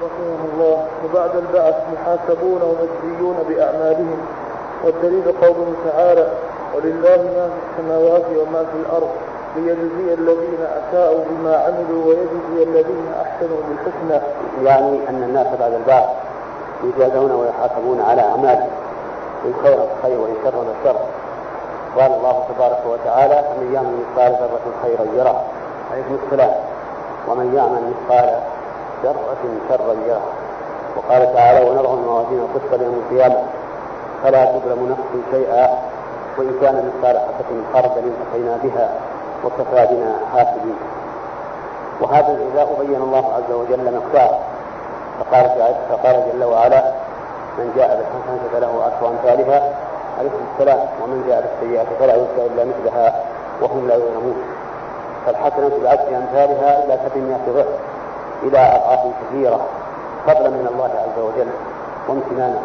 رحمه 0.05 0.41
الله 0.55 0.87
وبعد 1.05 1.37
البعث 1.37 1.75
محاسبون 1.93 2.63
ومجزيون 2.63 3.37
بأعمالهم. 3.49 4.19
والدليل 4.85 5.25
قوله 5.43 5.75
تعالى 5.91 6.29
ولله 6.75 7.17
ما 7.37 7.49
في 7.49 7.59
السماوات 7.71 8.25
وما 8.41 8.65
في 8.65 8.77
الأرض 8.87 9.11
ليجزي 9.57 10.15
الذين 10.15 10.59
أساءوا 10.61 11.25
بما 11.31 11.57
عملوا 11.57 12.05
ويجزي 12.07 12.63
الذين 12.63 13.13
أحسنوا 13.23 13.57
بالحسنى. 13.69 14.21
يعني 14.65 15.09
أن 15.09 15.23
الناس 15.23 15.47
بعد 15.61 15.73
البعث 15.73 16.05
يجازون 16.85 17.33
ويحاسبون 17.33 18.01
على 18.01 18.23
أعمالهم 18.23 18.71
إن 19.45 19.55
خير 19.63 19.75
الخير 19.75 20.21
وإن 20.21 20.35
شر 20.45 20.63
الشر 20.81 20.97
قال 21.97 22.13
الله 22.13 22.45
تبارك 22.57 22.83
وتعالى 22.87 23.35
فمن 23.35 23.75
يعمل 23.75 23.93
مثقال 24.01 24.33
ذرة 24.33 24.73
خيرا 24.83 25.05
يره. 25.15 25.43
عليكم 25.93 26.19
السلام 26.25 26.51
ومن 27.29 27.55
يعمل 27.57 27.83
مثقال 27.91 28.41
ذرة 29.05 29.37
شرا 29.69 29.95
يره. 30.07 30.27
وقال 30.97 31.35
تعالى 31.35 31.71
ونرى 31.71 31.89
الموازين 31.95 32.39
القسط 32.39 32.83
يوم 32.83 33.03
القيامة. 33.11 33.43
فلا 34.25 34.45
تظلم 34.45 34.91
نفس 34.91 35.31
شيئا 35.31 35.69
وإن 36.39 36.55
كان 36.61 36.75
مثقال 36.89 37.19
حبة 37.19 37.51
خردل 37.73 38.13
أتينا 38.23 38.59
بها 38.63 38.89
وكفى 39.45 39.87
بنا 39.95 40.17
حاسبين. 40.33 40.77
وهذا 42.01 42.29
الجزاء 42.29 42.75
بين 42.81 43.03
الله 43.03 43.35
عز 43.35 43.53
وجل 43.53 43.95
مقداره 43.95 44.39
فقال 45.21 45.75
فقال 45.91 46.23
جل 46.33 46.45
وعلا 46.45 46.93
من 47.59 47.73
جاء 47.77 47.89
بالحسنة 47.97 48.49
فله 48.53 48.85
عشر 48.85 49.09
أمثالها. 49.09 49.73
عليكم 50.19 50.41
السلام. 50.53 50.79
ومن 51.03 51.25
جاء 51.29 51.45
بالسيئة 51.45 51.87
فلا 52.01 52.15
يؤتى 52.15 52.47
إلا 52.47 52.65
مثلها 52.65 53.23
وهم 53.63 53.89
لا 53.89 53.95
يظلمون. 53.95 54.37
فالحسنة 55.27 55.73
بعشر 55.83 56.17
أمثالها 56.17 56.85
إلى 56.85 56.99
سبعمائة 57.05 57.53
ضعف 57.55 57.67
إلى 58.43 58.59
أضعاف 58.59 59.01
كثيرة 59.23 59.61
فضلا 60.27 60.51
من 60.51 60.69
الله 60.73 60.91
عز 61.05 61.19
وجل 61.23 61.51
وامتنانا. 62.09 62.61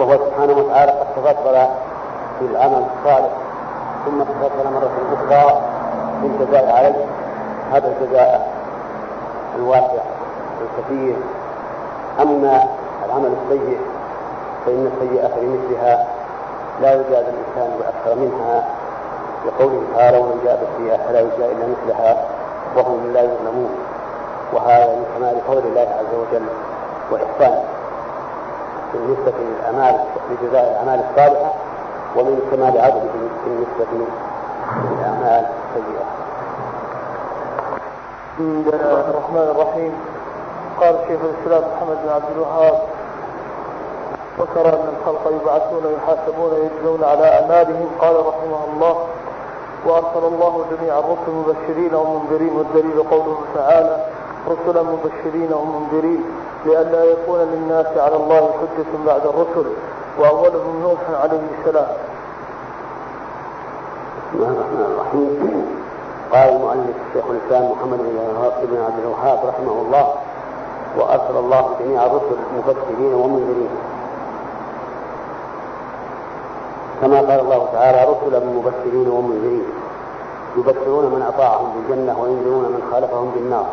وهو 0.00 0.18
سبحانه 0.26 0.52
وتعالى 0.52 0.92
قد 0.92 1.06
تفضل 1.16 1.66
بالعمل 2.40 2.84
الصالح 2.96 3.30
ثم 4.06 4.22
تفضل 4.22 4.72
مرة 4.72 4.90
أخرى 5.14 5.60
بالجزاء 6.22 6.76
عليه. 6.76 7.04
هذا 7.72 7.88
الجزاء 7.88 8.50
الواسع 9.56 10.02
الكثير 10.60 11.16
أما 12.20 12.64
العمل 13.06 13.32
السيء 13.42 13.78
فإن 14.66 14.90
السيئة 14.92 15.30
بمثلها 15.40 16.06
لا 16.80 16.94
يجاز 16.94 17.24
الإنسان 17.24 17.78
بأكثر 17.78 18.20
منها. 18.20 18.64
لقوله 19.46 19.82
تعالى 19.96 20.18
ومن 20.18 20.40
جاء 20.44 20.60
بالسيئة 20.60 21.06
فلا 21.06 21.20
يجزى 21.20 21.52
إلا 21.52 21.66
مثلها 21.66 22.16
وهم 22.76 23.12
لا 23.12 23.22
يظلمون. 23.22 23.70
وهذا 24.52 24.86
من 24.86 25.04
كمال 25.16 25.40
فضل 25.48 25.66
الله 25.66 25.80
عز 25.80 26.14
وجل 26.14 26.46
وإحسانه. 27.10 27.64
بالنسبة 28.92 29.32
للأعمال 29.38 30.00
لجزاء 30.30 30.70
الأعمال 30.70 31.04
الصالحة 31.10 31.52
ومن 32.16 32.40
كمال 32.50 32.80
عدله 32.80 33.10
بالنسبة 33.44 33.86
للأعمال 33.92 35.46
السيئة. 35.46 36.04
بسم 38.38 38.70
الله 38.74 39.10
الرحمن 39.10 39.48
الرحيم 39.54 39.92
قال 40.80 40.94
شيخ 41.08 41.20
الإسلام 41.24 41.62
محمد 41.76 41.96
بن 42.04 42.08
عبد 42.08 42.30
الوهاب 42.36 42.74
وترى 44.38 44.68
أن 44.68 44.88
الخلق 45.00 45.32
يبعثون 45.42 45.84
ويحاسبون 45.86 46.50
ويجزون 46.52 47.04
على 47.04 47.34
أعمالهم 47.40 47.88
قال 48.00 48.16
رحمه 48.26 48.64
الله 48.72 48.96
وأرسل 49.86 50.24
الله 50.34 50.64
جميع 50.70 50.98
الرسل 50.98 51.30
مبشرين 51.32 51.94
ومنذرين 51.94 52.52
والدليل 52.56 53.02
قوله 53.10 53.38
تعالى 53.54 54.04
رسلا 54.48 54.82
مبشرين 54.82 55.52
ومنذرين 55.52 56.24
لئلا 56.66 57.04
يكون 57.04 57.38
للناس 57.40 57.86
على 57.96 58.16
الله 58.16 58.50
حجة 58.60 58.90
بعد 59.06 59.26
الرسل 59.26 59.66
وأولهم 60.18 60.80
نوح 60.82 61.00
عليه 61.22 61.40
السلام. 61.58 61.86
بسم 64.30 64.42
الله 64.42 64.50
الرحمن 64.50 64.84
الرحيم. 64.92 65.66
قال 66.32 66.48
المؤلف 66.48 66.96
الشيخ 67.08 67.24
الإسلام 67.30 67.70
محمد 67.70 67.98
بن 67.98 68.78
عبد 68.86 68.98
الوهاب 69.04 69.38
رحمه 69.46 69.72
الله 69.82 70.14
وأرسل 70.98 71.36
الله 71.36 71.70
جميع 71.80 72.06
الرسل 72.06 72.38
مبشرين 72.56 73.14
ومنذرين. 73.14 73.70
كما 77.00 77.16
قال 77.16 77.40
الله 77.40 77.68
تعالى 77.72 78.12
رسلا 78.12 78.38
مبشرين 78.44 79.08
ومنذرين. 79.08 79.66
يبشرون 80.56 81.04
من 81.04 81.22
أطاعهم 81.22 81.72
بالجنة 81.72 82.20
وينذرون 82.20 82.64
من 82.64 82.82
خالفهم 82.92 83.30
بالنار. 83.34 83.66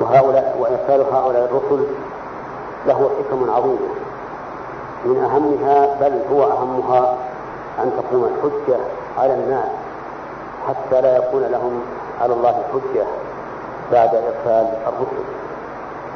وهؤلاء 0.00 0.56
وإرسال 0.58 1.14
هؤلاء 1.14 1.44
الرسل 1.44 1.86
له 2.86 3.10
حكم 3.18 3.50
عظيمه 3.50 3.88
من 5.04 5.18
أهمها 5.24 5.96
بل 6.00 6.20
هو 6.32 6.44
أهمها 6.44 7.16
أن 7.78 7.92
تقوم 7.96 8.24
الحجة 8.24 8.80
على 9.18 9.34
الناس 9.34 9.68
حتى 10.68 11.00
لا 11.00 11.16
يكون 11.16 11.42
لهم 11.42 11.80
على 12.20 12.32
الله 12.32 12.62
حجة 12.72 13.06
بعد 13.92 14.14
إرسال 14.14 14.66
الرسل. 14.86 15.24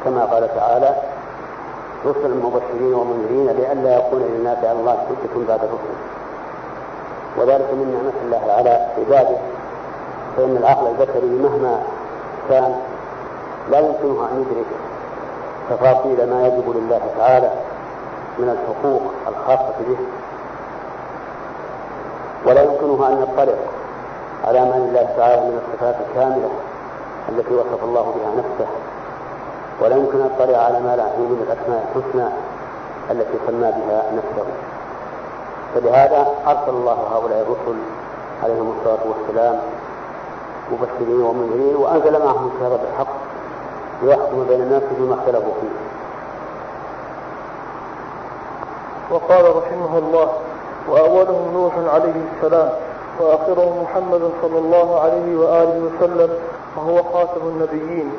كما 0.05 0.25
قال 0.25 0.55
تعالى 0.55 0.95
رسلا 2.05 2.35
مبشرين 2.35 2.93
ومنذرين 2.93 3.47
لئلا 3.47 3.97
يكون 3.97 4.21
للناس 4.21 4.57
على 4.57 4.71
الله 4.71 4.93
حجة 4.93 5.47
بعد 5.47 5.59
الرسل. 5.59 5.95
وذلك 7.37 7.73
من 7.73 7.91
نعمة 7.93 8.13
الله 8.25 8.53
على 8.53 8.87
عباده. 8.97 9.37
فإن 10.37 10.57
العقل 10.57 10.87
البشري 10.87 11.29
مهما 11.29 11.83
كان 12.49 12.75
لا 13.71 13.79
يمكنه 13.79 14.27
أن 14.31 14.41
يدرك 14.41 14.65
تفاصيل 15.69 16.29
ما 16.29 16.47
يجب 16.47 16.77
لله 16.77 17.01
تعالى 17.17 17.51
من 18.39 18.49
الحقوق 18.49 19.01
الخاصة 19.27 19.73
به. 19.87 19.97
ولا 22.45 22.63
يمكنه 22.63 23.07
أن 23.07 23.21
يطلع 23.21 23.55
على 24.43 24.59
ما 24.59 24.75
لله 24.75 25.09
تعالى 25.17 25.41
من 25.41 25.61
الصفات 25.61 25.95
الكاملة 26.09 26.49
التي 27.29 27.53
وصف 27.55 27.83
الله 27.83 28.01
بها 28.01 28.31
نفسه. 28.37 28.67
ولا 29.81 29.95
يمكن 29.95 30.21
أن 30.21 30.29
يطلع 30.35 30.57
على 30.57 30.79
ما 30.79 30.95
لا 30.95 31.03
من 31.03 31.47
الأسماء 31.47 31.85
الحسنى 31.89 32.27
التي 33.11 33.37
سمى 33.47 33.71
بها 33.71 34.03
نفسه. 34.15 34.45
فلهذا 35.75 36.27
أرسل 36.47 36.69
الله 36.69 36.97
هؤلاء 37.13 37.41
الرسل 37.41 37.79
عليهم 38.43 38.75
الصلاة 38.77 38.99
والسلام 39.05 39.59
مبشرين 40.71 41.21
ومنذرين 41.21 41.75
وأنزل 41.75 42.25
معهم 42.25 42.51
الكتاب 42.53 42.79
بالحق. 42.79 43.22
ليحكم 44.01 44.45
بين 44.49 44.61
الناس 44.61 44.83
فيما 44.97 45.13
اختلفوا 45.15 45.53
فيه. 45.61 45.69
وقال 49.11 49.55
رحمه 49.55 49.97
الله 49.97 50.33
وأولهم 50.89 51.53
نوح 51.53 51.73
عليه 51.93 52.13
السلام 52.35 52.69
وآخرهم 53.19 53.83
محمد 53.83 54.31
صلى 54.41 54.59
الله 54.59 54.99
عليه 54.99 55.37
وآله 55.37 55.79
وسلم 55.79 56.29
وهو 56.77 57.03
خاتم 57.03 57.41
النبيين. 57.41 58.11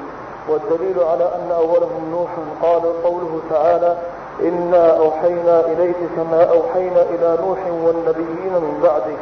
والدليل 0.49 1.03
على 1.03 1.25
أن 1.25 1.53
أولهم 1.53 2.11
نوح 2.11 2.31
قال 2.63 3.03
قوله 3.03 3.41
تعالى 3.51 3.97
إنا 4.43 4.99
أوحينا 4.99 5.61
إليك 5.61 5.97
كما 6.17 6.51
أوحينا 6.51 7.03
إلى 7.03 7.39
نوح 7.47 7.59
والنبيين 7.67 8.53
من 8.53 8.81
بعده. 8.83 9.17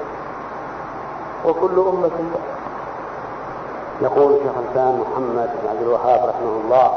وكل 1.47 1.79
أمة 1.79 2.11
يقول 4.03 4.35
شيخ 4.43 4.53
الإسلام 4.59 5.01
محمد 5.01 5.51
بن 5.63 5.69
عبد 5.71 5.83
الوهاب 5.83 6.21
رحمه 6.29 6.55
الله 6.65 6.91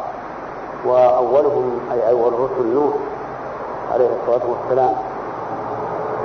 وأولهم 0.86 1.80
أي 1.92 2.10
أول 2.10 2.34
رسل 2.34 2.74
نوح 2.74 2.94
عليه 3.94 4.10
الصلاة 4.22 4.50
والسلام 4.50 4.94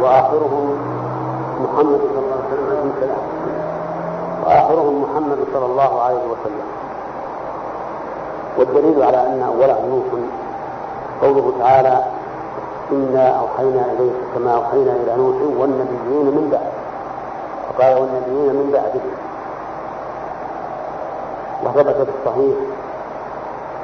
وآخرهم 0.03 0.77
محمد 1.63 2.01
صلى 2.15 2.19
الله 2.19 2.43
عليه 2.51 2.91
وسلم 2.91 3.23
وآخرهم 4.47 5.03
محمد 5.03 5.39
صلى 5.55 5.67
الله 5.67 6.03
عليه 6.03 6.17
وسلم. 6.17 6.67
والدليل 8.59 9.03
على 9.03 9.27
أن 9.27 9.43
أولهم 9.43 9.89
نوح 9.91 10.05
قوله 11.23 11.53
تعالى 11.59 12.05
إنا 12.93 13.29
أوحينا 13.41 13.85
إليك 13.93 14.13
كما 14.35 14.55
أوحينا 14.55 14.93
إلى 14.93 15.17
نوح 15.17 15.37
والنبيين 15.61 16.27
من 16.27 16.49
بعد. 16.53 16.71
فقال 17.69 17.95
والنبيين 17.99 18.55
من 18.55 18.71
بعده 18.73 19.01
وثبت 21.65 21.95
في 21.97 22.11
الصحيح 22.21 22.57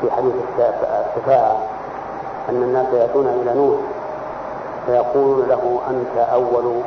في 0.01 0.11
حديث 0.11 0.35
الشفاعة 0.59 1.57
أن 2.49 2.63
الناس 2.63 2.87
يأتون 2.93 3.27
إلى 3.27 3.55
نوح 3.55 3.77
فيقولون 4.87 5.49
له 5.49 5.81
أنت 5.91 6.29
أول 6.29 6.81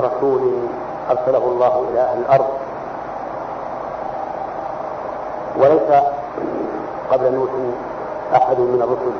رسول 0.00 0.52
أرسله 1.10 1.38
الله 1.44 1.84
إلى 1.90 2.00
أهل 2.00 2.18
الأرض. 2.18 2.48
وليس 5.56 6.02
قبل 7.10 7.32
نوح 7.34 7.50
أحد 8.34 8.58
من 8.58 8.82
الرسل. 8.82 9.16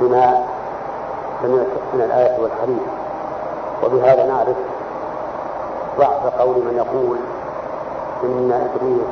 بما 0.00 0.44
سمعت 1.42 1.66
من 1.94 2.00
الآية 2.00 2.42
والحديث. 2.42 2.82
وبهذا 3.84 4.26
نعرف 4.26 4.56
ضعف 5.98 6.26
قول 6.40 6.56
من 6.56 6.76
يقول 6.76 7.18
إن 8.24 8.52
إبليس 8.52 9.08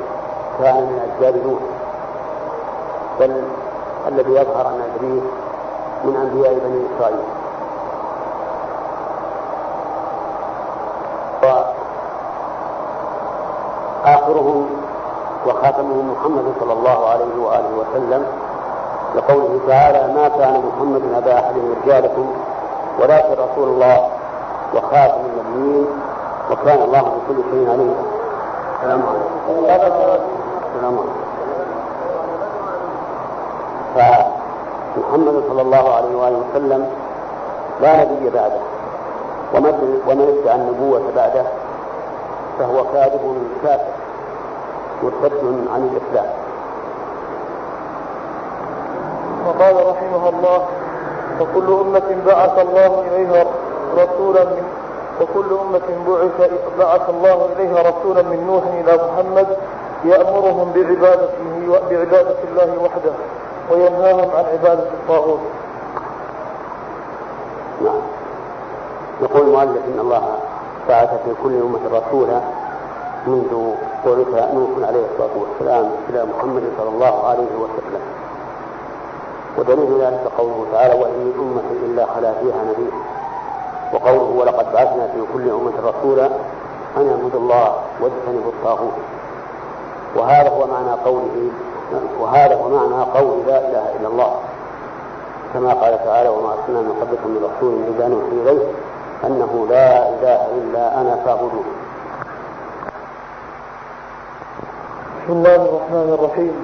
كان 0.59 0.77
من 0.77 0.99
أجيال 1.17 1.35
نوح 1.47 1.61
بل 3.21 3.43
الذي 4.09 4.33
يظهر 4.33 4.67
أن 4.69 4.81
إبليس 4.95 5.23
من 6.05 6.17
أنبياء 6.17 6.55
بني 6.55 6.81
إسرائيل. 6.97 7.25
وآخرهم 14.05 14.67
وخاتمهم 15.47 16.13
محمد 16.13 16.45
صلى 16.61 16.73
الله 16.73 17.09
عليه 17.09 17.45
وآله 17.45 17.71
وسلم 17.79 18.27
لقوله 19.15 19.61
تعالى 19.69 20.15
ما 20.15 20.29
كان 20.29 20.63
محمد 20.67 21.03
أبا 21.15 21.35
أحد 21.39 21.55
من 21.55 21.77
رجالكم 21.85 22.27
ولكن 23.01 23.33
رسول 23.33 23.69
الله 23.69 24.09
وخاتم 24.75 25.21
النبيين. 25.21 25.87
وكان 26.51 26.83
الله 26.83 27.01
بكل 27.01 27.43
شيء 27.51 27.71
عليم. 27.71 27.95
السلام 28.83 29.03
عليكم. 29.07 29.35
السلام 30.75 30.99
عليكم. 30.99 31.23
فمحمد 33.95 35.37
صلى 35.49 35.63
الله 35.63 35.95
عليه 35.95 36.15
وآله 36.17 36.39
وسلم 36.51 36.83
لا 37.81 38.05
نبي 38.05 38.31
بعده. 38.31 38.63
ومن 39.55 40.39
ادعى 40.43 40.55
النبوة 40.55 41.03
بعده 41.17 41.45
فهو 42.59 42.85
كاذب 42.93 43.23
كافر 43.63 43.93
مرتد 45.03 45.45
عن 45.75 45.81
الإسلام. 45.91 46.31
وقال 49.47 49.77
رحمه 49.87 50.29
الله 50.29 50.61
وكل 51.41 51.69
أمة 51.81 52.09
بعث 52.27 52.59
الله 52.59 53.05
إليها 53.07 53.45
رسولا 53.95 54.45
من 54.45 54.65
وكل 55.21 55.57
أمة 55.61 55.81
بعث 56.07 56.51
بعث 56.79 57.11
الله 57.11 57.49
إليها 57.57 57.83
رسولا 57.91 58.23
من 58.23 58.47
نوح 58.47 58.65
إلى 58.65 59.09
محمد 59.09 59.47
يأمرهم 60.05 60.73
بعبادته 60.73 61.81
بعبادة 61.91 62.37
الله 62.51 62.83
وحده 62.83 63.13
وينهاهم 63.71 64.31
عن 64.37 64.45
عبادة 64.45 64.83
الطاغوت. 64.83 65.41
نعم. 67.85 68.01
يقول 69.23 69.47
المؤلف 69.47 69.83
إن 69.95 70.01
الله 70.01 70.23
بعث 70.89 71.09
في 71.25 71.35
كل 71.43 71.53
أمة 71.63 71.99
رسولا 72.01 72.41
منذ 73.27 73.75
بعث 74.05 74.55
نوح 74.55 74.89
عليه 74.89 75.05
الصلاة 75.13 75.31
والسلام 75.37 75.91
إلى 76.09 76.25
محمد 76.25 76.63
صلى 76.79 76.89
الله 76.89 77.29
عليه 77.29 77.53
وسلم 77.59 78.01
ودليل 79.59 80.01
ذلك 80.01 80.21
قوله 80.39 80.67
تعالى 80.73 80.95
وإن 80.95 81.33
أمة 81.39 81.63
إلا 81.87 82.07
خلا 82.07 82.33
فيها 82.33 82.63
نذير 82.65 82.93
وقوله 83.93 84.23
ولقد 84.39 84.73
بعثنا 84.73 85.07
في 85.07 85.21
كل 85.33 85.51
أمة 85.51 85.73
رسولا 85.91 86.27
أن 86.97 87.09
اعبدوا 87.09 87.41
الله 87.41 87.75
واجتنبوا 88.01 88.53
الطاغوت. 88.53 88.93
وهذا 90.17 90.49
هو 90.49 90.67
معنى 90.67 90.93
قوله 91.05 91.51
وهذا 92.21 92.55
هو 92.55 92.69
معنى 92.69 93.03
قول 93.03 93.47
لا 93.47 93.59
إله 93.69 93.85
إلا 94.01 94.09
الله. 94.09 94.33
كما 95.55 95.73
قال 95.73 96.05
تعالى 96.05 96.29
وما 96.29 96.49
أرسلنا 96.49 96.81
من 96.81 96.93
قبلكم 97.01 97.29
من 97.31 97.51
رسول 97.51 97.75
إذا 97.97 98.09
نوحي 98.09 98.33
إليه 98.43 98.67
أنه 99.25 99.67
لا 99.71 100.09
إله 100.09 100.47
إلا 100.59 101.01
أنا 101.01 101.17
فاعبدون 101.25 101.65
بسم 105.23 105.33
الله 105.33 105.57
الرحمن 105.57 106.19
الرحيم. 106.19 106.55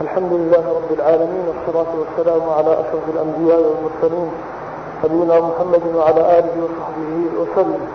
الحمد 0.00 0.32
لله 0.32 0.64
رب 0.78 0.90
العالمين 0.98 1.44
والصلاة 1.48 1.92
والسلام 1.98 2.50
على 2.50 2.72
أشرف 2.72 3.04
الأنبياء 3.14 3.60
والمرسلين 3.60 4.30
نبينا 5.04 5.40
محمد 5.40 5.82
وعلى 5.94 6.38
آله 6.38 6.54
وصحبه 6.64 7.12
وسلم. 7.40 7.86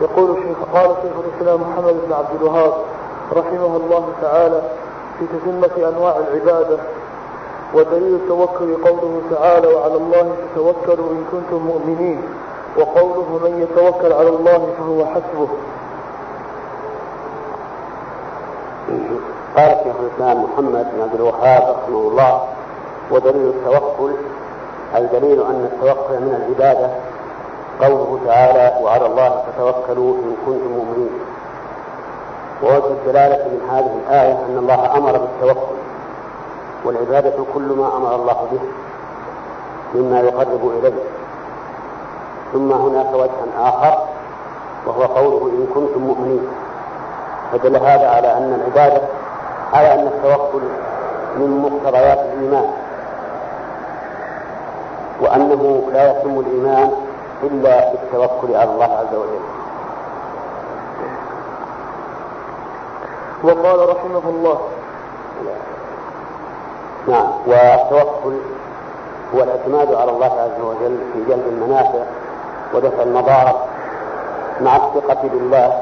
يقول 0.00 0.36
شيخ 0.42 0.56
قال 0.74 0.90
شيخ 1.02 1.12
الإسلام 1.24 1.60
محمد 1.60 1.94
بن 2.06 2.12
عبد 2.12 2.40
الوهاب 2.40 2.72
رحمه 3.32 3.76
الله 3.76 4.04
تعالى 4.22 4.62
في 5.18 5.24
تتمة 5.26 5.88
أنواع 5.88 6.16
العبادة 6.16 6.78
ودليل 7.74 8.14
التوكل 8.14 8.74
قوله 8.84 9.20
تعالى 9.30 9.66
وعلى 9.74 9.94
الله 9.94 10.32
فتوكلوا 10.54 11.10
إن 11.10 11.24
كنتم 11.32 11.66
مؤمنين 11.66 12.22
وقوله 12.78 13.40
من 13.44 13.62
يتوكل 13.62 14.12
على 14.12 14.28
الله 14.28 14.68
فهو 14.78 15.06
حسبه 15.06 15.48
قال 19.56 19.76
شيخ 19.84 19.96
الإسلام 20.00 20.44
محمد 20.44 20.86
بن 20.94 21.02
عبد 21.02 21.14
الوهاب 21.14 21.62
رحمه 21.76 21.98
الله 21.98 22.40
ودليل 23.10 23.48
التوكل 23.48 24.12
اي 24.96 25.06
دليل 25.06 25.42
أن 25.42 25.68
التوكل 25.72 26.14
من 26.20 26.34
العبادة 26.34 26.90
قوله 27.80 28.20
تعالى 28.26 28.84
وعلى 28.84 29.06
الله 29.06 29.42
فتوكلوا 29.46 30.14
إن 30.14 30.36
كنتم 30.46 30.72
مؤمنين. 30.72 31.10
ووجه 32.62 32.86
الدلالة 32.86 33.44
من 33.48 33.60
هذه 33.70 33.98
الآية 34.06 34.32
أن 34.32 34.58
الله 34.58 34.96
أمر 34.96 35.12
بالتوكل 35.12 35.76
والعبادة 36.84 37.34
كل 37.54 37.62
ما 37.62 37.96
أمر 37.96 38.14
الله 38.14 38.48
به 38.52 38.60
مما 39.94 40.20
يقرب 40.20 40.70
إليه. 40.78 41.02
ثم 42.52 42.72
هناك 42.72 43.14
وجه 43.14 43.30
آخر 43.58 43.98
وهو 44.86 45.02
قوله 45.02 45.46
إن 45.46 45.66
كنتم 45.74 46.00
مؤمنين. 46.00 46.48
فدل 47.52 47.76
هذا 47.76 48.08
على 48.08 48.32
أن 48.32 48.54
العبادة 48.54 49.02
على 49.72 49.94
أن 49.94 50.06
التوكل 50.06 50.62
من 51.36 51.50
مقتضيات 51.62 52.18
الإيمان. 52.18 52.85
وأنه 55.20 55.88
لا 55.92 56.10
يتم 56.10 56.40
الإيمان 56.40 56.90
إلا 57.42 57.92
بالتوكل 57.92 58.56
على 58.56 58.70
الله 58.70 58.84
عز 58.84 59.14
وجل. 59.14 59.40
وقال 63.44 63.88
رحمه 63.88 64.22
الله. 64.28 64.58
نعم 67.08 67.26
والتوكل 67.46 68.36
هو 69.34 69.42
الاعتماد 69.42 69.94
على 69.94 70.10
الله 70.10 70.40
عز 70.40 70.60
وجل 70.60 70.98
في 71.12 71.24
جلب 71.28 71.46
المنافع 71.48 72.04
ودفع 72.74 73.02
المضار 73.02 73.60
مع 74.60 74.76
الثقة 74.76 75.28
بالله 75.28 75.80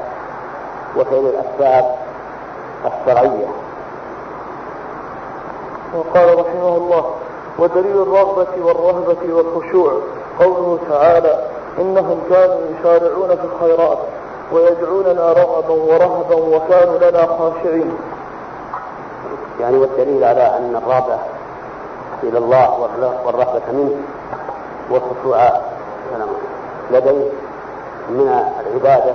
وفعل 0.97 1.33
الأسباب 1.35 1.95
الشرعية. 2.85 3.47
وقال 5.95 6.39
رحمه 6.39 6.77
الله. 6.77 7.24
ودليل 7.59 8.03
الرغبة 8.03 8.65
والرهبة 8.65 9.35
والخشوع. 9.35 9.93
قوله 10.41 10.79
تعالى 10.91 11.45
إنهم 11.79 12.21
كانوا 12.31 12.61
يسارعون 12.71 13.29
في 13.29 13.45
الخيرات 13.45 13.99
ويدعوننا 14.53 15.33
رغبا 15.33 15.75
ورهبا 15.75 16.35
وكانوا 16.35 16.99
لنا 16.99 17.27
خاشعين. 17.27 17.95
يعني 19.61 19.79
والدليل 19.79 20.25
على 20.25 20.57
أن 20.59 20.77
الرغبة 20.77 21.19
إلى 22.23 22.39
الله 22.39 22.81
والرهبة 23.25 23.73
منه 23.73 23.97
والخشوع 24.91 25.53
لديه 26.91 27.31
من 28.11 28.29
العبادة 28.61 29.15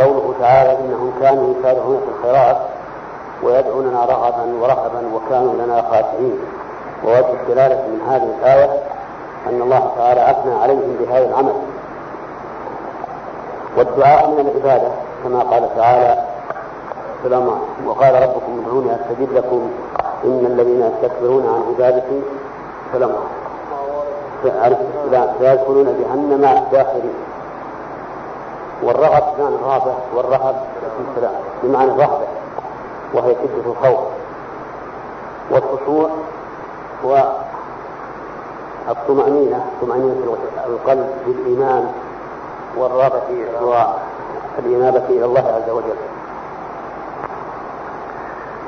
قوله 0.00 0.34
تعالى 0.40 0.78
إنهم 0.78 1.12
كانوا 1.20 1.54
يسارعون 1.54 2.00
في 2.00 2.08
الخيرات 2.18 2.56
ويدعوننا 3.42 4.04
رغبا 4.04 4.44
ورهبا 4.60 5.02
وكانوا 5.14 5.54
لنا 5.54 5.82
خاشعين. 5.82 6.38
ووجه 7.04 7.32
الدلالة 7.42 7.74
من 7.74 8.00
هذه 8.08 8.28
الآية 8.38 8.70
أن 9.46 9.62
الله 9.62 9.92
تعالى 9.96 10.30
أثنى 10.30 10.54
عليهم 10.54 10.96
بهذا 11.00 11.28
العمل. 11.28 11.54
والدعاء 13.76 14.30
من 14.30 14.40
العبادة 14.40 14.88
كما 15.24 15.40
قال 15.40 15.76
تعالى 15.76 16.24
سلام 17.22 17.50
وقال 17.86 18.22
ربكم 18.22 18.62
ادعوني 18.66 18.94
أستجب 18.94 19.32
لكم. 19.32 19.70
إن 20.24 20.46
الذين 20.46 20.82
يستكبرون 20.82 21.46
عن 21.46 21.62
عبادتي 21.74 22.22
سلام 22.92 23.12
سيدخلون 25.38 25.84
جهنم 25.84 26.64
داخلين 26.72 27.14
والرغب 28.82 29.22
بمعنى 29.38 29.54
الرغبة 29.54 29.94
والرهب 30.16 30.56
بمعنى 31.62 31.90
الرهبة 31.90 32.26
وهي 33.14 33.34
شدة 33.34 33.70
الخوف. 33.70 34.00
والخشوع 35.50 36.10
هو 37.04 37.32
الطمأنينة 38.88 39.64
طمأنينة 39.82 40.36
القلب 40.66 41.10
بالإيمان 41.26 41.92
والرغبة 42.76 43.22
والإنابة 44.58 45.04
إلى 45.08 45.24
الله 45.24 45.40
عز 45.40 45.70
وجل. 45.70 45.96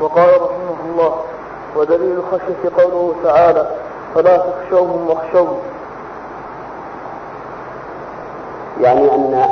وقال 0.01 0.43
رحمه 0.43 0.77
الله 0.90 1.15
ودليل 1.77 2.12
الخشية 2.19 2.82
قوله 2.82 3.15
تعالى 3.24 3.70
فلا 4.15 4.36
تخشوهم 4.36 5.09
واخشوهم 5.09 5.59
يعني 8.81 9.15
أن 9.15 9.48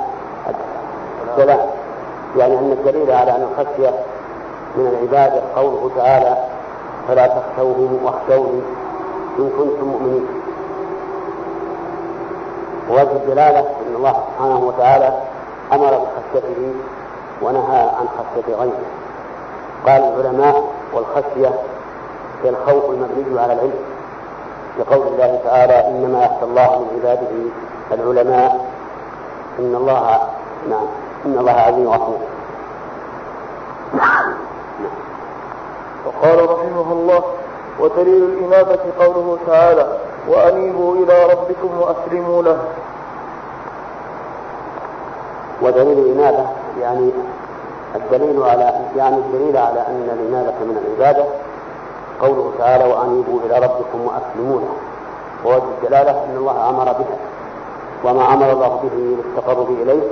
يعني 2.37 2.59
أن 2.59 2.73
الدليل 2.73 3.11
على 3.13 3.37
أن 3.37 3.43
الخشية 3.53 3.95
من 4.77 4.87
العبادة 4.87 5.43
قوله 5.57 5.91
تعالى 5.97 6.37
فلا 7.09 7.27
تخشوهم 7.27 7.99
واخشوني 8.05 8.63
إن 9.39 9.51
كنتم 9.59 9.87
مؤمنين. 9.89 10.27
ووجه 12.91 13.13
الدلالة 13.13 13.61
أن 13.61 13.95
الله 13.97 14.13
سبحانه 14.13 14.59
وتعالى 14.59 15.15
أمر 15.73 15.99
بخشيته 15.99 16.75
ونهى 17.43 17.81
عن 17.81 18.07
خشية 18.09 18.55
غيره. 18.55 18.87
قال 19.87 20.03
العلماء 20.03 20.65
والخشية 20.95 21.55
هي 22.43 22.51
الخوف 22.51 22.91
المبني 22.91 23.41
على 23.41 23.53
العلم. 23.53 23.85
لقول 24.79 25.07
الله 25.07 25.41
تعالى 25.45 25.89
إنما 25.89 26.25
يخشى 26.25 26.45
الله 26.45 26.79
من 26.79 27.01
عباده 27.01 27.31
العلماء. 27.93 28.67
إن 29.59 29.75
الله 29.75 30.19
نعم 30.71 30.87
إن 31.27 31.39
الله 31.39 31.53
عزيز 31.53 31.87
غفور. 31.87 32.19
وقال 36.11 36.51
رحمه 36.51 36.93
الله 36.93 37.23
ودليل 37.81 38.25
الإنابة 38.25 38.79
قوله 38.99 39.39
تعالى 39.47 39.99
وأنيبوا 40.29 40.97
إلى 40.97 41.25
ربكم 41.25 41.81
وأسلموا 41.81 42.43
له. 42.43 42.59
ودليل 45.63 45.99
الإنابة 45.99 46.47
يعني 46.81 47.11
الدليل 47.97 48.43
على 48.43 48.81
يعني 48.97 49.17
الدليل 49.17 49.57
على 49.57 49.81
أن 49.81 50.09
الإنابة 50.13 50.55
من 50.61 50.77
العبادة. 50.85 51.25
قوله 52.21 52.53
تعالى 52.59 52.85
وأنيبوا 52.85 53.41
إلى 53.47 53.59
ربكم 53.59 54.07
وأسلموا 54.07 54.61
له. 54.61 54.75
ووجه 55.45 55.65
الدلالة 55.83 56.11
أن 56.11 56.37
الله 56.37 56.69
أمر 56.69 56.85
بها. 56.85 57.19
وما 58.05 58.35
أمر 58.35 58.53
الله 58.53 58.81
به 58.83 58.97
للتقرب 58.97 59.71
إليه 59.71 60.03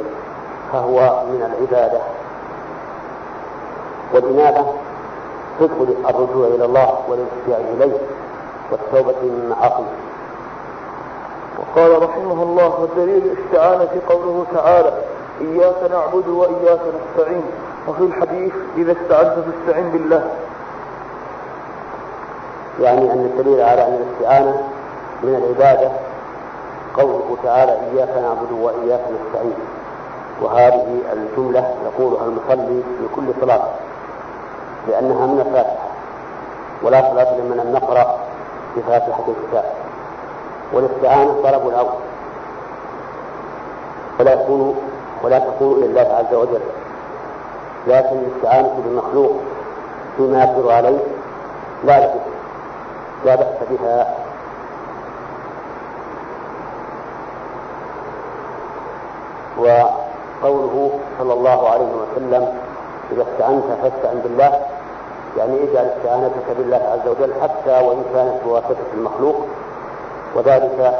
فهو 0.72 1.22
من 1.26 1.42
العبادة. 1.42 2.00
والإنابة 4.14 4.64
تدخل 5.60 5.94
الرجوع 6.08 6.46
إلى 6.46 6.64
الله 6.64 6.98
والالتجاء 7.08 7.74
إليه 7.74 7.98
والتوبة 8.72 9.22
من 9.22 9.48
معاصيه 9.50 9.92
وقال 11.58 12.02
رحمه 12.02 12.42
الله 12.42 12.80
والدليل 12.80 13.22
الاستعانة 13.26 13.88
قوله 14.08 14.46
تعالى 14.54 14.92
إياك 15.40 15.90
نعبد 15.90 16.28
وإياك 16.28 16.80
نستعين 16.80 17.42
وفي 17.88 18.00
الحديث 18.02 18.52
إذا 18.76 18.92
استعنت 18.92 19.34
فاستعن 19.44 19.90
بالله 19.90 20.30
يعني 22.80 23.12
أن 23.12 23.30
الدليل 23.34 23.60
على 23.60 23.86
أن 23.88 23.94
الاستعانة 23.94 24.62
من 25.22 25.34
العبادة 25.34 25.90
قوله 26.96 27.36
تعالى 27.42 27.72
إياك 27.72 28.08
نعبد 28.08 28.52
وإياك 28.52 29.00
نستعين 29.00 29.54
وهذه 30.42 30.98
الجملة 31.12 31.74
يقولها 31.84 32.24
المصلي 32.24 32.82
في 32.98 33.14
كل 33.16 33.24
صلاة. 33.40 33.62
لأنها 34.88 35.26
من 35.26 35.40
الفاتحة 35.40 35.88
ولا 36.82 37.00
صلاة 37.10 37.36
لمن 37.38 37.60
أن 37.60 37.72
نقرأ 37.72 38.18
بفاتحة 38.76 39.24
الكتاب. 39.28 39.64
والاستعانة 40.72 41.42
طلب 41.42 41.68
العون 41.68 42.00
ولا 44.20 44.32
يكون 44.32 44.76
ولا 45.22 45.38
تكون 45.38 45.78
إلى 45.78 45.86
الله 45.86 46.14
عز 46.14 46.34
وجل. 46.34 46.60
لكن 47.86 48.18
الاستعانة 48.18 48.82
بالمخلوق 48.84 49.32
فيما 50.16 50.44
يقدر 50.44 50.72
عليه 50.72 50.98
لا 51.84 51.98
بأس 51.98 52.10
لا 53.24 53.34
بأس 53.34 53.56
بها. 53.70 54.14
وقوله 59.58 60.90
صلى 61.18 61.32
الله 61.32 61.68
عليه 61.70 61.86
وسلم 61.86 62.67
إذا 63.12 63.22
استعنت 63.22 63.64
فاستعن 63.82 64.20
بالله. 64.24 64.60
يعني 65.38 65.54
اجعل 65.64 65.84
استعانتك 65.96 66.56
بالله 66.58 66.76
عز 66.76 67.08
وجل 67.08 67.32
حتى 67.42 67.86
وإن 67.86 68.02
كانت 68.14 68.34
بواسطة 68.44 68.86
المخلوق. 68.94 69.46
وذلك 70.34 70.94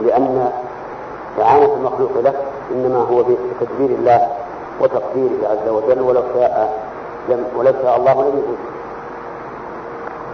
لأن 0.00 0.50
إعانة 1.40 1.74
المخلوق 1.74 2.10
له 2.24 2.34
إنما 2.70 2.98
هو 2.98 3.22
بتدبير 3.22 3.98
الله 3.98 4.28
وتقديره 4.80 5.48
عز 5.48 5.68
وجل 5.68 6.00
ولو 6.00 6.22
شاء 6.34 6.74
لم 7.28 7.44
ولو 7.56 7.72
شاء 7.82 7.96
الله 7.96 8.12
لم 8.22 8.38
يكن. 8.38 8.78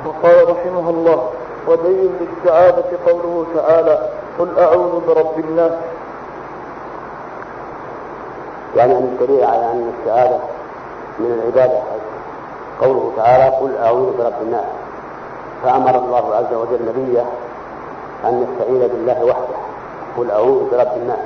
وقال 0.07 0.51
رحمه 0.51 0.91
الله 0.91 1.31
ودليل 1.69 2.11
الاستعاذة 2.21 2.85
قوله 3.07 3.47
تعالى 3.57 4.09
قل 4.39 4.59
أعوذ 4.59 5.01
برب 5.07 5.39
الناس 5.39 5.73
يعني 8.77 8.99
أن 8.99 9.03
الدليل 9.03 9.45
على 9.45 9.73
أن 9.73 9.89
الاستعاذة 9.89 10.41
من 11.19 11.27
العبادة. 11.27 11.83
قوله 12.81 13.13
تعالى 13.17 13.57
قل 13.57 13.77
أعوذ 13.77 14.17
برب 14.17 14.43
الناس. 14.43 14.65
فأمر 15.63 15.99
الله 15.99 16.35
عز 16.35 16.55
وجل 16.55 16.79
نبيه 16.89 17.25
أن 18.25 18.43
يستعين 18.43 18.89
بالله 18.89 19.25
وحده. 19.25 19.57
قل 20.19 20.31
أعوذ 20.31 20.71
برب 20.71 20.97
الناس. 20.97 21.19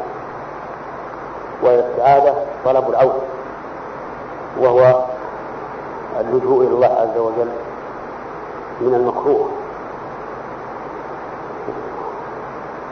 والاستعاذة 1.62 2.34
طلب 2.64 2.90
العون 2.90 3.20
وهو 4.60 5.04
اللجوء 6.20 6.66
إلى 6.66 6.74
الله 6.74 6.86
عز 7.00 7.18
وجل 7.18 7.50
من 8.80 8.94
المكروه. 8.94 9.48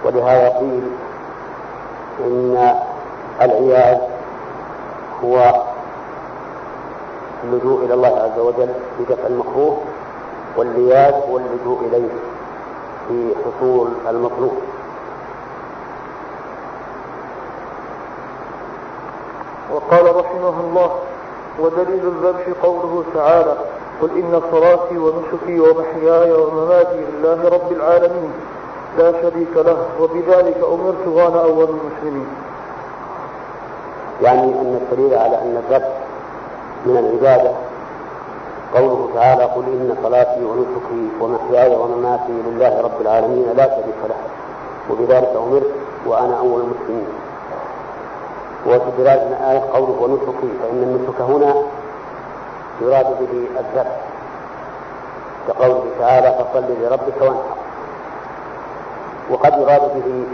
ولهذا 0.04 0.48
قيل 0.48 0.90
إن 2.20 2.74
العياذ 3.42 3.98
هو 5.24 5.62
اللجوء 7.44 7.84
إلى 7.84 7.94
الله 7.94 8.08
عز 8.18 8.38
وجل 8.38 8.72
في 8.98 9.04
دفع 9.14 9.26
المكروه 9.26 9.78
واللياذ 10.56 11.12
هو 11.14 11.36
اللجوء 11.38 11.80
إليه 11.86 12.08
في 13.08 13.34
حصول 13.44 13.88
المطلوب. 14.08 14.56
وقال 19.72 20.16
رحمه 20.16 20.60
الله 20.60 20.90
ودليل 21.60 22.06
الذبح 22.06 22.46
قوله 22.62 23.04
تعالى 23.14 23.56
قل 24.02 24.10
إن 24.10 24.42
صلاتي 24.52 24.98
ونسكي 24.98 25.60
ومحياي 25.60 26.32
ومماتي 26.32 27.00
لله 27.12 27.48
رب 27.48 27.72
العالمين 27.72 28.32
لا 28.98 29.12
شريك 29.12 29.56
له 29.56 29.86
وبذلك 30.00 30.56
أمرت 30.72 31.06
وأنا 31.06 31.42
أول 31.42 31.68
المسلمين. 31.68 32.28
يعني 34.22 34.42
أن 34.42 34.78
الدليل 34.82 35.18
على 35.18 35.42
أن 35.42 35.56
الذبح 35.56 35.88
من 36.86 36.96
العبادة. 36.96 37.50
قوله 38.74 39.08
تعالى 39.14 39.44
قل 39.44 39.62
إن 39.64 39.96
صلاتي 40.02 40.44
ونسكي 40.44 41.08
ومحياي 41.20 41.76
ومماتي 41.76 42.32
لله 42.46 42.80
رب 42.80 43.00
العالمين 43.00 43.46
لا 43.56 43.64
شريك 43.64 44.00
له 44.08 44.16
وبذلك 44.90 45.30
أمرت 45.36 45.70
وأنا 46.06 46.38
أول 46.38 46.60
المسلمين. 46.60 47.06
وفي 48.66 48.90
دلالة 48.98 49.28
الآية 49.28 49.62
قوله 49.72 50.02
ونسكي 50.02 50.50
فإن 50.62 50.82
النسك 50.82 51.20
هنا 51.20 51.54
يراد 52.80 53.06
به 53.20 53.60
الذبح 53.60 53.96
كقوله 55.48 55.84
تعالى 56.00 56.34
فصل 56.38 56.64
لربك 56.82 57.20
وانحر. 57.22 57.56
وقد 59.30 59.52
يراد 59.52 59.80
به 59.94 60.24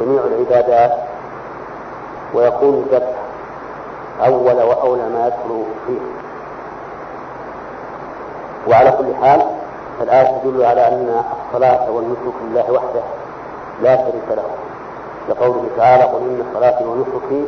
جميع 0.00 0.22
العبادات 0.24 1.07
ويكون 2.34 2.74
الذبح 2.74 3.14
أول 4.24 4.62
وأولى 4.62 5.02
ما 5.02 5.26
يدخل 5.26 5.64
فيه. 5.86 6.00
وعلى 8.70 8.90
كل 8.90 9.14
حال 9.24 9.42
الآية 10.00 10.38
تدل 10.38 10.64
على 10.64 10.88
أن 10.88 11.22
الصلاة 11.48 11.90
والنسك 11.90 12.34
لله 12.44 12.72
وحده 12.72 13.02
لا 13.82 13.96
شريك 13.96 14.28
له. 14.30 14.44
لقوله 15.28 15.64
تعالى 15.76 16.04
قل 16.04 16.18
إن 16.18 16.44
صلاتي 16.54 16.84
ونسكي 16.84 17.44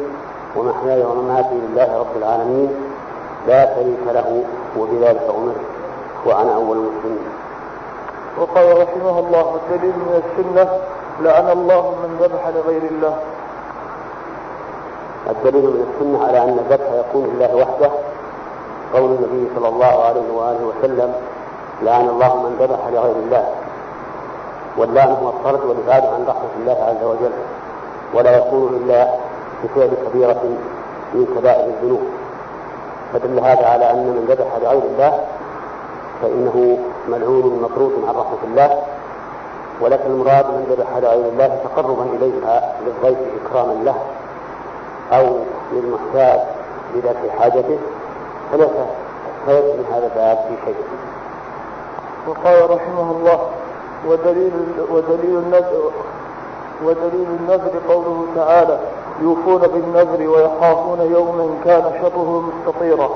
ومحياي 0.57 1.05
ومماتي 1.05 1.55
لله 1.55 1.99
رب 1.99 2.17
العالمين 2.17 2.75
لا 3.49 3.75
شريك 3.75 4.05
له 4.07 4.45
وبذلك 4.79 5.23
أمرت 5.37 5.61
وأنا 6.27 6.55
أول 6.55 6.77
المسلمين. 6.77 7.29
وقال 8.39 8.83
رحمه 8.83 9.19
الله 9.19 9.57
الدليل 9.57 9.93
من 9.97 10.23
السنة 10.25 10.69
لعن 11.21 11.51
الله 11.51 11.91
من 12.03 12.19
ذبح 12.21 12.49
لغير 12.49 12.83
الله. 12.91 13.17
الدليل 15.31 15.65
من 15.65 15.87
السنة 15.95 16.27
على 16.27 16.45
أن 16.45 16.59
الذبح 16.59 16.87
يكون 16.93 17.25
لله 17.25 17.57
وحده 17.57 17.91
قول 18.95 19.11
النبي 19.11 19.49
صلى 19.57 19.69
الله 19.69 20.05
عليه 20.05 20.33
وآله 20.33 20.65
وسلم 20.65 21.15
لعن 21.83 22.09
الله 22.09 22.37
من 22.43 22.57
ذبح 22.61 22.79
لغير 22.93 23.17
الله 23.17 23.45
واللعن 24.77 25.09
هو 25.09 25.29
الطرد 25.29 25.65
والإبعاد 25.65 26.05
عن 26.07 26.25
رحمة 26.29 26.51
الله 26.61 26.85
عز 26.85 27.05
وجل 27.05 27.33
ولا 28.15 28.37
يكون 28.39 28.69
إلا 28.77 29.09
بفعل 29.65 29.91
كبيرة 30.07 30.43
من 31.15 31.27
كبائر 31.37 31.65
الذنوب. 31.65 32.03
فدل 33.13 33.39
هذا 33.41 33.67
على 33.67 33.91
أن 33.91 33.97
من 34.07 34.27
ذبح 34.29 34.47
لغير 34.63 34.83
الله 34.83 35.21
فإنه 36.23 36.79
ملعون 37.09 37.63
مطرود 37.63 37.93
عن 38.09 38.15
رحمة 38.15 38.39
الله 38.45 38.83
ولكن 39.81 40.11
المراد 40.11 40.47
من 40.47 40.67
ذبح 40.71 40.97
لغير 40.97 41.29
الله 41.29 41.59
تقربا 41.65 42.03
إليها 42.03 42.73
للضيف 42.87 43.19
إكراما 43.45 43.73
له. 43.85 43.95
أو 45.13 45.37
للمحتاج 45.73 46.41
لدفع 46.95 47.39
حاجته 47.39 47.79
فليس 48.53 48.71
فليس 49.47 49.65
من 49.65 49.85
هذا 49.93 50.07
الباب 50.07 50.39
في 50.49 50.55
شيء. 50.65 50.85
وقال 52.29 52.71
رحمه 52.71 53.11
الله 53.11 53.41
ودليل 54.07 54.53
ودليل 54.91 55.39
النذر 55.39 55.91
ودليل 56.85 57.27
النذر 57.41 57.71
قوله 57.89 58.27
تعالى 58.37 58.79
يوفون 59.23 59.61
بالنذر 59.61 60.29
ويخافون 60.29 61.01
يوما 61.01 61.55
كان 61.65 61.83
شره 62.03 62.51
مستطيرا. 62.51 63.11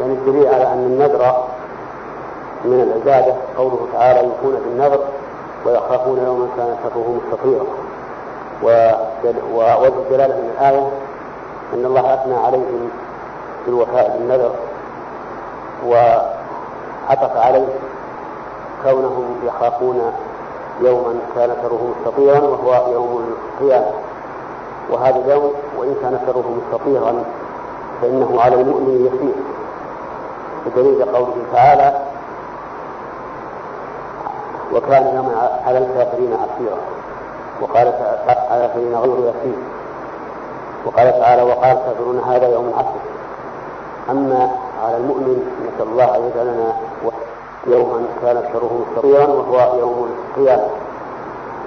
يعني 0.00 0.12
الدليل 0.12 0.46
على 0.46 0.72
أن 0.72 0.78
النذر 0.78 1.44
من 2.64 2.80
العبادة 2.80 3.34
قوله 3.58 3.86
تعالى 3.92 4.28
يوفون 4.28 4.60
بالنذر 4.64 5.00
ويخافون 5.66 6.18
يوما 6.18 6.48
كان 6.56 6.76
شره 6.82 7.20
مستطيرا. 7.20 7.66
ووجه 9.54 9.88
الدلالة 9.88 10.34
من 10.34 10.50
الآية 10.58 10.88
أن 11.74 11.84
الله 11.84 12.14
أثنى 12.14 12.34
عليهم 12.34 12.90
بالوفاء 13.66 14.18
بالنذر 14.18 14.50
وعطف 15.86 17.36
عليه 17.36 17.68
كونهم 18.84 19.36
يخافون 19.46 20.12
يوما 20.80 21.14
كان 21.34 21.56
شره 21.62 21.94
مستطيرا 21.98 22.38
وهو 22.40 22.92
يوم 22.92 23.34
القيامة. 23.60 23.92
وهذا 24.90 25.16
اليوم 25.16 25.52
وإن 25.78 25.94
كان 26.02 26.20
شره 26.26 26.60
مستطيرا 26.60 27.24
فإنه 28.02 28.40
على 28.40 28.54
المؤمن 28.60 29.06
يسير. 29.06 29.34
بدليل 30.66 31.04
قوله 31.16 31.36
تعالى 31.52 32.02
وكان 34.74 35.16
يوما 35.16 35.60
على 35.66 35.78
الكافرين 35.78 36.32
عسيرا 36.32 36.78
وقال 37.60 37.92
تعالى 38.48 38.68
فإن 38.68 38.94
غير 38.94 39.18
يسير 39.18 39.58
وقال 40.86 41.20
تعالى 41.20 41.42
وقال 41.42 41.76
كافرون 41.86 42.18
هذا 42.18 42.48
يوم 42.48 42.72
عسر 42.76 43.00
أما 44.10 44.50
على 44.84 44.96
المؤمن 44.96 45.50
نسأل 45.66 45.88
الله 45.88 46.16
أن 46.16 46.22
يجعلنا 46.22 46.72
يوما 47.66 48.02
كان 48.22 48.42
شره 48.52 48.84
مستطيرا 48.86 49.26
وهو 49.26 49.78
يوم 49.78 50.08
القيامة. 50.36 50.68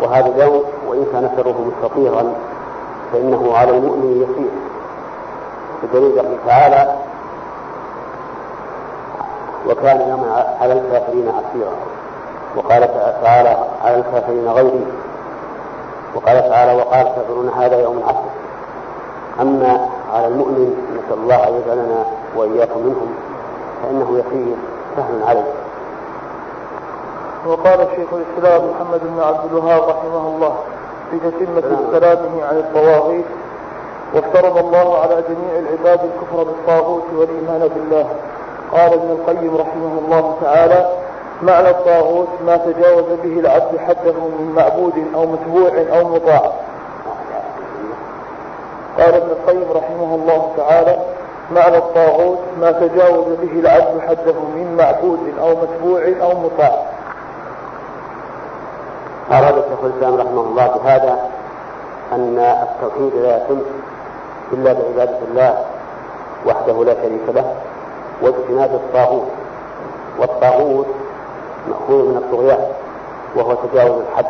وهذا 0.01 0.27
اليوم 0.27 0.63
وإن 0.87 1.05
كان 1.13 1.29
شره 1.37 1.71
مستطيرا 1.71 2.33
فإنه 3.13 3.57
على 3.57 3.77
المؤمن 3.77 4.11
يسير. 4.21 4.51
بدليل 5.83 6.19
قوله 6.19 6.37
تعالى 6.45 6.95
وكان 9.69 10.09
يوما 10.09 10.55
على 10.61 10.73
الكافرين 10.73 11.27
عسيرا 11.27 11.73
وقال 12.55 12.93
تعالى 13.21 13.57
على 13.83 13.95
الكافرين 13.95 14.47
غيري. 14.47 14.85
وقال 16.15 16.49
تعالى 16.49 16.73
وقال 16.73 17.07
الكافرون 17.07 17.49
هذا 17.49 17.81
يوم 17.81 18.03
عسر. 18.07 18.29
أما 19.41 19.89
على 20.13 20.27
المؤمن 20.27 20.75
نسأل 20.93 21.19
الله 21.23 21.47
أن 21.47 21.53
يجعلنا 21.53 22.05
وإياكم 22.35 22.79
منهم 22.79 23.13
فإنه 23.83 24.19
يسير 24.19 24.55
سهل 24.95 25.23
عليه. 25.23 25.53
وقال 27.47 27.87
شيخ 27.95 28.09
الإسلام 28.13 28.61
محمد 28.69 28.99
بن 29.03 29.19
عبد 29.19 29.51
الوهاب 29.51 29.89
رحمه 29.89 30.27
الله 30.27 30.55
في 31.11 31.19
تتمة 31.19 31.77
كلامه 31.91 32.43
عن 32.43 32.57
الطواغيت 32.57 33.25
وافترض 34.13 34.57
الله 34.57 34.97
على 34.97 35.23
جميع 35.29 35.59
العباد 35.59 35.99
الكفر 36.03 36.43
بالطاغوت 36.43 37.03
والإيمان 37.15 37.67
بالله. 37.75 38.07
قال 38.71 38.93
ابن 38.93 39.09
القيم 39.09 39.57
رحمه 39.57 39.99
الله 40.05 40.35
تعالى 40.41 40.89
معنى 41.43 41.69
الطاغوت 41.69 42.27
ما 42.45 42.57
تجاوز 42.57 43.05
به 43.23 43.39
العبد 43.39 43.77
حده 43.77 44.13
من 44.13 44.53
معبود 44.55 44.93
أو 45.15 45.25
متبوع 45.25 45.71
أو 45.99 46.09
مطاع 46.09 46.51
قال 48.97 49.13
ابن 49.15 49.29
القيم 49.29 49.71
رحمه 49.71 50.15
الله 50.15 50.53
تعالى 50.57 50.97
معنى 51.51 51.77
الطاغوت 51.77 52.39
ما 52.59 52.71
تجاوز 52.71 53.25
به 53.25 53.59
العبد 53.59 54.01
حده 54.07 54.33
من 54.33 54.75
معبود 54.77 55.19
أو 55.39 55.49
متبوع 55.49 56.01
أو 56.21 56.39
مطاع 56.39 56.85
أراد 59.31 59.55
شيخ 59.55 59.83
الإسلام 59.83 60.15
رحمه 60.15 60.41
الله 60.41 60.67
بهذا 60.67 61.19
أن 62.11 62.37
التوحيد 62.39 63.15
لا 63.15 63.37
يتم 63.37 63.61
إلا 64.53 64.73
بعبادة 64.73 65.17
الله 65.31 65.65
وحده 66.47 66.83
لا 66.83 66.93
شريك 66.93 67.29
له 67.35 67.55
واجتناب 68.21 68.73
الطاغوت. 68.73 69.27
والطاغوت 70.19 70.87
مأخوذ 71.67 72.05
من 72.05 72.17
الطغيان 72.17 72.67
وهو 73.35 73.53
تجاوز 73.53 74.01
الحد. 74.01 74.25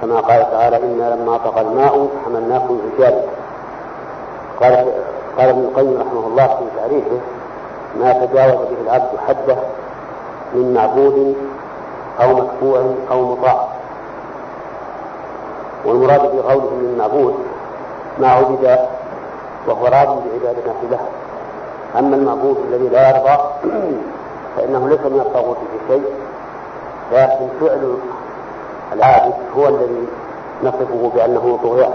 كما 0.00 0.20
قال 0.20 0.50
تعالى 0.50 0.76
إنا 0.76 1.14
لما 1.14 1.36
طغى 1.36 1.60
الماء 1.60 2.08
حملناكم 2.24 2.78
في 2.96 3.04
قال 4.60 4.92
قال 5.38 5.48
ابن 5.48 5.60
القيم 5.60 6.00
رحمه 6.00 6.26
الله 6.26 6.46
في 6.46 6.64
تعريفه 6.76 7.20
ما 8.00 8.12
تجاوز 8.12 8.66
به 8.66 8.80
العبد 8.84 9.10
حده 9.28 9.56
من 10.54 10.74
معبود 10.74 11.36
أو 12.20 12.34
مدفوع 12.34 12.94
أو 13.10 13.24
مطاع. 13.24 13.68
والمراد 15.84 16.20
بقوله 16.20 16.70
من 16.70 16.96
معبود 16.98 17.34
ما 18.18 18.28
عبد 18.28 18.78
وهو 19.68 19.86
راض 19.86 20.08
بعبادة 20.08 20.72
له 20.90 21.00
أما 21.98 22.16
المعبود 22.16 22.56
الذي 22.68 22.88
لا 22.88 23.08
يرضى 23.08 23.38
فإنه 24.56 24.88
ليس 24.88 25.00
من 25.00 25.20
الطاغوت 25.20 25.56
في 25.56 25.94
شيء 25.94 26.04
لكن 27.12 27.48
فعل 27.60 27.96
العابد 28.92 29.34
هو 29.56 29.68
الذي 29.68 30.06
نصفه 30.64 31.10
بأنه 31.14 31.58
طغيان. 31.62 31.92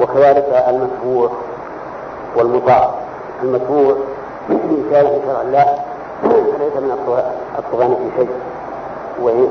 وكذلك 0.00 0.64
المتبوع 0.68 1.30
والمطاع. 2.36 2.90
المتبوع 3.42 3.96
إن 4.50 4.84
كان 4.90 5.06
في 5.06 5.20
شرع 5.26 5.40
الله 5.42 5.78
فليس 6.22 6.76
من 6.76 6.98
الطغيان 7.58 7.94
في 7.94 8.16
شيء. 8.16 8.30
وإن 9.22 9.48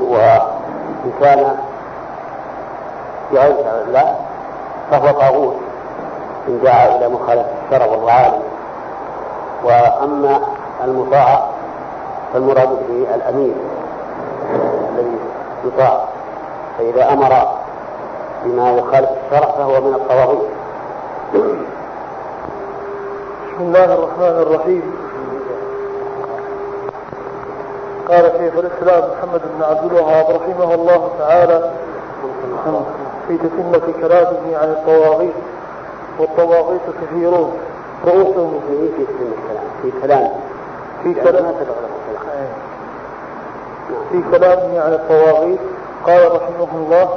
كان 1.20 1.56
في 3.30 3.38
غير 3.38 3.56
شرع 3.56 3.80
الله 3.88 4.14
فهو 4.90 5.20
طاغوت. 5.20 5.54
إن 6.48 6.60
جاء 6.62 6.96
إلى 6.96 7.08
مخالفة 7.08 7.46
الشرع 7.66 8.12
عالم 8.12 8.42
وأما 9.64 10.40
المطاع 10.84 11.50
فالمراد 12.32 12.68
به 12.68 13.14
الأمير 13.14 13.54
الذي 14.90 15.18
يطاع. 15.64 16.04
فإذا 16.78 17.12
أمر 17.12 17.48
بما 18.44 18.72
يخالف 18.72 19.10
الشرع 19.24 19.50
فهو 19.50 19.80
من 19.80 19.94
الطواغيت 19.94 20.50
بسم 23.54 23.60
الله 23.60 23.84
الرحمن 23.84 24.42
الرحيم. 24.42 24.82
قال 28.08 28.32
شيخ 28.38 28.54
الإسلام 28.54 29.10
محمد 29.10 29.42
بن 29.56 29.62
عبد 29.62 29.92
الوهاب 29.92 30.26
رحمه 30.30 30.74
الله 30.74 31.10
تعالى 31.18 31.70
في 33.28 33.38
تتمة 33.38 33.92
كلامه 34.00 34.56
عن 34.56 34.68
الطواغيت 34.68 35.34
والطواغيت 36.18 36.82
كثيرون. 37.02 37.52
رؤوسهم 38.06 38.60
في 38.68 38.88
في 38.96 39.06
كلام 39.48 39.64
في 39.82 39.90
كلام. 40.02 40.30
في 44.10 44.22
كلامه 44.30 44.80
عن 44.80 44.92
الطواغيت 44.92 45.60
قال 46.06 46.32
رحمه 46.32 46.68
الله 46.74 47.08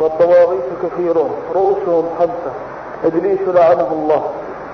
والطواغيت 0.00 0.64
كثيرون 0.82 1.30
رؤوسهم 1.54 2.08
خمسة 2.18 2.52
إبليس 3.04 3.40
لعنه 3.40 3.88
الله 3.92 4.24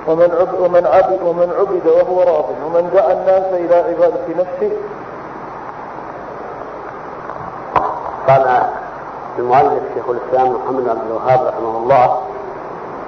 ومن 0.07 0.31
عبد 0.41 0.61
ومن 0.61 0.87
عبد 0.87 1.23
ومن 1.23 1.51
عبد 1.59 1.87
وهو 1.87 2.23
راض 2.23 2.45
ومن 2.67 2.91
دعا 2.95 3.13
الناس 3.13 3.53
إلى 3.53 3.75
عبادة 3.75 4.27
نفسه. 4.39 4.73
قال 8.29 8.63
المؤلف 9.39 9.83
شيخ 9.95 10.05
الإسلام 10.09 10.53
محمد 10.53 10.89
عبد 10.89 11.01
الوهاب 11.07 11.47
رحمه 11.47 11.77
الله 11.79 12.19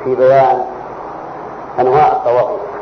في 0.05 0.15
بيان 0.15 0.65
أنواع 1.81 2.13
الطواغيت. 2.13 2.74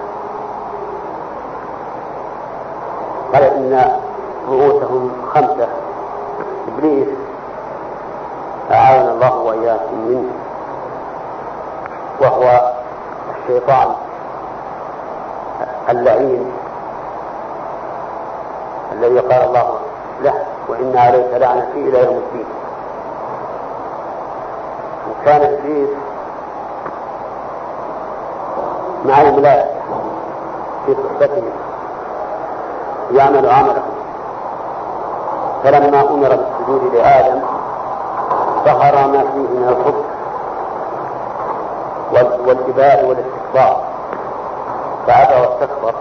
قال 3.32 3.42
إن 3.42 3.98
رؤوسهم 4.48 5.12
خمسة. 5.34 5.68
إبليس 6.68 7.08
أعاذنا 8.70 9.12
الله 9.12 9.38
وإياكم 9.38 9.98
منه. 10.08 10.32
وهو 12.20 12.72
الشيطان 13.30 13.88
اللعين. 15.88 16.52
الذي 18.92 19.18
قال 19.18 19.42
الله 19.44 19.78
له 20.22 20.34
وإن 20.68 20.96
عليك 20.96 21.34
لعنتي 21.34 21.80
إلى 21.88 22.04
يوم 22.04 22.16
الدين. 22.16 22.46
وكان 25.10 25.42
إبليس 25.42 25.90
مع 29.04 29.20
الملائكة 29.20 29.74
في 30.86 30.94
صحبته. 30.94 31.42
يعمل 33.12 33.50
عمله 33.50 33.82
فلما 35.64 36.00
أمر 36.00 36.28
بالسجود 36.28 36.94
لآدم 36.94 37.40
ظهر 38.64 39.06
ما 39.06 39.20
فيه 39.20 39.48
من 39.58 39.68
الخبث 39.68 40.04
والكبار 42.46 43.04
والاستكبار. 43.06 43.76
فأبى 45.06 45.40
واستكبر. 45.40 45.94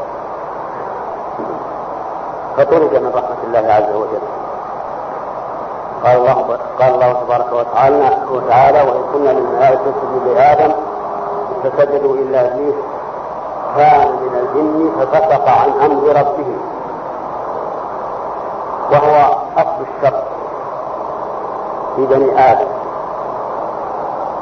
فطرد 2.57 3.03
من 3.03 3.11
رحمة 3.15 3.37
الله 3.43 3.73
عز 3.73 3.95
وجل. 3.95 4.21
قال 6.03 6.17
الله 6.17 6.57
قال 6.79 6.93
الله 6.93 7.13
تبارك 7.13 7.53
وتعالى 7.53 8.17
وتعالى 8.31 8.81
وإن 8.81 9.03
كنا 9.13 9.29
للملائكة 9.29 9.81
اسجدوا 9.81 10.33
لآدم 10.33 10.73
فسجدوا 11.63 12.15
إلا 12.15 12.45
إبليس 12.47 12.75
كان 13.75 14.07
من 14.07 14.35
الجن 14.41 14.91
ففسق 14.99 15.49
عن 15.49 15.69
أمر 15.91 16.07
ربه 16.07 16.55
وهو 18.91 19.35
أصل 19.57 19.85
الشر 19.97 20.23
في 22.01 22.07
بني 22.07 22.51
آدم. 22.51 22.67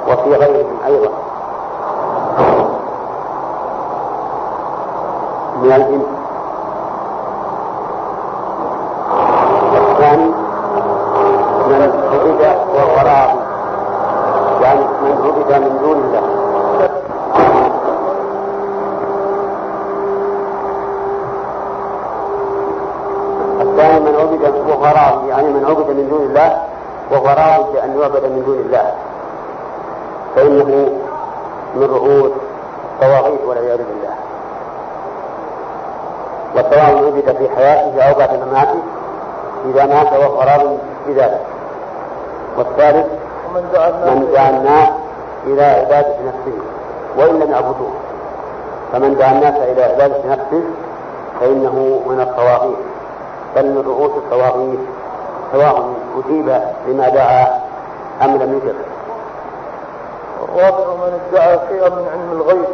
وفي 0.07 0.33
غيرهم 0.35 0.77
أيضا. 0.85 1.09
من 5.63 5.71
الجن 5.71 6.01
الثاني 9.77 10.31
من 11.67 11.81
عبد 11.81 12.57
وغراب 12.75 13.39
يعني 14.61 14.79
من 14.79 15.11
عبد 15.25 15.63
من 15.63 15.79
دون 15.81 15.97
الله 15.97 16.23
الثاني 23.61 23.99
من 23.99 24.15
عبد 24.15 24.69
وغراب 24.69 25.27
يعني 25.29 25.47
من 25.49 25.65
عبد 25.65 25.89
من 25.89 26.09
دون 26.09 26.21
الله 26.21 26.63
وهو 27.11 27.25
راغب 27.25 27.73
بأن 27.73 27.99
يعبد 27.99 28.23
من 28.23 28.43
دون 28.45 28.59
الله. 28.59 28.93
فإنه 30.35 30.99
من 31.75 31.83
رؤوس 31.83 32.31
طواغيت 33.01 33.41
والعياذ 33.45 33.77
بالله. 33.77 34.15
والطواغيت 36.55 37.29
عبد 37.29 37.37
في 37.37 37.49
حياته 37.55 38.01
أو 38.01 38.19
بعد 38.19 38.33
مماته 38.33 38.79
إذا 39.65 39.85
مات 39.85 40.13
وهو 40.13 40.41
راض 40.41 40.77
بذلك. 41.07 41.41
والثالث 42.57 43.07
من 43.55 44.29
دعا 44.33 44.49
الناس 44.49 44.89
إلى 45.47 45.63
عبادة 45.63 46.15
نفسه 46.27 46.57
وإن 47.17 47.39
لم 47.39 47.51
يعبدوه. 47.51 47.91
فمن 48.91 49.15
دعا 49.15 49.31
الناس 49.31 49.55
إلى 49.55 49.83
عبادة 49.83 50.17
نفسه 50.25 50.63
فإنه 51.39 52.01
من 52.07 52.21
الطواغيت 52.21 52.77
بل 53.55 53.65
من 53.65 53.83
رؤوس 53.87 54.11
الطواغيت 54.11 54.79
سواء 55.51 55.93
أجيب 56.25 56.61
لما 56.87 57.09
دعا 57.09 57.61
أم 58.21 58.37
لم 58.37 58.53
يجب 58.53 58.75
الرابع 60.43 60.93
من 60.93 61.19
ادعى 61.29 61.59
شيئا 61.69 61.89
من 61.89 62.07
علم 62.11 62.31
الغيب 62.31 62.65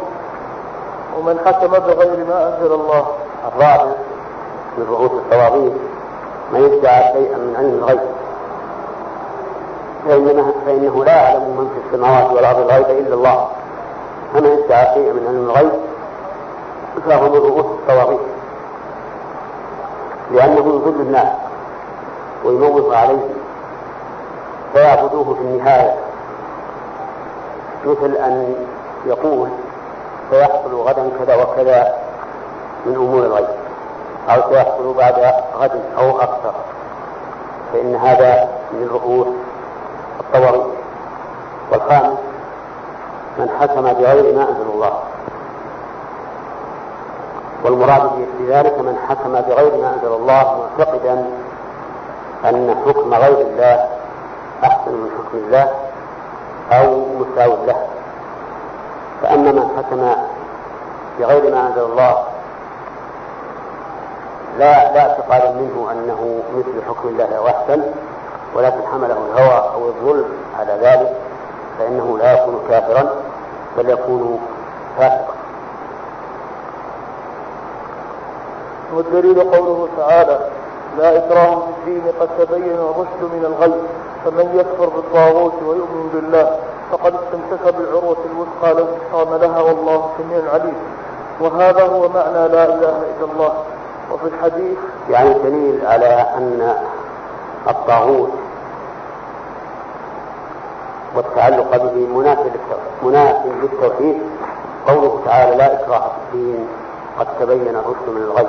ومن 1.18 1.38
حكم 1.46 1.66
بغير 1.66 2.24
ما 2.28 2.48
أنزل 2.48 2.72
الله. 2.74 3.06
الرابع 3.48 3.92
من 4.78 4.86
رؤوس 4.90 5.10
الطواغيت 5.10 5.72
من 6.52 6.60
يدعى 6.60 7.12
شيئا 7.12 7.36
من 7.36 7.54
علم 7.58 7.78
الغيب. 7.78 8.00
فإنه, 10.08 10.54
فإنه 10.66 11.04
لا 11.04 11.12
يعلم 11.12 11.42
من 11.42 11.68
في 11.68 11.86
السماوات 11.86 12.32
والأرض 12.32 12.58
الغيب 12.58 12.98
إلا 13.06 13.14
الله. 13.14 13.48
فمن 14.34 14.46
ادعى 14.46 14.94
شيئا 14.94 15.12
من 15.12 15.26
علم 15.28 15.50
الغيب 15.50 15.72
فهو 17.04 17.28
من 17.28 17.36
رؤوس 17.36 17.64
الطواغيت 17.64 18.20
لأنه 20.30 20.58
يضل 20.58 21.00
الناس 21.00 21.28
ويموت 22.44 22.94
عليه 22.94 23.35
فيعبدوه 24.72 25.34
في 25.34 25.40
النهاية. 25.40 25.94
مثل 27.84 28.16
أن 28.16 28.54
يقول 29.06 29.48
سيحصل 30.30 30.74
غدا 30.74 31.10
كذا 31.18 31.42
وكذا 31.42 31.94
من 32.86 32.94
أمور 32.94 33.24
الغيب 33.24 33.48
أو 34.28 34.50
سيحصل 34.50 34.94
بعد 34.94 35.34
غد 35.58 35.82
أو 35.98 36.20
أكثر. 36.20 36.54
فإن 37.72 37.94
هذا 37.96 38.48
من 38.72 38.88
رؤوس 38.88 39.26
الطوارئ 40.20 40.66
والخامس 41.72 42.18
من 43.38 43.50
حكم 43.60 43.82
بغير 43.82 44.34
ما 44.36 44.48
أنزل 44.48 44.70
الله. 44.74 44.92
والمراد 47.64 48.10
بذلك 48.40 48.78
من 48.78 48.98
حكم 49.08 49.32
بغير 49.32 49.76
ما 49.76 49.94
أنزل 49.94 50.14
الله 50.14 50.68
معتقدا 50.78 51.26
أن 52.44 52.76
حكم 52.86 53.14
غير 53.14 53.40
الله 53.40 53.95
أحسن 54.64 54.92
من 54.92 55.10
حكم 55.18 55.38
الله 55.38 55.70
أو 56.72 57.04
مساو 57.18 57.64
له. 57.66 57.86
فأما 59.22 59.52
من 59.52 59.70
حكم 59.76 60.10
بغير 61.18 61.54
ما 61.54 61.66
أنزل 61.66 61.82
الله 61.82 62.24
لا 64.58 64.92
لا 64.92 65.00
اعتقاد 65.00 65.54
منه 65.54 65.88
أنه 65.92 66.42
مثل 66.56 66.84
حكم 66.88 67.08
الله 67.08 67.36
أو 67.36 67.46
أحسن 67.46 67.82
ولكن 68.54 68.80
حمله 68.92 69.16
الهوى 69.34 69.72
أو 69.74 69.88
الظلم 69.88 70.24
على 70.58 70.72
ذلك 70.72 71.12
فإنه 71.78 72.18
لا 72.18 72.32
يكون 72.42 72.60
كافرا 72.68 73.10
بل 73.76 73.90
يكون 73.90 74.40
فاسقا. 74.98 75.34
والدليل 78.94 79.40
قوله 79.40 79.88
تعالى 79.96 80.40
لا 80.98 81.18
إكراه 81.18 81.54
في 81.54 81.90
الدين 81.90 82.02
قد 82.20 82.28
تبين 82.38 82.78
الرشد 82.78 83.22
من 83.22 83.44
الغي 83.44 83.74
فمن 84.24 84.58
يكفر 84.58 84.88
بالطاغوت 84.88 85.62
ويؤمن 85.62 86.10
بالله 86.14 86.56
فقد 86.90 87.14
استمسك 87.14 87.74
بالعروة 87.74 88.16
الوثقى 88.30 88.74
لا 88.74 88.80
انفصام 88.80 89.34
لها 89.40 89.60
والله 89.62 90.10
سميع 90.18 90.52
عليم. 90.52 90.76
وهذا 91.40 91.82
هو 91.86 92.08
معنى 92.08 92.48
لا 92.48 92.64
إله 92.64 93.02
إلا 93.16 93.32
الله. 93.32 93.52
وفي 94.12 94.26
الحديث 94.26 94.78
يعني 95.10 95.34
دليل 95.34 95.86
على 95.86 96.26
أن 96.36 96.74
الطاغوت 97.68 98.30
والتعلق 101.16 101.76
به 101.76 102.06
منافي 103.02 103.50
للتوحيد 103.62 104.22
قوله 104.88 105.20
تعالى 105.24 105.56
لا 105.56 105.82
إكراه 105.82 105.98
في 105.98 106.36
الدين 106.36 106.66
قد 107.18 107.26
تبين 107.40 107.76
الرشد 107.76 108.08
من 108.08 108.22
الغي. 108.22 108.46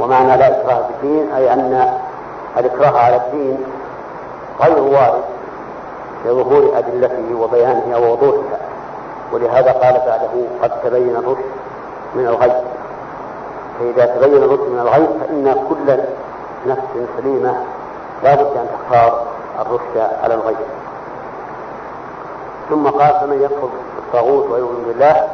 ومعنى 0.00 0.36
لا 0.36 0.60
إكراه 0.60 0.76
في 0.82 0.90
الدين 1.02 1.32
أي 1.32 1.52
أن 1.52 1.94
الإكراه 2.58 2.98
على 2.98 3.16
الدين 3.16 3.58
غير 4.60 4.78
وارد 4.82 5.22
لظهور 6.26 6.78
أدلته 6.78 7.34
وبيانها 7.40 7.96
ووضوحها 7.96 8.58
ولهذا 9.32 9.72
قال 9.72 9.92
بعده 10.06 10.44
قد 10.62 10.70
تبين 10.84 11.16
الرشد 11.16 11.44
من 12.14 12.26
الغي 12.26 12.52
فإذا 13.78 14.06
تبين 14.06 14.42
الرشد 14.42 14.68
من 14.68 14.78
الغي 14.78 15.08
فإن 15.20 15.54
كل 15.68 15.98
نفس 16.66 17.08
سليمة 17.18 17.64
لا 18.22 18.34
بد 18.34 18.56
أن 18.56 18.66
تختار 18.72 19.22
الرشد 19.60 20.10
على 20.22 20.34
الغي 20.34 20.56
ثم 22.70 22.86
قال 22.86 23.14
فمن 23.20 23.42
يكفر 23.42 23.68
بالطاغوت 23.96 24.50
ويؤمن 24.50 24.84
بالله 24.86 25.28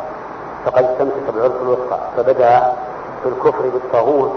فقد 0.64 0.84
استمسك 0.84 1.34
بالعرف 1.34 1.62
الوثقى 1.62 1.98
فبدأ 2.16 2.72
في 3.22 3.28
الكفر 3.28 3.62
بالطاغوت 3.68 4.32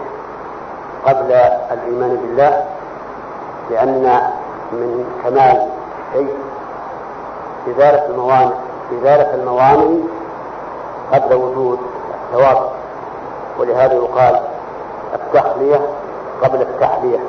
قبل 1.06 1.32
الإيمان 1.72 2.16
بالله 2.22 2.66
لأن 3.70 4.22
من 4.72 5.06
كمال 5.24 5.68
شيء 6.14 6.36
إزالة 7.68 8.06
الموانع 8.06 8.52
إزالة 9.00 9.36
الموانع 9.36 9.98
قبل 11.14 11.36
وجود 11.36 11.80
الثواب 12.34 12.70
ولهذا 13.60 13.94
يقال 13.94 14.40
التخلية 15.14 15.82
قبل 16.44 16.62
التحلية. 16.62 17.20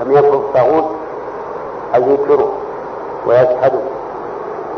لم 0.00 0.12
يكن 0.12 0.34
الطاغوت 0.34 0.90
أن 1.94 2.02
ينكروا 2.10 2.50
ويجحدوا 3.26 3.80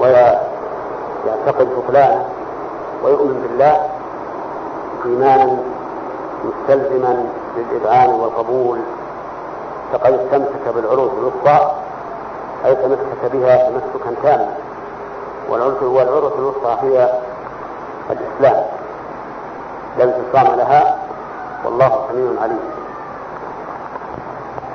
ويعتقد 0.00 1.68
بطلانه 1.76 2.24
ويؤمن 3.04 3.42
بالله 3.42 3.80
إيمانا 5.06 5.58
مستلزما 6.44 7.26
للإذعان 7.56 8.10
والقبول 8.10 8.78
فقد 9.92 10.12
استمسك 10.12 10.74
بالعروض 10.74 11.10
الوسطى 11.18 11.70
أي 12.64 12.74
تمسك 12.74 13.32
بها 13.32 13.70
تمسكا 13.70 14.22
تاما. 14.22 14.54
والعروة 15.48 16.32
الوسطى 16.38 16.76
هي 16.82 17.08
الإسلام 18.10 18.64
لا 19.98 20.04
انفصام 20.04 20.56
لها 20.56 20.98
والله 21.64 22.06
سميع 22.08 22.42
عليم. 22.42 22.60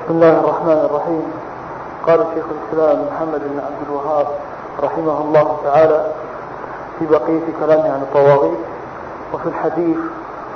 بسم 0.04 0.14
الله 0.14 0.40
الرحمن 0.40 0.88
الرحيم. 0.90 1.32
قال 2.06 2.26
شيخ 2.34 2.44
الإسلام 2.50 3.06
محمد 3.06 3.40
بن 3.40 3.60
عبد 3.60 3.88
الوهاب 3.88 4.26
رحمه 4.82 5.20
الله 5.20 5.56
تعالى 5.64 6.06
في 6.98 7.06
بقية 7.06 7.40
كلامه 7.60 7.92
عن 7.92 8.02
الطواغيت 8.02 8.58
وفي 9.32 9.46
الحديث 9.46 9.96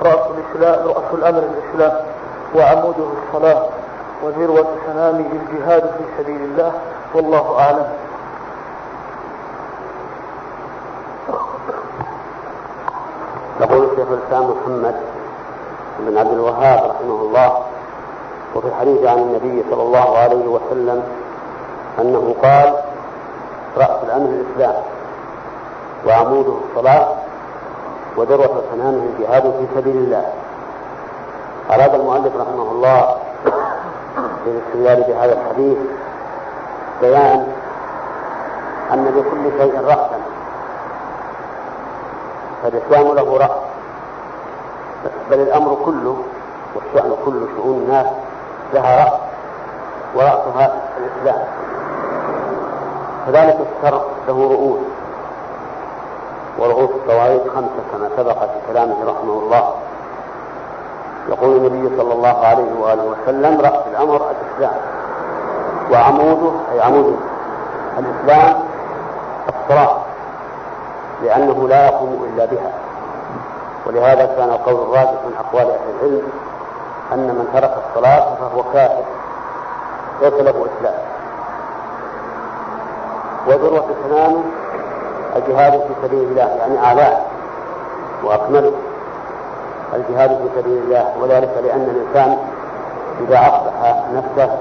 رأس 0.02 0.18
الإسلام 0.30 0.88
رأس 0.88 1.14
الأمر 1.14 1.38
الإسلام 1.42 2.00
وعموده 2.54 3.04
الصلاة 3.26 3.62
وذروة 4.22 4.66
سنامه 4.86 5.26
الجهاد 5.32 5.82
في 5.82 6.22
سبيل 6.22 6.40
الله 6.40 6.72
والله 7.14 7.58
أعلم. 7.60 7.86
يقول 13.60 13.84
الشيخ 13.84 14.08
الإسلام 14.10 14.50
محمد 14.50 14.94
بن 15.98 16.18
عبد 16.18 16.32
الوهاب 16.32 16.78
رحمه 16.90 17.20
الله 17.22 17.58
وفي 18.54 18.66
الحديث 18.68 19.04
عن 19.06 19.18
النبي 19.18 19.64
صلى 19.70 19.82
الله 19.82 20.18
عليه 20.18 20.46
وسلم 20.46 21.02
أنه 22.00 22.34
قال 22.42 22.74
رأس 23.76 24.02
الأمر 24.04 24.28
الإسلام 24.28 24.82
وعموده 26.06 26.52
الصلاة 26.70 27.08
وذروة 28.16 28.62
سنامه 28.72 29.02
الجهاد 29.02 29.42
في 29.42 29.66
سبيل 29.74 29.96
الله. 29.96 30.24
أراد 31.70 31.94
المؤلف 31.94 32.36
رحمه 32.36 32.70
الله 32.72 33.16
بالاستدلال 34.44 35.04
بهذا 35.12 35.32
الحديث 35.32 35.78
بيان 37.00 37.46
أن 38.92 39.04
لكل 39.04 39.58
شيء 39.58 39.80
رأسا. 39.80 40.20
فالإسلام 42.62 43.14
له 43.14 43.38
رأس. 43.38 43.50
بل 45.30 45.40
الأمر 45.40 45.76
كله 45.84 46.16
والشأن 46.74 47.16
كله 47.24 47.48
شؤون 47.56 47.76
الناس 47.76 48.06
لها 48.74 49.04
رأس 49.04 49.20
ورأسها 50.14 50.72
الإسلام. 50.98 51.44
كذلك 53.26 53.58
الشر 53.60 54.02
له 54.28 54.48
رؤوس. 54.52 54.93
ورؤوس 56.58 56.90
الطوائف 56.90 57.42
خمسة 57.54 57.82
كما 57.92 58.08
سبق 58.16 58.38
في 58.38 58.72
كلامه 58.72 58.96
رحمه 59.04 59.32
الله. 59.32 59.74
يقول 61.28 61.56
النبي 61.56 61.96
صلى 61.96 62.12
الله 62.12 62.46
عليه 62.46 62.80
وآله 62.80 63.04
وسلم 63.04 63.60
رأس 63.60 63.86
الأمر 63.90 64.30
الإسلام. 64.30 64.80
وعموده 65.92 66.52
أي 66.72 66.80
عمود 66.80 67.16
الإسلام 67.98 68.62
الصلاة 69.48 69.96
لأنه 71.22 71.68
لا 71.68 71.86
يقوم 71.86 72.28
إلا 72.32 72.44
بها. 72.44 72.72
ولهذا 73.86 74.26
كان 74.26 74.50
القول 74.50 74.74
الراجح 74.74 75.10
من 75.26 75.34
أقوال 75.38 75.70
أهل 75.70 75.90
العلم 76.00 76.28
أن 77.12 77.26
من 77.26 77.48
ترك 77.52 77.74
الصلاة 77.86 78.34
فهو 78.34 78.62
كافر 78.72 79.04
ليس 80.22 80.34
له 80.34 80.66
إسلام. 80.78 80.94
وذروة 83.46 83.86
سنامه 84.08 84.42
الجهاد 85.36 85.72
في 85.72 85.94
سبيل 86.02 86.18
الله 86.22 86.42
يعني 86.58 86.78
أعلاه 86.78 87.18
وأكمله 88.24 88.72
الجهاد 89.94 90.30
في 90.30 90.60
سبيل 90.60 90.78
الله 90.78 91.12
وذلك 91.20 91.50
لأن 91.64 91.82
الإنسان 91.82 92.38
إذا 93.20 93.38
إصلاح 93.38 94.04
نفسه 94.14 94.56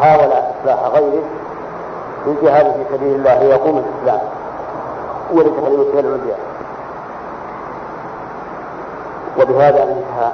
حاول 0.00 0.28
إصلاح 0.32 0.84
غيره 0.94 1.22
بالجهاد 2.26 2.64
في 2.72 2.96
سبيل 2.96 3.14
الله 3.14 3.38
ليقوم 3.42 3.78
الإسلام. 3.78 4.20
ولتحريم 5.32 5.80
العليا 5.94 6.36
وبهذا 9.40 9.82
انتهى 9.82 10.30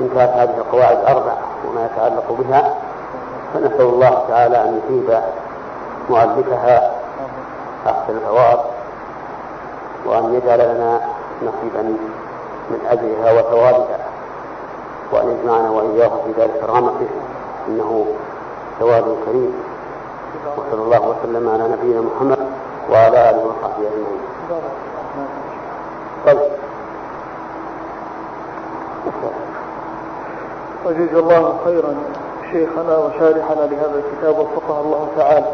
انتهت 0.00 0.30
هذه 0.30 0.54
القواعد 0.58 0.96
الأربع 0.98 1.32
وما 1.68 1.86
يتعلق 1.86 2.32
بها. 2.32 2.74
فنسأل 3.54 3.80
الله 3.80 4.22
تعالى 4.28 4.64
أن 4.64 4.80
يثيب 4.84 5.20
مؤلفها 6.10 6.90
أحسن 7.90 8.16
الثواب 8.16 8.60
وأن 10.06 10.34
يجعل 10.34 10.58
لنا 10.58 11.00
نصيبا 11.42 11.82
من 12.70 12.86
أجرها 12.90 13.32
وثوابها 13.40 13.98
وأن 15.12 15.30
يجمعنا 15.38 15.70
وإياه 15.70 16.08
في 16.08 16.40
ذلك 16.40 16.62
رحمته 16.68 17.08
إنه 17.68 18.06
ثواب 18.80 19.16
كريم 19.26 19.54
وصلى 20.56 20.82
الله 20.82 21.08
وسلم 21.08 21.48
على 21.48 21.68
نبينا 21.68 22.00
محمد 22.00 22.38
وعلى 22.90 23.30
آله 23.30 23.44
وصحبه 23.46 23.86
أجمعين. 23.86 24.20
طيب. 26.26 26.38
الله 31.18 31.58
خيرا 31.64 31.94
شيخنا 32.52 32.96
وشارحنا 32.98 33.60
لهذا 33.60 34.02
الكتاب 34.04 34.38
وفقه 34.38 34.80
الله 34.80 35.08
تعالى 35.16 35.46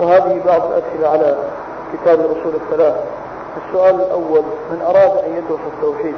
وهذه 0.00 0.40
بعض 0.46 0.62
الأسئلة 0.72 1.08
على 1.08 1.36
كتاب 1.92 2.20
الأصول 2.20 2.54
الثلاث 2.54 2.96
السؤال 3.56 3.94
الأول 3.94 4.42
من 4.70 4.82
أراد 4.82 5.24
أن 5.24 5.30
يدرس 5.36 5.60
التوحيد 5.76 6.14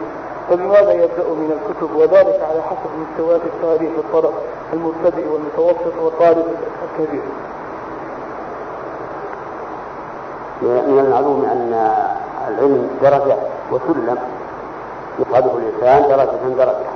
فبماذا 0.51 0.93
يبدأ 0.93 1.29
من 1.29 1.51
الكتب؟ 1.59 1.97
وذلك 1.97 2.41
على 2.51 2.63
حسب 2.63 2.91
مستويات 3.03 3.41
التاريخ 3.47 3.91
الطلب 3.99 4.33
المبتدئ 4.73 5.27
والمتوسط 5.29 5.97
والطالب 6.03 6.45
الكبير. 6.85 7.23
من 10.63 10.99
المعلوم 11.07 11.45
أن 11.45 11.73
العلم 12.49 12.91
درجة 13.03 13.37
وسلم 13.71 14.19
يصعده 15.19 15.51
الإنسان 15.59 16.09
درجة 16.09 16.55
درجة. 16.57 16.87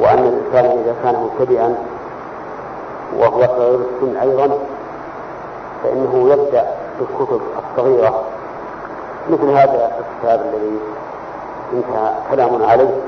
وأن 0.00 0.18
الإنسان 0.18 0.78
إذا 0.78 0.94
كان 1.02 1.14
مبتدئا 1.22 1.74
وهو 3.16 3.40
صغير 3.40 3.78
السن 3.80 4.16
أيضا 4.16 4.58
فإنه 5.82 6.28
يبدأ 6.32 6.81
بالكتب 7.02 7.40
الصغيرة 7.58 8.22
مثل 9.30 9.50
هذا 9.50 9.90
الكتاب 9.98 10.40
الذي 10.40 10.78
انتهى 11.72 12.12
كلامنا 12.30 12.66
عليه 12.66 13.00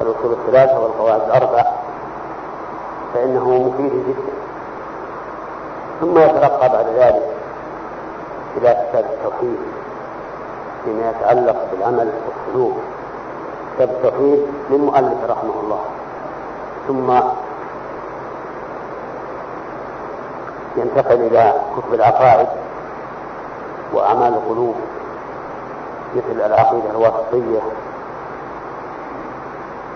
الأصول 0.00 0.32
الثلاثة 0.32 0.80
والقواعد 0.80 1.20
الأربع 1.20 1.64
فإنه 3.14 3.50
مفيد 3.50 3.92
جدا. 3.92 4.32
ثم 6.00 6.18
يتلقى 6.18 6.68
بعد 6.68 6.86
ذلك 6.86 7.30
إلى 8.56 8.86
كتاب 8.90 9.04
التوحيد 9.04 9.56
فيما 10.84 11.10
يتعلق 11.10 11.56
بالعمل 11.72 12.12
والسلوك 12.26 12.76
كتاب 13.74 13.90
التوحيد 13.90 14.46
للمؤلف 14.70 15.30
رحمه 15.30 15.60
الله. 15.62 15.80
ثم 16.88 17.10
ينتقل 20.76 21.14
إلى 21.14 21.54
كتب 21.76 21.94
العقائد 21.94 22.48
وأعمال 23.92 24.34
القلوب 24.34 24.74
مثل 26.16 26.46
العقيدة 26.46 26.90
الواسطية 26.90 27.60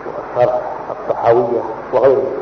والشرح 0.07 0.61
الطحاوية 0.91 1.63
وغيره 1.93 2.33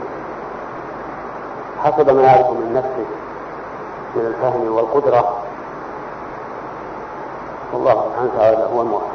حسب 1.84 2.10
ما 2.10 2.22
يعرف 2.22 2.50
من 2.50 2.72
نفسه 2.74 3.06
من 4.16 4.26
الفهم 4.26 4.74
والقدرة. 4.74 5.38
والله 7.72 7.92
سبحانه 7.94 8.30
وتعالى 8.34 8.68
هو 8.74 8.82
الموفق 8.82 9.06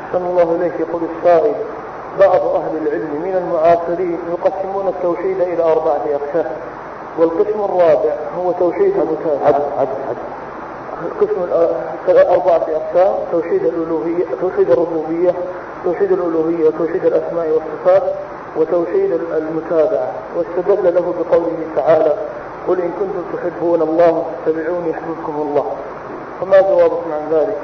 أحسن 0.00 0.26
الله 0.26 0.42
إليك 0.54 0.80
يقول 0.80 1.02
السائل 1.16 1.54
بعض 2.20 2.40
أهل 2.40 2.76
العلم 2.76 3.22
من 3.24 3.36
المعاصرين 3.36 4.18
يقسمون 4.30 4.88
التوحيد 4.88 5.40
إلى 5.40 5.62
أربعة 5.62 6.00
أقسام 6.10 6.56
والقسم 7.18 7.60
الرابع 7.60 8.14
هو 8.38 8.52
توحيد 8.52 8.96
المتابعة. 8.96 9.88
القسم 11.06 11.42
أربعة 12.08 12.66
أقسام 12.68 13.14
توحيد 13.32 13.64
الألوهية 13.64 14.24
توحيد 14.40 14.70
الربوبية 14.70 15.34
توحيد 15.84 16.12
الألوهية 16.12 16.66
وتوحيد 16.66 17.04
الأسماء 17.04 17.48
والصفات 17.50 18.02
وتوحيد 18.56 19.12
المتابعة. 19.12 20.12
واستدل 20.36 20.94
له 20.94 21.14
بقوله 21.18 21.56
تعالى 21.76 22.16
قل 22.68 22.80
إن 22.80 22.90
كنتم 22.90 23.22
تحبون 23.36 23.82
الله 23.82 24.24
فاتبعوني 24.44 24.90
يحببكم 24.90 25.34
الله. 25.36 25.66
فما 26.40 26.60
جوابكم 26.60 27.12
عن 27.12 27.28
ذلك؟ 27.32 27.58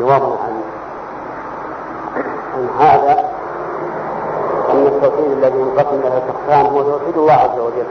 جوابنا 0.00 0.36
عن 0.44 0.60
عن 2.54 2.68
هذا 2.78 3.30
أن 4.70 4.86
التوحيد 4.86 5.32
الذي 5.32 5.58
ينقسم 5.58 6.00
إلى 6.04 6.16
أقسام 6.16 6.66
هو 6.66 6.82
توحيد 6.82 7.16
الله 7.16 7.32
عز 7.32 7.58
وجل. 7.58 7.86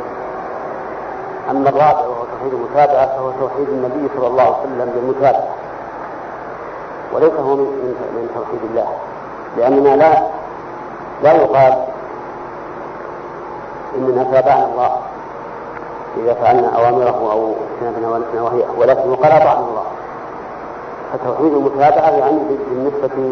أما 1.51 1.69
الرابع 1.69 2.14
توحيد 2.45 2.59
المتابعة 2.59 3.07
فهو 3.17 3.31
توحيد 3.31 3.69
النبي 3.69 4.09
صلى 4.17 4.27
الله 4.27 4.43
عليه 4.43 4.57
وسلم 4.57 4.91
بالمتابعة. 4.95 5.47
وليس 7.13 7.33
هو 7.33 7.55
من, 7.55 7.95
من 8.15 8.29
توحيد 8.35 8.59
الله. 8.69 8.87
لأننا 9.57 9.95
لا 9.95 10.27
لا 11.23 11.33
يقال 11.33 11.83
إننا 13.95 14.23
تابعنا 14.23 14.65
الله 14.65 14.97
إذا 16.17 16.33
فعلنا 16.33 16.67
أوامره 16.75 17.31
أو 17.31 17.53
اجتنبنا 17.81 18.21
نواهيه 18.35 18.65
ولكن 18.77 19.11
يقال 19.11 19.31
أطعنا 19.31 19.59
الله. 19.59 19.83
فتوحيد 21.13 21.53
المتابعة 21.53 22.09
يعني 22.09 22.39
بالنسبة 22.69 23.31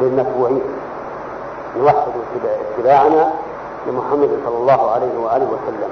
للمتبوعين. 0.00 0.62
نوحد 1.78 2.12
اتباعنا 2.78 3.30
لمحمد 3.86 4.30
صلى 4.44 4.56
الله 4.56 4.90
عليه 4.90 5.18
وآله 5.18 5.46
وسلم. 5.46 5.90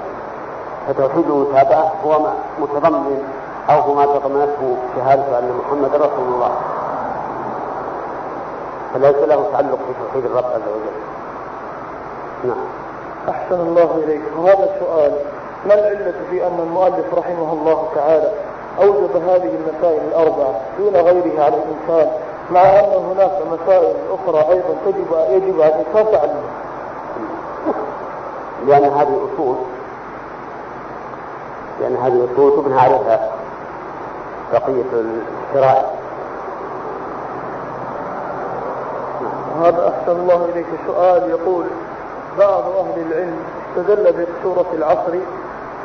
فتوحيد 0.87 1.25
المتابعة 1.29 1.91
هو 2.05 2.19
متضمن 2.59 3.23
أو 3.69 3.79
هو 3.79 3.93
ما 3.93 4.05
تضمنته 4.05 4.77
شهادة 4.95 5.39
أن 5.39 5.51
محمد 5.65 5.95
رسول 5.95 6.27
الله. 6.27 6.51
فليس 8.93 9.15
له 9.15 9.45
تعلق 9.53 9.79
بتوحيد 9.89 10.25
الرب 10.25 10.45
عز 10.45 10.61
وجل. 10.75 10.95
نعم. 12.43 12.65
أحسن 13.29 13.59
الله 13.59 14.01
إليك. 14.03 14.21
وهذا 14.37 14.69
السؤال 14.75 15.11
ما 15.65 15.73
العلة 15.73 16.13
في 16.29 16.47
أن 16.47 16.59
المؤلف 16.59 17.13
رحمه 17.13 17.53
الله 17.53 17.87
تعالى 17.95 18.31
أوجب 18.81 19.15
هذه 19.15 19.55
المسائل 19.55 20.01
الأربعة 20.07 20.59
دون 20.77 20.95
غيرها 20.95 21.43
على 21.45 21.55
الإنسان 21.55 22.11
مع 22.51 22.61
أن 22.61 23.03
هناك 23.11 23.31
مسائل 23.51 23.95
أخرى 24.11 24.53
أيضا 24.53 24.75
تجب 24.85 25.07
يجب 25.29 25.61
على 25.61 25.75
الإنسان 25.75 26.11
تعلمها 26.11 26.51
لأن 28.67 28.83
هذه 28.83 29.19
أصول 29.33 29.55
لأن 31.81 31.95
هذه 31.95 32.27
أصول 32.33 32.63
تبنى 32.63 32.79
عليها 32.79 33.31
بقية 34.53 34.83
الشرائع. 34.93 35.85
هذا 39.61 39.87
أحسن 39.87 40.19
الله 40.19 40.45
إليك 40.53 40.65
سؤال. 40.87 41.29
يقول 41.29 41.65
بعض 42.39 42.63
أهل 42.63 43.01
العلم 43.11 43.37
استدل 43.69 44.25
بسورة 44.41 44.65
العصر 44.73 45.11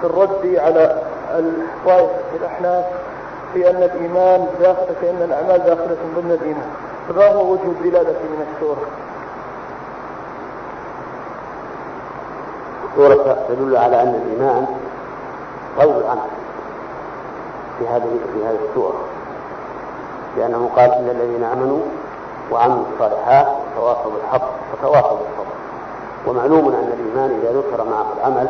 في 0.00 0.06
الرد 0.06 0.56
على 0.56 1.02
الطائفة 1.30 2.36
الأحناف 2.40 2.84
في 3.54 3.70
أن 3.70 3.76
الإيمان 3.82 4.46
داخل 4.60 4.94
في 5.00 5.10
أن 5.10 5.22
الأعمال 5.22 5.58
داخلة 5.58 5.96
ضمن 6.16 6.38
الإيمان. 6.42 6.70
فما 7.08 7.26
هو 7.32 7.52
وجه 7.52 7.62
الدلالة 7.62 8.10
من 8.10 8.46
السورة؟ 8.54 8.86
السورة 12.90 13.38
تدل 13.48 13.76
على 13.76 14.02
أن 14.02 14.14
الإيمان 14.14 14.66
قول 15.78 16.04
العمل 16.04 16.30
في 17.78 17.88
هذه 17.88 18.10
في 18.32 18.44
هذه 18.46 18.58
السورة 18.70 19.00
لأنه 20.36 20.70
قال 20.76 20.90
إن 20.90 21.10
الذين 21.10 21.44
آمنوا 21.44 21.80
وعملوا 22.52 22.84
الصالحات 22.94 23.46
وتواصوا 23.76 24.10
بالحق 24.12 24.48
وتواصوا 24.72 25.18
بالصبر. 25.18 25.54
ومعلوم 26.26 26.68
أن 26.68 26.92
الإيمان 26.98 27.40
إذا 27.42 27.52
ذكر 27.58 27.84
معه 27.84 28.06
العمل 28.18 28.48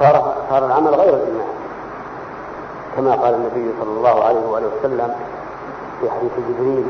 صار 0.00 0.34
صار 0.50 0.66
العمل 0.66 0.94
غير 0.94 1.14
الإيمان. 1.14 1.48
كما 2.96 3.14
قال 3.14 3.34
النبي 3.34 3.74
صلى 3.80 3.90
الله 3.90 4.24
عليه 4.24 4.46
وآله 4.46 4.66
وسلم 4.78 5.14
في 6.00 6.10
حديث 6.10 6.32
جبريل 6.48 6.84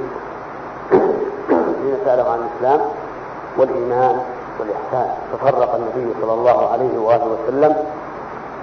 حين 1.48 1.96
سأله 2.04 2.30
عن 2.30 2.38
الإسلام 2.38 2.80
والإيمان 3.58 4.20
والإحسان 4.60 5.14
تفرق 5.32 5.74
النبي 5.74 6.14
صلى 6.22 6.32
الله 6.32 6.68
عليه 6.72 6.98
وآله 6.98 7.26
وسلم 7.26 7.76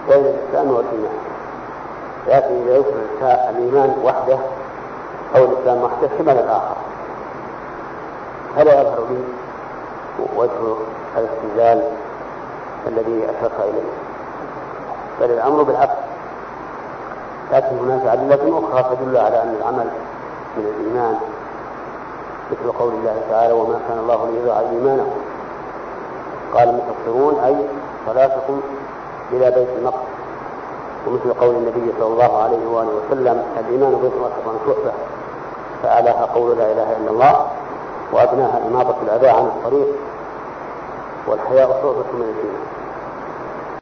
بين 0.10 0.26
الإسلام 0.26 0.72
والإيمان. 0.72 1.18
لكن 2.28 2.62
إذا 2.62 2.76
يذكر 2.76 2.96
الإيمان 3.50 3.96
وحده 4.04 4.38
أو 5.36 5.44
الإسلام 5.44 5.84
وحده 5.84 6.10
شمل 6.18 6.30
الآخر. 6.38 6.76
فلا 8.56 8.82
يظهر 8.82 9.06
لي 9.10 9.24
وجه 10.36 10.76
الاستدلال 11.18 11.92
الذي 12.88 13.26
أشرت 13.26 13.60
إليه؟ 13.60 13.92
بل 15.22 15.32
الأمر 15.32 15.64
بالعكس. 15.64 15.98
لكن 17.54 17.78
هناك 17.78 18.06
أدلة 18.06 18.64
أخرى 18.74 18.96
تدل 18.96 19.18
على 19.18 19.44
أن 19.44 19.56
العمل 19.60 19.90
من 20.58 20.66
الإيمان 20.66 21.16
مثل 22.52 22.72
قول 22.72 22.94
الله 22.94 23.22
تعالى 23.30 23.54
وما 23.54 23.80
كان 23.90 23.98
الله 23.98 24.30
ليضيع 24.32 24.60
إيمانكم. 24.60 25.22
قال 26.54 26.70
المفسرون 26.70 27.44
أي 27.44 27.56
صلاتكم 28.06 28.62
إلى 29.32 29.52
بيت 29.52 29.70
المقدس. 29.78 30.16
ومثل 31.08 31.34
قول 31.34 31.56
النبي 31.56 31.94
صلى 32.00 32.08
الله 32.08 32.44
عليه 32.44 32.68
وآله 32.68 32.90
وسلم 32.90 33.44
الإيمان 33.60 33.96
بيت 34.02 34.14
وأسرا 34.14 34.54
شعبة. 34.66 34.92
فأعلاها 35.84 36.26
قول 36.26 36.58
لا 36.58 36.72
إله 36.72 36.98
إلا 36.98 37.12
الله 37.12 37.46
وأدناها 38.14 38.62
إماطة 38.68 38.96
الأذى 39.04 39.28
عن 39.28 39.46
الطريق 39.46 39.88
والحياء 41.28 41.68
صعبة 41.68 42.12
من 42.14 42.22
الدين 42.22 42.75